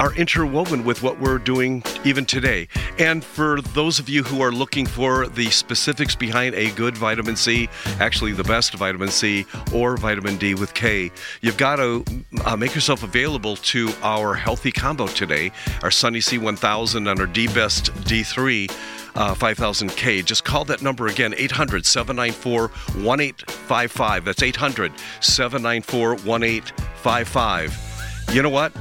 are 0.00 0.14
interwoven 0.14 0.84
with 0.84 1.02
what 1.02 1.18
we're 1.18 1.38
doing 1.38 1.82
even 2.04 2.24
today. 2.24 2.68
And 2.98 3.24
for 3.24 3.60
those 3.60 3.98
of 3.98 4.08
you 4.08 4.22
who 4.22 4.42
are 4.42 4.52
looking 4.52 4.86
for 4.86 5.26
the 5.26 5.50
specifics 5.50 6.14
behind 6.14 6.54
a 6.54 6.70
good 6.72 6.96
vitamin 6.96 7.36
C, 7.36 7.68
actually 7.98 8.32
the 8.32 8.44
best 8.44 8.74
vitamin 8.74 9.08
C 9.08 9.46
or 9.72 9.96
vitamin 9.96 10.36
D 10.36 10.54
with 10.54 10.74
K, 10.74 11.10
you've 11.40 11.56
got 11.56 11.76
to 11.76 12.04
uh, 12.44 12.56
make 12.56 12.74
yourself 12.74 13.02
available 13.02 13.56
to 13.56 13.90
our 14.02 14.34
healthy 14.34 14.72
combo 14.72 15.06
today, 15.06 15.50
our 15.82 15.90
Sunny 15.90 16.20
C1000 16.20 17.10
and 17.10 17.20
our 17.20 17.26
D 17.26 17.46
Best 17.48 17.92
D3. 18.04 18.70
Uh, 19.14 19.34
5000K. 19.34 20.22
Just 20.22 20.44
call 20.44 20.66
that 20.66 20.82
number 20.82 21.06
again, 21.06 21.34
800 21.38 21.86
794 21.86 22.68
1855. 23.02 24.26
That's 24.26 24.42
800 24.42 24.92
794 25.22 26.08
1855. 26.16 28.34
You 28.34 28.42
know 28.42 28.50
what? 28.50 28.74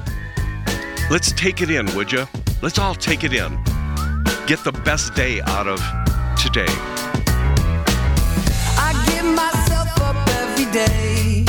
Let's 1.07 1.31
take 1.31 1.61
it 1.61 1.69
in, 1.69 1.85
would 1.95 2.11
you? 2.11 2.27
Let's 2.63 2.79
all 2.79 2.95
take 2.95 3.23
it 3.23 3.31
in. 3.31 3.63
Get 4.47 4.63
the 4.63 4.71
best 4.83 5.13
day 5.13 5.39
out 5.41 5.67
of 5.67 5.79
today. 6.35 6.65
I 8.77 8.91
give 9.05 9.23
myself 9.23 10.01
up 10.01 10.15
every 10.29 10.65
day 10.71 11.45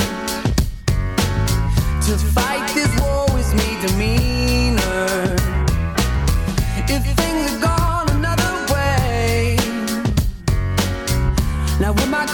to 2.07 2.19
fight 2.35 2.71
this 2.75 3.01
war 3.01 3.25
with 3.33 3.51
me 3.55 3.81
demeanor. 3.81 5.37
If 6.89 7.17
things 7.17 7.57
gone 7.63 8.11
another 8.11 8.73
way, 8.75 9.57
now 11.81 11.95
would 11.95 12.11
my 12.11 12.27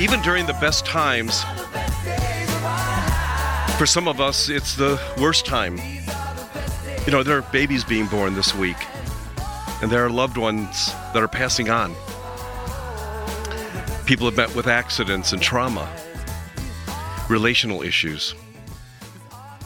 even 0.00 0.20
during 0.22 0.46
the 0.46 0.54
best 0.54 0.86
times, 0.86 1.42
for 3.76 3.84
some 3.84 4.08
of 4.08 4.18
us, 4.18 4.48
it's 4.48 4.74
the 4.74 4.98
worst 5.20 5.44
time. 5.44 5.76
You 7.04 7.12
know, 7.12 7.22
there 7.22 7.36
are 7.36 7.42
babies 7.52 7.84
being 7.84 8.06
born 8.06 8.34
this 8.34 8.54
week, 8.54 8.78
and 9.82 9.92
there 9.92 10.02
are 10.02 10.08
loved 10.08 10.38
ones 10.38 10.92
that 11.12 11.22
are 11.22 11.28
passing 11.28 11.68
on. 11.68 11.94
People 14.06 14.24
have 14.24 14.36
met 14.38 14.54
with 14.54 14.66
accidents 14.66 15.34
and 15.34 15.42
trauma, 15.42 15.86
relational 17.28 17.82
issues, 17.82 18.34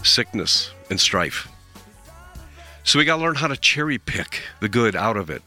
sickness, 0.03 0.73
and 0.91 0.99
strife. 0.99 1.49
So 2.83 2.99
we 2.99 3.05
got 3.05 3.17
to 3.17 3.23
learn 3.23 3.37
how 3.37 3.47
to 3.47 3.57
cherry 3.57 3.99
pick 3.99 4.43
the 4.59 4.69
good 4.69 4.97
out 4.97 5.17
of 5.17 5.31
it. 5.31 5.43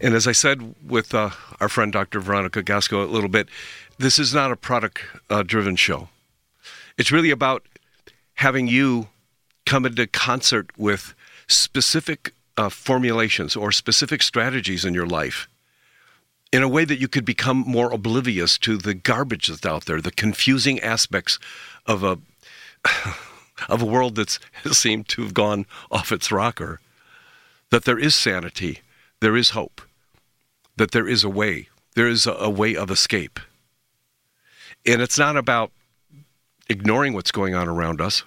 And 0.00 0.14
as 0.14 0.26
I 0.26 0.32
said 0.32 0.74
with 0.86 1.14
uh, 1.14 1.30
our 1.60 1.68
friend 1.68 1.92
Dr. 1.92 2.20
Veronica 2.20 2.62
Gasco 2.62 3.02
a 3.02 3.10
little 3.10 3.28
bit, 3.28 3.48
this 3.98 4.18
is 4.18 4.32
not 4.32 4.52
a 4.52 4.56
product 4.56 5.00
uh, 5.28 5.42
driven 5.42 5.76
show. 5.76 6.08
It's 6.96 7.10
really 7.10 7.30
about 7.30 7.66
having 8.34 8.68
you 8.68 9.08
come 9.66 9.84
into 9.84 10.06
concert 10.06 10.70
with 10.78 11.14
specific 11.48 12.32
uh, 12.56 12.68
formulations 12.68 13.56
or 13.56 13.72
specific 13.72 14.22
strategies 14.22 14.84
in 14.84 14.94
your 14.94 15.06
life 15.06 15.48
in 16.52 16.62
a 16.62 16.68
way 16.68 16.84
that 16.84 16.98
you 16.98 17.08
could 17.08 17.24
become 17.24 17.58
more 17.58 17.92
oblivious 17.92 18.58
to 18.58 18.76
the 18.76 18.94
garbage 18.94 19.48
that's 19.48 19.66
out 19.66 19.84
there, 19.84 20.00
the 20.00 20.10
confusing 20.10 20.80
aspects 20.80 21.38
of 21.86 22.02
a 22.02 22.18
of 23.68 23.82
a 23.82 23.86
world 23.86 24.14
that's 24.14 24.38
seemed 24.72 25.08
to 25.08 25.22
have 25.22 25.34
gone 25.34 25.66
off 25.90 26.12
its 26.12 26.30
rocker. 26.30 26.80
That 27.70 27.84
there 27.84 27.98
is 27.98 28.14
sanity, 28.14 28.80
there 29.20 29.36
is 29.36 29.50
hope, 29.50 29.82
that 30.78 30.92
there 30.92 31.06
is 31.06 31.24
a 31.24 31.28
way, 31.28 31.68
there 31.94 32.08
is 32.08 32.26
a, 32.26 32.32
a 32.32 32.50
way 32.50 32.74
of 32.76 32.90
escape. 32.90 33.38
And 34.86 35.02
it's 35.02 35.18
not 35.18 35.36
about 35.36 35.72
ignoring 36.68 37.12
what's 37.12 37.32
going 37.32 37.54
on 37.54 37.68
around 37.68 38.00
us. 38.00 38.22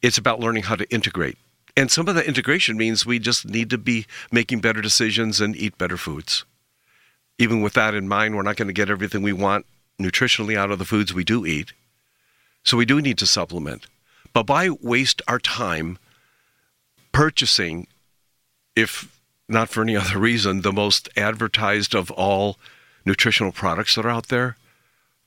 It's 0.00 0.18
about 0.18 0.40
learning 0.40 0.64
how 0.64 0.76
to 0.76 0.90
integrate. 0.92 1.38
And 1.76 1.90
some 1.90 2.08
of 2.08 2.14
the 2.14 2.26
integration 2.26 2.76
means 2.76 3.06
we 3.06 3.18
just 3.18 3.46
need 3.46 3.70
to 3.70 3.78
be 3.78 4.06
making 4.30 4.60
better 4.60 4.80
decisions 4.80 5.40
and 5.40 5.56
eat 5.56 5.78
better 5.78 5.96
foods. 5.96 6.44
Even 7.38 7.62
with 7.62 7.72
that 7.74 7.94
in 7.94 8.08
mind, 8.08 8.36
we're 8.36 8.42
not 8.42 8.56
going 8.56 8.68
to 8.68 8.74
get 8.74 8.90
everything 8.90 9.22
we 9.22 9.32
want 9.32 9.66
nutritionally 10.00 10.56
out 10.56 10.70
of 10.70 10.78
the 10.78 10.84
foods 10.84 11.14
we 11.14 11.24
do 11.24 11.46
eat. 11.46 11.72
So 12.64 12.76
we 12.76 12.84
do 12.84 13.00
need 13.00 13.18
to 13.18 13.26
supplement. 13.26 13.86
But 14.32 14.48
why 14.48 14.70
waste 14.70 15.22
our 15.28 15.38
time 15.38 15.98
purchasing, 17.12 17.86
if 18.76 19.11
not 19.52 19.68
for 19.68 19.82
any 19.82 19.96
other 20.02 20.18
reason, 20.18 20.62
the 20.62 20.72
most 20.72 21.08
advertised 21.16 21.94
of 21.94 22.10
all 22.10 22.58
nutritional 23.04 23.52
products 23.52 23.94
that 23.94 24.06
are 24.06 24.10
out 24.10 24.28
there? 24.28 24.56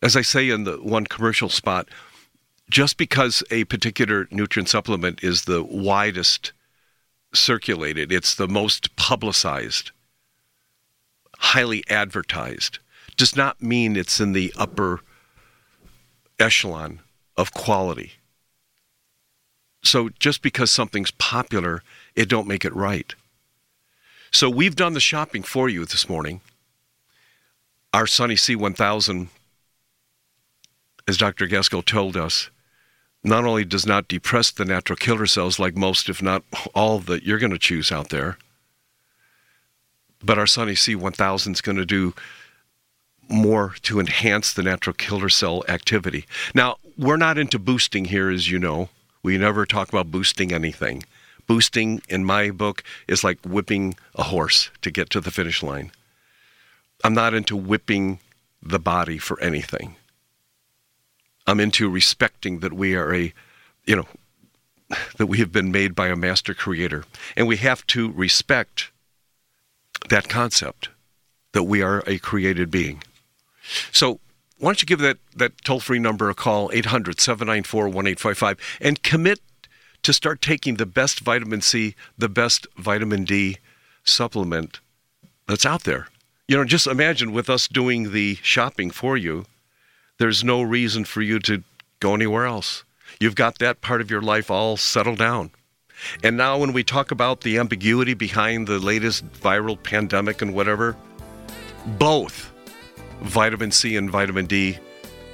As 0.01 0.15
I 0.15 0.21
say 0.21 0.49
in 0.49 0.65
the 0.65 0.77
one 0.77 1.05
commercial 1.05 1.49
spot, 1.49 1.87
just 2.69 2.97
because 2.97 3.43
a 3.51 3.63
particular 3.65 4.27
nutrient 4.31 4.69
supplement 4.69 5.23
is 5.23 5.43
the 5.43 5.63
widest 5.63 6.51
circulated, 7.33 8.11
it's 8.11 8.35
the 8.35 8.47
most 8.47 8.95
publicized, 8.95 9.91
highly 11.37 11.83
advertised, 11.89 12.79
does 13.17 13.35
not 13.35 13.61
mean 13.61 13.95
it's 13.95 14.19
in 14.19 14.33
the 14.33 14.53
upper 14.57 15.01
echelon 16.39 16.99
of 17.37 17.53
quality. 17.53 18.13
So 19.83 20.09
just 20.19 20.41
because 20.41 20.71
something's 20.71 21.11
popular, 21.11 21.83
it 22.15 22.27
don't 22.27 22.47
make 22.47 22.65
it 22.65 22.75
right. 22.75 23.13
So 24.31 24.49
we've 24.49 24.75
done 24.75 24.93
the 24.93 24.99
shopping 24.99 25.43
for 25.43 25.69
you 25.69 25.85
this 25.85 26.09
morning. 26.09 26.41
Our 27.93 28.07
Sunny 28.07 28.35
C1000, 28.35 29.27
as 31.07 31.17
Dr. 31.17 31.47
Gasco 31.47 31.83
told 31.83 32.17
us, 32.17 32.49
not 33.23 33.45
only 33.45 33.65
does 33.65 33.85
not 33.85 34.07
depress 34.07 34.51
the 34.51 34.65
natural 34.65 34.97
killer 34.97 35.25
cells 35.25 35.57
like 35.57 35.75
most, 35.75 36.09
if 36.09 36.21
not 36.21 36.43
all, 36.73 36.99
that 36.99 37.23
you're 37.23 37.39
going 37.39 37.51
to 37.51 37.57
choose 37.57 37.91
out 37.91 38.09
there, 38.09 38.37
but 40.23 40.37
our 40.37 40.47
Sunny 40.47 40.73
C1000 40.73 41.53
is 41.53 41.61
going 41.61 41.77
to 41.77 41.85
do 41.85 42.13
more 43.29 43.75
to 43.81 43.99
enhance 43.99 44.53
the 44.53 44.63
natural 44.63 44.93
killer 44.93 45.29
cell 45.29 45.63
activity. 45.67 46.25
Now, 46.53 46.77
we're 46.97 47.17
not 47.17 47.37
into 47.37 47.57
boosting 47.57 48.05
here, 48.05 48.29
as 48.29 48.49
you 48.49 48.59
know. 48.59 48.89
We 49.23 49.37
never 49.37 49.65
talk 49.65 49.89
about 49.89 50.11
boosting 50.11 50.51
anything. 50.51 51.03
Boosting, 51.47 52.01
in 52.09 52.25
my 52.25 52.51
book, 52.51 52.83
is 53.07 53.23
like 53.23 53.39
whipping 53.45 53.95
a 54.15 54.23
horse 54.23 54.69
to 54.81 54.91
get 54.91 55.09
to 55.11 55.21
the 55.21 55.31
finish 55.31 55.61
line. 55.61 55.91
I'm 57.03 57.13
not 57.13 57.33
into 57.33 57.55
whipping 57.55 58.19
the 58.61 58.79
body 58.79 59.17
for 59.17 59.39
anything. 59.39 59.95
I'm 61.45 61.59
into 61.59 61.89
respecting 61.89 62.59
that 62.59 62.73
we 62.73 62.95
are 62.95 63.13
a, 63.13 63.33
you 63.85 63.95
know, 63.95 64.07
that 65.17 65.27
we 65.27 65.37
have 65.39 65.51
been 65.51 65.71
made 65.71 65.93
by 65.95 66.07
a 66.07 66.15
master 66.15 66.53
creator. 66.53 67.05
And 67.35 67.47
we 67.47 67.57
have 67.57 67.85
to 67.87 68.11
respect 68.11 68.91
that 70.09 70.29
concept 70.29 70.89
that 71.51 71.63
we 71.63 71.81
are 71.81 72.03
a 72.05 72.19
created 72.19 72.69
being. 72.69 73.01
So, 73.91 74.19
why 74.57 74.69
don't 74.69 74.81
you 74.81 74.85
give 74.85 74.99
that, 74.99 75.17
that 75.35 75.53
toll 75.63 75.79
free 75.79 75.99
number 75.99 76.29
a 76.29 76.33
call, 76.33 76.69
800 76.73 77.19
794 77.19 77.85
1855, 77.85 78.77
and 78.81 79.03
commit 79.03 79.39
to 80.05 80.13
start 80.13 80.39
taking 80.39 80.75
the 80.75 80.85
best 80.85 81.21
vitamin 81.21 81.61
C, 81.61 81.95
the 82.15 82.29
best 82.29 82.67
vitamin 82.77 83.23
D 83.23 83.57
supplement 84.03 84.79
that's 85.47 85.65
out 85.65 85.83
there. 85.83 86.09
You 86.47 86.57
know, 86.57 86.63
just 86.63 86.85
imagine 86.85 87.31
with 87.31 87.49
us 87.49 87.67
doing 87.67 88.11
the 88.11 88.35
shopping 88.43 88.91
for 88.91 89.17
you, 89.17 89.45
there's 90.19 90.43
no 90.43 90.61
reason 90.61 91.05
for 91.05 91.23
you 91.23 91.39
to 91.39 91.63
go 91.99 92.13
anywhere 92.13 92.45
else. 92.45 92.83
You've 93.19 93.33
got 93.33 93.57
that 93.57 93.81
part 93.81 93.99
of 93.99 94.11
your 94.11 94.21
life 94.21 94.51
all 94.51 94.77
settled 94.77 95.17
down. 95.17 95.49
And 96.23 96.37
now, 96.37 96.59
when 96.59 96.71
we 96.71 96.83
talk 96.83 97.09
about 97.09 97.41
the 97.41 97.57
ambiguity 97.57 98.13
behind 98.13 98.67
the 98.67 98.77
latest 98.77 99.27
viral 99.33 99.81
pandemic 99.81 100.43
and 100.43 100.53
whatever, 100.53 100.95
both 101.97 102.53
vitamin 103.21 103.71
C 103.71 103.97
and 103.97 104.11
vitamin 104.11 104.45
D 104.45 104.77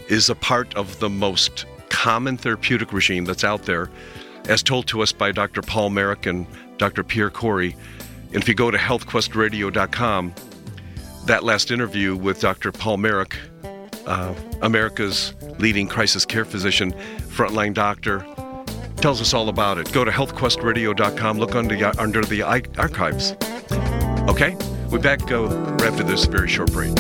is 0.08 0.30
a 0.30 0.36
part 0.36 0.74
of 0.76 0.98
the 1.00 1.10
most 1.10 1.66
common 1.90 2.38
therapeutic 2.38 2.94
regime 2.94 3.26
that's 3.26 3.44
out 3.44 3.64
there, 3.64 3.90
as 4.48 4.64
told 4.64 4.88
to 4.88 5.02
us 5.02 5.12
by 5.12 5.32
Dr. 5.32 5.62
Paul 5.62 5.90
Marik 5.90 6.26
and 6.26 6.46
Dr. 6.78 7.04
Pierre 7.04 7.30
Kory. 7.30 7.76
And 8.34 8.42
if 8.42 8.48
you 8.48 8.54
go 8.54 8.72
to 8.72 8.78
healthquestradio.com, 8.78 10.34
that 11.26 11.44
last 11.44 11.72
interview 11.72 12.16
with 12.16 12.40
Dr. 12.40 12.72
Paul 12.72 12.98
Marik, 12.98 13.38
uh, 14.06 14.34
America's 14.62 15.34
leading 15.60 15.88
crisis 15.88 16.26
care 16.26 16.46
physician, 16.46 16.94
frontline 17.30 17.74
doctor, 17.74 18.26
tells 18.98 19.22
us 19.22 19.34
all 19.34 19.50
about 19.50 19.78
it. 19.78 19.92
Go 19.92 20.04
to 20.04 20.12
healthquestradio.com, 20.12 21.38
look 21.38 21.56
under 21.56 21.76
the, 21.76 22.02
under 22.02 22.22
the 22.24 22.42
archives. 22.42 23.36
Okay? 24.30 24.56
We're 24.90 25.00
back 25.00 25.32
uh, 25.32 25.46
after 25.84 26.04
this 26.04 26.26
very 26.26 26.50
short 26.50 26.72
break. 26.72 26.94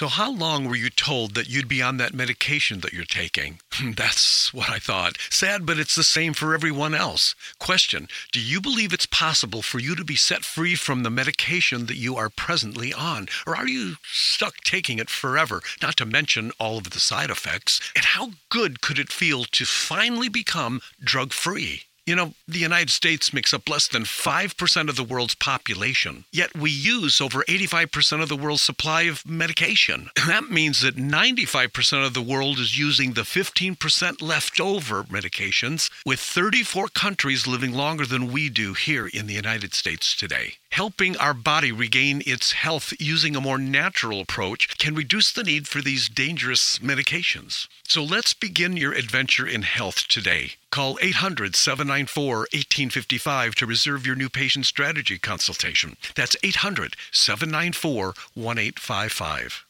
So, 0.00 0.08
how 0.08 0.32
long 0.32 0.64
were 0.64 0.76
you 0.76 0.88
told 0.88 1.34
that 1.34 1.50
you'd 1.50 1.68
be 1.68 1.82
on 1.82 1.98
that 1.98 2.14
medication 2.14 2.80
that 2.80 2.94
you're 2.94 3.04
taking? 3.04 3.60
That's 3.84 4.50
what 4.54 4.70
I 4.70 4.78
thought. 4.78 5.18
Sad, 5.28 5.66
but 5.66 5.78
it's 5.78 5.94
the 5.94 6.02
same 6.02 6.32
for 6.32 6.54
everyone 6.54 6.94
else. 6.94 7.34
Question 7.58 8.08
Do 8.32 8.40
you 8.40 8.62
believe 8.62 8.94
it's 8.94 9.04
possible 9.04 9.60
for 9.60 9.78
you 9.78 9.94
to 9.94 10.02
be 10.02 10.16
set 10.16 10.42
free 10.42 10.74
from 10.74 11.02
the 11.02 11.10
medication 11.10 11.84
that 11.84 11.98
you 11.98 12.16
are 12.16 12.30
presently 12.30 12.94
on? 12.94 13.28
Or 13.46 13.54
are 13.54 13.68
you 13.68 13.96
stuck 14.10 14.64
taking 14.64 14.98
it 14.98 15.10
forever? 15.10 15.60
Not 15.82 15.98
to 15.98 16.06
mention 16.06 16.52
all 16.58 16.78
of 16.78 16.88
the 16.88 16.98
side 16.98 17.28
effects. 17.28 17.78
And 17.94 18.06
how 18.06 18.30
good 18.48 18.80
could 18.80 18.98
it 18.98 19.12
feel 19.12 19.44
to 19.52 19.66
finally 19.66 20.30
become 20.30 20.80
drug 21.04 21.34
free? 21.34 21.82
You 22.10 22.16
know, 22.16 22.34
the 22.48 22.58
United 22.58 22.90
States 22.90 23.32
makes 23.32 23.54
up 23.54 23.68
less 23.68 23.86
than 23.86 24.02
5% 24.02 24.88
of 24.88 24.96
the 24.96 25.04
world's 25.04 25.36
population, 25.36 26.24
yet 26.32 26.56
we 26.56 26.68
use 26.68 27.20
over 27.20 27.44
85% 27.44 28.20
of 28.20 28.28
the 28.28 28.34
world's 28.34 28.62
supply 28.62 29.02
of 29.02 29.24
medication. 29.24 30.10
That 30.26 30.50
means 30.50 30.80
that 30.80 30.96
95% 30.96 32.04
of 32.04 32.14
the 32.14 32.20
world 32.20 32.58
is 32.58 32.76
using 32.76 33.12
the 33.12 33.22
15% 33.22 34.20
leftover 34.20 35.04
medications, 35.04 35.88
with 36.04 36.18
34 36.18 36.88
countries 36.88 37.46
living 37.46 37.74
longer 37.74 38.04
than 38.04 38.32
we 38.32 38.48
do 38.48 38.74
here 38.74 39.06
in 39.06 39.28
the 39.28 39.34
United 39.34 39.72
States 39.72 40.16
today. 40.16 40.54
Helping 40.70 41.16
our 41.16 41.34
body 41.34 41.72
regain 41.72 42.22
its 42.26 42.52
health 42.52 42.92
using 42.98 43.36
a 43.36 43.40
more 43.40 43.58
natural 43.58 44.20
approach 44.20 44.78
can 44.78 44.94
reduce 44.94 45.32
the 45.32 45.44
need 45.44 45.68
for 45.68 45.80
these 45.82 46.08
dangerous 46.08 46.78
medications. 46.78 47.68
So 47.86 48.02
let's 48.02 48.34
begin 48.34 48.76
your 48.76 48.92
adventure 48.92 49.46
in 49.46 49.62
health 49.62 50.06
today. 50.08 50.52
Call 50.70 50.98
800 51.02 51.56
794 51.56 52.36
1855 52.52 53.54
to 53.56 53.66
reserve 53.66 54.06
your 54.06 54.16
new 54.16 54.28
patient 54.28 54.66
strategy 54.66 55.18
consultation. 55.18 55.96
That's 56.14 56.36
800 56.42 56.96
794 57.12 58.14
1855. 58.34 59.66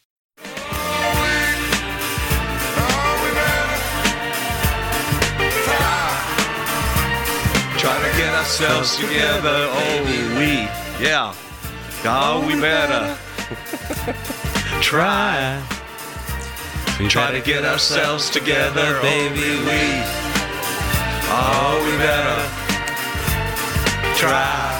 Try 7.81 7.97
to 7.97 8.17
get 8.19 8.35
ourselves 8.35 8.97
together. 8.99 9.69
Oh, 9.73 10.05
we, 10.05 10.89
yeah. 11.01 11.35
Oh, 12.05 12.45
we 12.49 12.61
better 12.61 13.17
try. 14.81 15.63
Try 17.09 17.33
to 17.33 17.41
get 17.41 17.65
ourselves 17.65 18.29
together, 18.29 19.01
baby. 19.01 19.41
We, 19.41 19.81
oh, 21.33 21.81
we 21.85 21.97
better 21.97 22.43
try. 24.17 24.77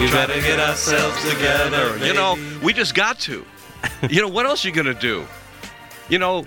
We 0.00 0.10
better 0.10 0.40
get 0.40 0.58
ourselves 0.58 1.22
together. 1.30 1.98
You 2.04 2.14
know, 2.14 2.38
we 2.62 2.72
just 2.72 2.94
got 2.94 3.20
to. 3.20 3.44
You 4.08 4.22
know, 4.22 4.28
what 4.28 4.46
else 4.46 4.64
you 4.64 4.72
gonna 4.72 4.94
do? 4.94 5.26
You 6.08 6.18
know, 6.18 6.46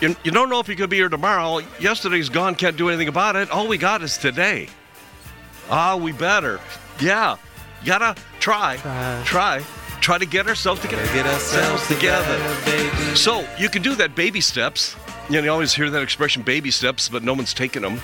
you, 0.00 0.14
you 0.24 0.30
don't 0.30 0.50
know 0.50 0.60
if 0.60 0.68
you're 0.68 0.76
going 0.76 0.88
to 0.88 0.90
be 0.90 0.96
here 0.96 1.08
tomorrow. 1.08 1.60
Yesterday's 1.80 2.28
gone, 2.28 2.54
can't 2.54 2.76
do 2.76 2.88
anything 2.88 3.08
about 3.08 3.36
it. 3.36 3.50
All 3.50 3.66
we 3.66 3.78
got 3.78 4.02
is 4.02 4.18
today. 4.18 4.68
Ah, 5.70 5.96
we 5.96 6.12
better. 6.12 6.60
Yeah. 7.00 7.36
Gotta 7.84 8.20
try. 8.40 8.76
Try. 9.24 9.64
Try, 10.00 10.18
to 10.18 10.26
get 10.26 10.46
ourselves 10.46 10.80
together. 10.80 11.04
Get 11.12 11.26
ourselves 11.26 11.86
together. 11.88 12.38
baby. 12.64 13.16
So 13.16 13.46
you 13.58 13.68
can 13.68 13.82
do 13.82 13.94
that 13.96 14.14
baby 14.14 14.40
steps. 14.40 14.94
You 15.28 15.36
know, 15.36 15.44
you 15.44 15.50
always 15.50 15.74
hear 15.74 15.90
that 15.90 16.02
expression 16.02 16.42
baby 16.42 16.70
steps, 16.70 17.08
but 17.08 17.24
no 17.24 17.34
one's 17.34 17.52
taking 17.52 17.82
them. 17.82 18.00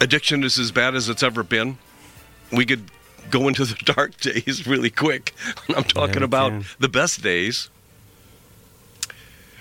Addiction 0.00 0.44
is 0.44 0.58
as 0.58 0.70
bad 0.72 0.94
as 0.94 1.08
it's 1.08 1.22
ever 1.22 1.42
been. 1.42 1.78
We 2.52 2.66
could 2.66 2.90
go 3.30 3.48
into 3.48 3.64
the 3.64 3.74
dark 3.94 4.18
days 4.20 4.66
really 4.66 4.90
quick. 4.90 5.32
I'm 5.74 5.84
talking 5.84 6.20
we 6.20 6.24
about 6.24 6.50
can. 6.50 6.64
the 6.78 6.88
best 6.88 7.22
days. 7.22 7.70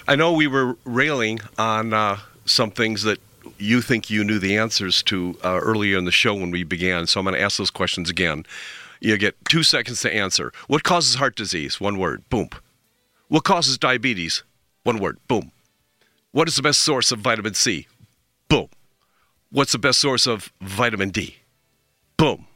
I 0.07 0.15
know 0.17 0.33
we 0.33 0.47
were 0.47 0.75
railing 0.83 1.39
on 1.57 1.93
uh, 1.93 2.19
some 2.45 2.71
things 2.71 3.03
that 3.03 3.19
you 3.57 3.81
think 3.81 4.09
you 4.09 4.23
knew 4.23 4.39
the 4.39 4.57
answers 4.57 5.03
to 5.03 5.37
uh, 5.43 5.59
earlier 5.61 5.97
in 5.97 6.05
the 6.05 6.11
show 6.11 6.33
when 6.33 6.51
we 6.51 6.63
began. 6.63 7.07
So 7.07 7.19
I'm 7.19 7.25
going 7.25 7.35
to 7.35 7.41
ask 7.41 7.57
those 7.57 7.71
questions 7.71 8.09
again. 8.09 8.45
You 8.99 9.17
get 9.17 9.35
two 9.49 9.63
seconds 9.63 10.01
to 10.01 10.13
answer. 10.13 10.53
What 10.67 10.83
causes 10.83 11.15
heart 11.15 11.35
disease? 11.35 11.79
One 11.79 11.97
word. 11.97 12.27
Boom. 12.29 12.49
What 13.27 13.43
causes 13.43 13.77
diabetes? 13.77 14.43
One 14.83 14.99
word. 14.99 15.17
Boom. 15.27 15.51
What 16.31 16.47
is 16.47 16.55
the 16.55 16.61
best 16.61 16.81
source 16.81 17.11
of 17.11 17.19
vitamin 17.19 17.53
C? 17.53 17.87
Boom. 18.47 18.69
What's 19.51 19.71
the 19.71 19.77
best 19.77 19.99
source 19.99 20.25
of 20.25 20.51
vitamin 20.61 21.09
D? 21.09 21.37
Boom. 22.17 22.47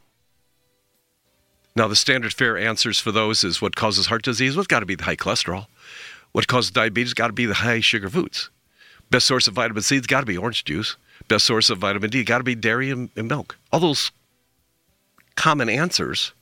Now, 1.76 1.88
the 1.88 1.96
standard 1.96 2.34
fare 2.34 2.58
answers 2.58 3.00
for 3.00 3.12
those 3.12 3.44
is 3.44 3.62
what 3.62 3.76
causes 3.76 4.08
heart 4.08 4.24
disease? 4.24 4.56
Well, 4.56 4.62
it's 4.62 4.68
got 4.68 4.80
to 4.80 4.88
be 4.88 4.96
the 4.96 5.04
high 5.04 5.16
cholesterol. 5.16 5.68
What 6.32 6.48
causes 6.48 6.72
diabetes? 6.72 7.14
Got 7.14 7.28
to 7.28 7.34
be 7.34 7.46
the 7.46 7.54
high 7.54 7.82
sugar 7.82 8.10
foods. 8.10 8.50
Best 9.10 9.26
source 9.26 9.48
of 9.48 9.54
vitamin 9.54 9.84
C 9.84 9.96
has 9.96 10.08
got 10.08 10.22
to 10.22 10.26
be 10.26 10.38
orange 10.38 10.64
juice. 10.66 10.98
Best 11.28 11.46
source 11.46 11.70
of 11.70 11.80
vitamin 11.80 12.10
D 12.10 12.24
got 12.24 12.40
to 12.40 12.44
be 12.44 12.56
dairy 12.56 12.90
and, 12.92 13.10
and 13.16 13.28
milk. 13.28 13.58
All 13.72 13.80
those 13.80 14.12
common 15.36 15.70
answers 15.70 16.34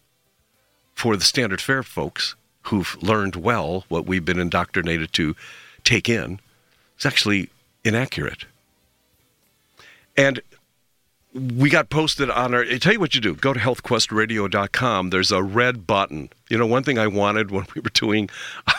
for 0.93 1.15
the 1.15 1.23
standard 1.23 1.61
fare 1.61 1.83
folks 1.83 2.35
who've 2.63 2.97
learned 3.01 3.35
well 3.35 3.85
what 3.89 4.05
we've 4.05 4.25
been 4.25 4.39
indoctrinated 4.39 5.13
to 5.13 5.35
take 5.83 6.09
in 6.09 6.39
is 6.97 7.05
actually 7.05 7.49
inaccurate. 7.83 8.45
And 10.17 10.41
we 11.33 11.69
got 11.69 11.89
posted 11.89 12.29
on 12.29 12.53
our. 12.53 12.61
I 12.61 12.77
tell 12.77 12.93
you 12.93 12.99
what 12.99 13.13
you 13.13 13.21
do. 13.21 13.35
Go 13.35 13.53
to 13.53 13.59
healthquestradio.com. 13.59 15.09
There's 15.09 15.31
a 15.31 15.43
red 15.43 15.85
button. 15.85 16.29
You 16.49 16.57
know, 16.57 16.65
one 16.65 16.83
thing 16.83 16.97
I 16.99 17.07
wanted 17.07 17.51
when 17.51 17.65
we 17.75 17.81
were 17.81 17.89
doing 17.89 18.29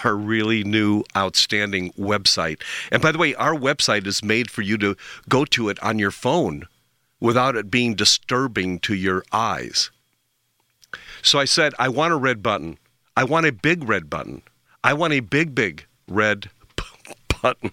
our 0.04 0.14
really 0.14 0.64
new, 0.64 1.04
outstanding 1.16 1.92
website. 1.92 2.60
And 2.90 3.02
by 3.02 3.12
the 3.12 3.18
way, 3.18 3.34
our 3.34 3.54
website 3.54 4.06
is 4.06 4.22
made 4.22 4.50
for 4.50 4.62
you 4.62 4.78
to 4.78 4.96
go 5.28 5.44
to 5.46 5.68
it 5.68 5.82
on 5.82 5.98
your 5.98 6.10
phone 6.10 6.66
without 7.20 7.56
it 7.56 7.70
being 7.70 7.94
disturbing 7.94 8.78
to 8.80 8.94
your 8.94 9.24
eyes. 9.32 9.90
So 11.22 11.38
I 11.38 11.44
said, 11.44 11.74
I 11.78 11.88
want 11.88 12.12
a 12.12 12.16
red 12.16 12.42
button. 12.42 12.78
I 13.16 13.24
want 13.24 13.46
a 13.46 13.52
big 13.52 13.88
red 13.88 14.08
button. 14.10 14.42
I 14.84 14.92
want 14.92 15.12
a 15.14 15.20
big, 15.20 15.54
big 15.54 15.86
red 16.06 16.50
button. 17.42 17.72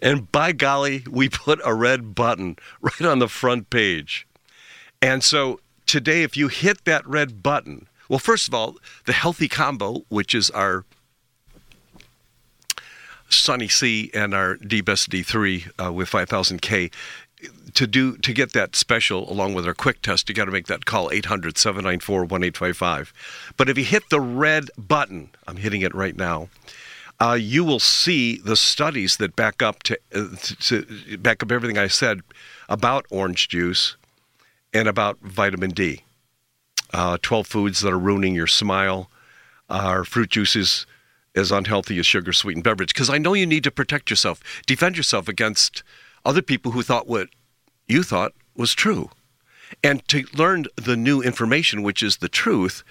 And 0.00 0.30
by 0.30 0.52
golly, 0.52 1.04
we 1.10 1.28
put 1.28 1.60
a 1.64 1.74
red 1.74 2.14
button 2.14 2.56
right 2.80 3.02
on 3.02 3.18
the 3.18 3.28
front 3.28 3.70
page. 3.70 4.26
And 5.00 5.22
so 5.22 5.60
today, 5.94 6.24
if 6.24 6.36
you 6.36 6.48
hit 6.48 6.84
that 6.86 7.06
red 7.06 7.40
button, 7.40 7.86
well, 8.08 8.18
first 8.18 8.48
of 8.48 8.52
all, 8.52 8.74
the 9.06 9.12
healthy 9.12 9.46
combo, 9.46 10.02
which 10.08 10.34
is 10.34 10.50
our 10.50 10.84
Sunny 13.28 13.68
C 13.68 14.10
and 14.12 14.34
our 14.34 14.56
D 14.56 14.80
Best 14.80 15.08
D3 15.08 15.70
uh, 15.80 15.92
with 15.92 16.10
5000K, 16.10 16.92
to 17.74 17.86
do 17.86 18.16
to 18.16 18.32
get 18.32 18.54
that 18.54 18.74
special 18.74 19.30
along 19.30 19.54
with 19.54 19.68
our 19.68 19.74
quick 19.74 20.02
test, 20.02 20.28
you 20.28 20.34
got 20.34 20.46
to 20.46 20.50
make 20.50 20.66
that 20.66 20.84
call 20.84 21.12
800 21.12 21.56
794 21.56 22.22
1855. 22.22 23.12
But 23.56 23.68
if 23.68 23.78
you 23.78 23.84
hit 23.84 24.10
the 24.10 24.20
red 24.20 24.70
button, 24.76 25.30
I'm 25.46 25.58
hitting 25.58 25.82
it 25.82 25.94
right 25.94 26.16
now 26.16 26.48
uh, 27.20 27.34
you 27.34 27.62
will 27.62 27.78
see 27.78 28.38
the 28.38 28.56
studies 28.56 29.18
that 29.18 29.36
back 29.36 29.62
up 29.62 29.82
to, 29.84 29.98
uh, 30.12 30.26
to, 30.42 30.56
to 30.56 31.18
back 31.18 31.42
up 31.42 31.52
everything 31.52 31.78
I 31.78 31.86
said 31.86 32.22
about 32.68 33.06
orange 33.10 33.48
juice 33.48 33.96
and 34.74 34.88
about 34.88 35.18
vitamin 35.20 35.70
D. 35.70 36.02
Uh, 36.92 37.16
12 37.22 37.46
foods 37.46 37.80
that 37.80 37.92
are 37.92 37.98
ruining 37.98 38.34
your 38.34 38.48
smile. 38.48 39.10
Are 39.70 40.04
fruit 40.04 40.30
juices 40.30 40.84
as 41.34 41.50
unhealthy 41.50 41.98
as 41.98 42.06
sugar 42.06 42.32
sweetened 42.32 42.64
beverage? 42.64 42.92
Because 42.92 43.08
I 43.08 43.16
know 43.16 43.32
you 43.32 43.46
need 43.46 43.64
to 43.64 43.70
protect 43.70 44.10
yourself, 44.10 44.40
defend 44.66 44.96
yourself 44.96 45.26
against 45.26 45.82
other 46.24 46.42
people 46.42 46.72
who 46.72 46.82
thought 46.82 47.06
what 47.06 47.28
you 47.88 48.02
thought 48.02 48.34
was 48.54 48.74
true. 48.74 49.10
And 49.82 50.06
to 50.08 50.26
learn 50.34 50.66
the 50.76 50.96
new 50.96 51.22
information, 51.22 51.82
which 51.82 52.02
is 52.02 52.18
the 52.18 52.28
truth, 52.28 52.84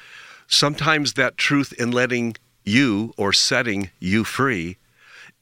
sometimes 0.47 1.13
that 1.13 1.37
truth 1.37 1.73
in 1.73 1.91
letting 1.91 2.35
you 2.63 3.13
or 3.17 3.33
setting 3.33 3.91
you 3.99 4.23
free 4.23 4.77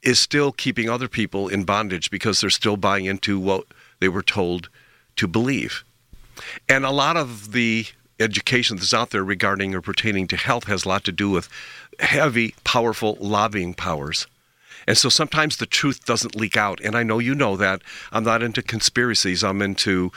is 0.02 0.18
still 0.18 0.52
keeping 0.52 0.88
other 0.88 1.08
people 1.08 1.48
in 1.48 1.64
bondage 1.64 2.10
because 2.10 2.40
they're 2.40 2.50
still 2.50 2.76
buying 2.76 3.04
into 3.06 3.38
what 3.38 3.64
they 4.00 4.08
were 4.08 4.22
told 4.22 4.68
to 5.16 5.26
believe. 5.26 5.84
And 6.68 6.84
a 6.84 6.90
lot 6.90 7.16
of 7.16 7.52
the 7.52 7.86
education 8.20 8.76
that's 8.76 8.94
out 8.94 9.10
there 9.10 9.24
regarding 9.24 9.74
or 9.74 9.80
pertaining 9.80 10.28
to 10.28 10.36
health 10.36 10.64
has 10.64 10.84
a 10.84 10.88
lot 10.88 11.04
to 11.04 11.12
do 11.12 11.30
with 11.30 11.48
heavy, 11.98 12.54
powerful 12.64 13.16
lobbying 13.20 13.74
powers. 13.74 14.26
And 14.86 14.98
so 14.98 15.08
sometimes 15.08 15.56
the 15.56 15.66
truth 15.66 16.04
doesn't 16.04 16.34
leak 16.34 16.56
out. 16.56 16.80
And 16.80 16.96
I 16.96 17.02
know 17.02 17.18
you 17.18 17.34
know 17.34 17.56
that. 17.56 17.82
I'm 18.10 18.24
not 18.24 18.42
into 18.42 18.62
conspiracies, 18.62 19.44
I'm 19.44 19.62
into 19.62 20.12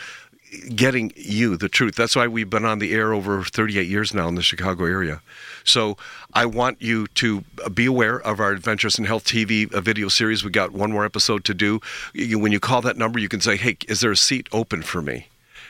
getting 0.76 1.12
you 1.16 1.58
the 1.58 1.70
truth. 1.70 1.96
That's 1.96 2.16
why 2.16 2.28
we've 2.28 2.50
been 2.50 2.66
on 2.66 2.80
the 2.80 2.94
air 2.94 3.14
over 3.14 3.44
38 3.44 3.88
years 3.88 4.14
now 4.14 4.28
in 4.28 4.36
the 4.36 4.42
Chicago 4.42 4.86
area. 4.86 5.22
So 5.64 5.98
I 6.34 6.46
want 6.46 6.82
you 6.82 7.08
to 7.08 7.44
be 7.74 7.86
aware 7.86 8.22
of 8.22 8.40
our 8.40 8.52
Adventures 8.52 8.98
in 8.98 9.06
Health 9.06 9.26
TV 9.26 9.72
uh, 9.74 9.82
video 9.82 10.08
series. 10.08 10.44
We 10.44 10.52
got 10.52 10.72
one 10.72 10.92
more 10.92 11.06
episode 11.06 11.44
to 11.46 11.54
do. 11.54 11.82
When 12.14 12.52
you 12.52 12.60
call 12.60 12.82
that 12.82 12.98
number, 12.98 13.20
you 13.20 13.28
can 13.28 13.42
say, 13.42 13.58
"Hey, 13.58 13.78
is 13.88 14.02
there 14.02 14.12
a 14.12 14.18
seat 14.18 14.48
open 14.52 14.82
for 14.84 15.02
me?" 15.02 15.28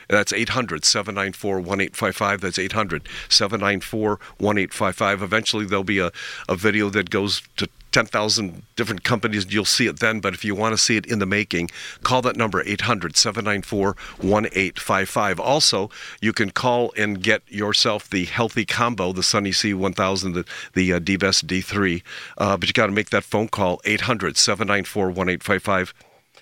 That's 0.08 0.32
800 0.32 0.84
794 0.84 1.56
1855. 1.56 2.40
That's 2.40 2.58
800 2.58 3.08
794 3.28 4.08
1855. 4.38 5.22
Eventually, 5.22 5.64
there'll 5.64 5.84
be 5.84 5.98
a, 5.98 6.12
a 6.48 6.56
video 6.56 6.90
that 6.90 7.10
goes 7.10 7.42
to 7.56 7.68
10,000 7.96 8.62
different 8.76 9.04
companies. 9.04 9.46
You'll 9.48 9.64
see 9.64 9.86
it 9.86 10.00
then. 10.00 10.20
But 10.20 10.34
if 10.34 10.44
you 10.44 10.54
want 10.54 10.74
to 10.74 10.76
see 10.76 10.98
it 10.98 11.06
in 11.06 11.18
the 11.18 11.24
making, 11.24 11.70
call 12.02 12.20
that 12.22 12.36
number 12.36 12.62
800 12.62 13.16
794 13.16 13.96
1855. 14.18 15.40
Also, 15.40 15.88
you 16.20 16.34
can 16.34 16.50
call 16.50 16.92
and 16.98 17.22
get 17.22 17.40
yourself 17.48 18.10
the 18.10 18.26
healthy 18.26 18.66
combo, 18.66 19.12
the 19.12 19.22
Sunny 19.22 19.50
C 19.50 19.72
1000, 19.72 20.34
the, 20.34 20.44
the 20.74 20.92
uh, 20.92 20.98
D-Best 20.98 21.46
D3. 21.46 22.02
Uh, 22.36 22.58
but 22.58 22.68
you 22.68 22.74
got 22.74 22.86
to 22.86 22.92
make 22.92 23.08
that 23.08 23.24
phone 23.24 23.48
call 23.48 23.80
800 23.86 24.36
794 24.36 25.06
1855. 25.06 25.94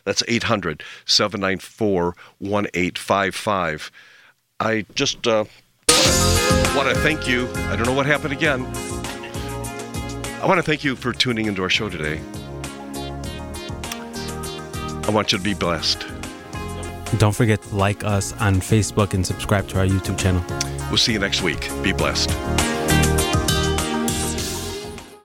That's 0.05 0.23
800 0.29 0.83
794 1.07 2.05
1855. 2.39 3.91
I 4.61 4.87
just 4.95 5.27
uh, 5.27 5.45
want 6.77 6.89
to 6.89 6.95
thank 6.97 7.27
you. 7.27 7.49
I 7.69 7.77
don't 7.77 7.87
know 7.87 7.93
what 7.93 8.07
happened 8.07 8.33
again. 8.33 8.65
I 10.43 10.47
want 10.47 10.59
to 10.59 10.63
thank 10.63 10.85
you 10.85 10.95
for 10.95 11.13
tuning 11.13 11.47
into 11.47 11.63
our 11.63 11.71
show 11.71 11.89
today. 11.89 12.21
I 15.07 15.11
want 15.11 15.33
you 15.33 15.39
to 15.39 15.45
be 15.45 15.55
blessed. 15.55 16.07
Don't 17.19 17.35
forget 17.35 17.63
to 17.63 17.75
like 17.75 18.05
us 18.05 18.33
on 18.35 18.57
Facebook 18.57 19.15
and 19.15 19.27
subscribe 19.27 19.69
to 19.69 19.79
our 19.79 19.87
YouTube 19.87 20.19
channel. 20.19 20.45
We'll 20.89 20.99
see 20.99 21.13
you 21.13 21.19
next 21.19 21.43
week. 21.43 21.69
Be 21.83 21.93
blessed. 21.93 22.31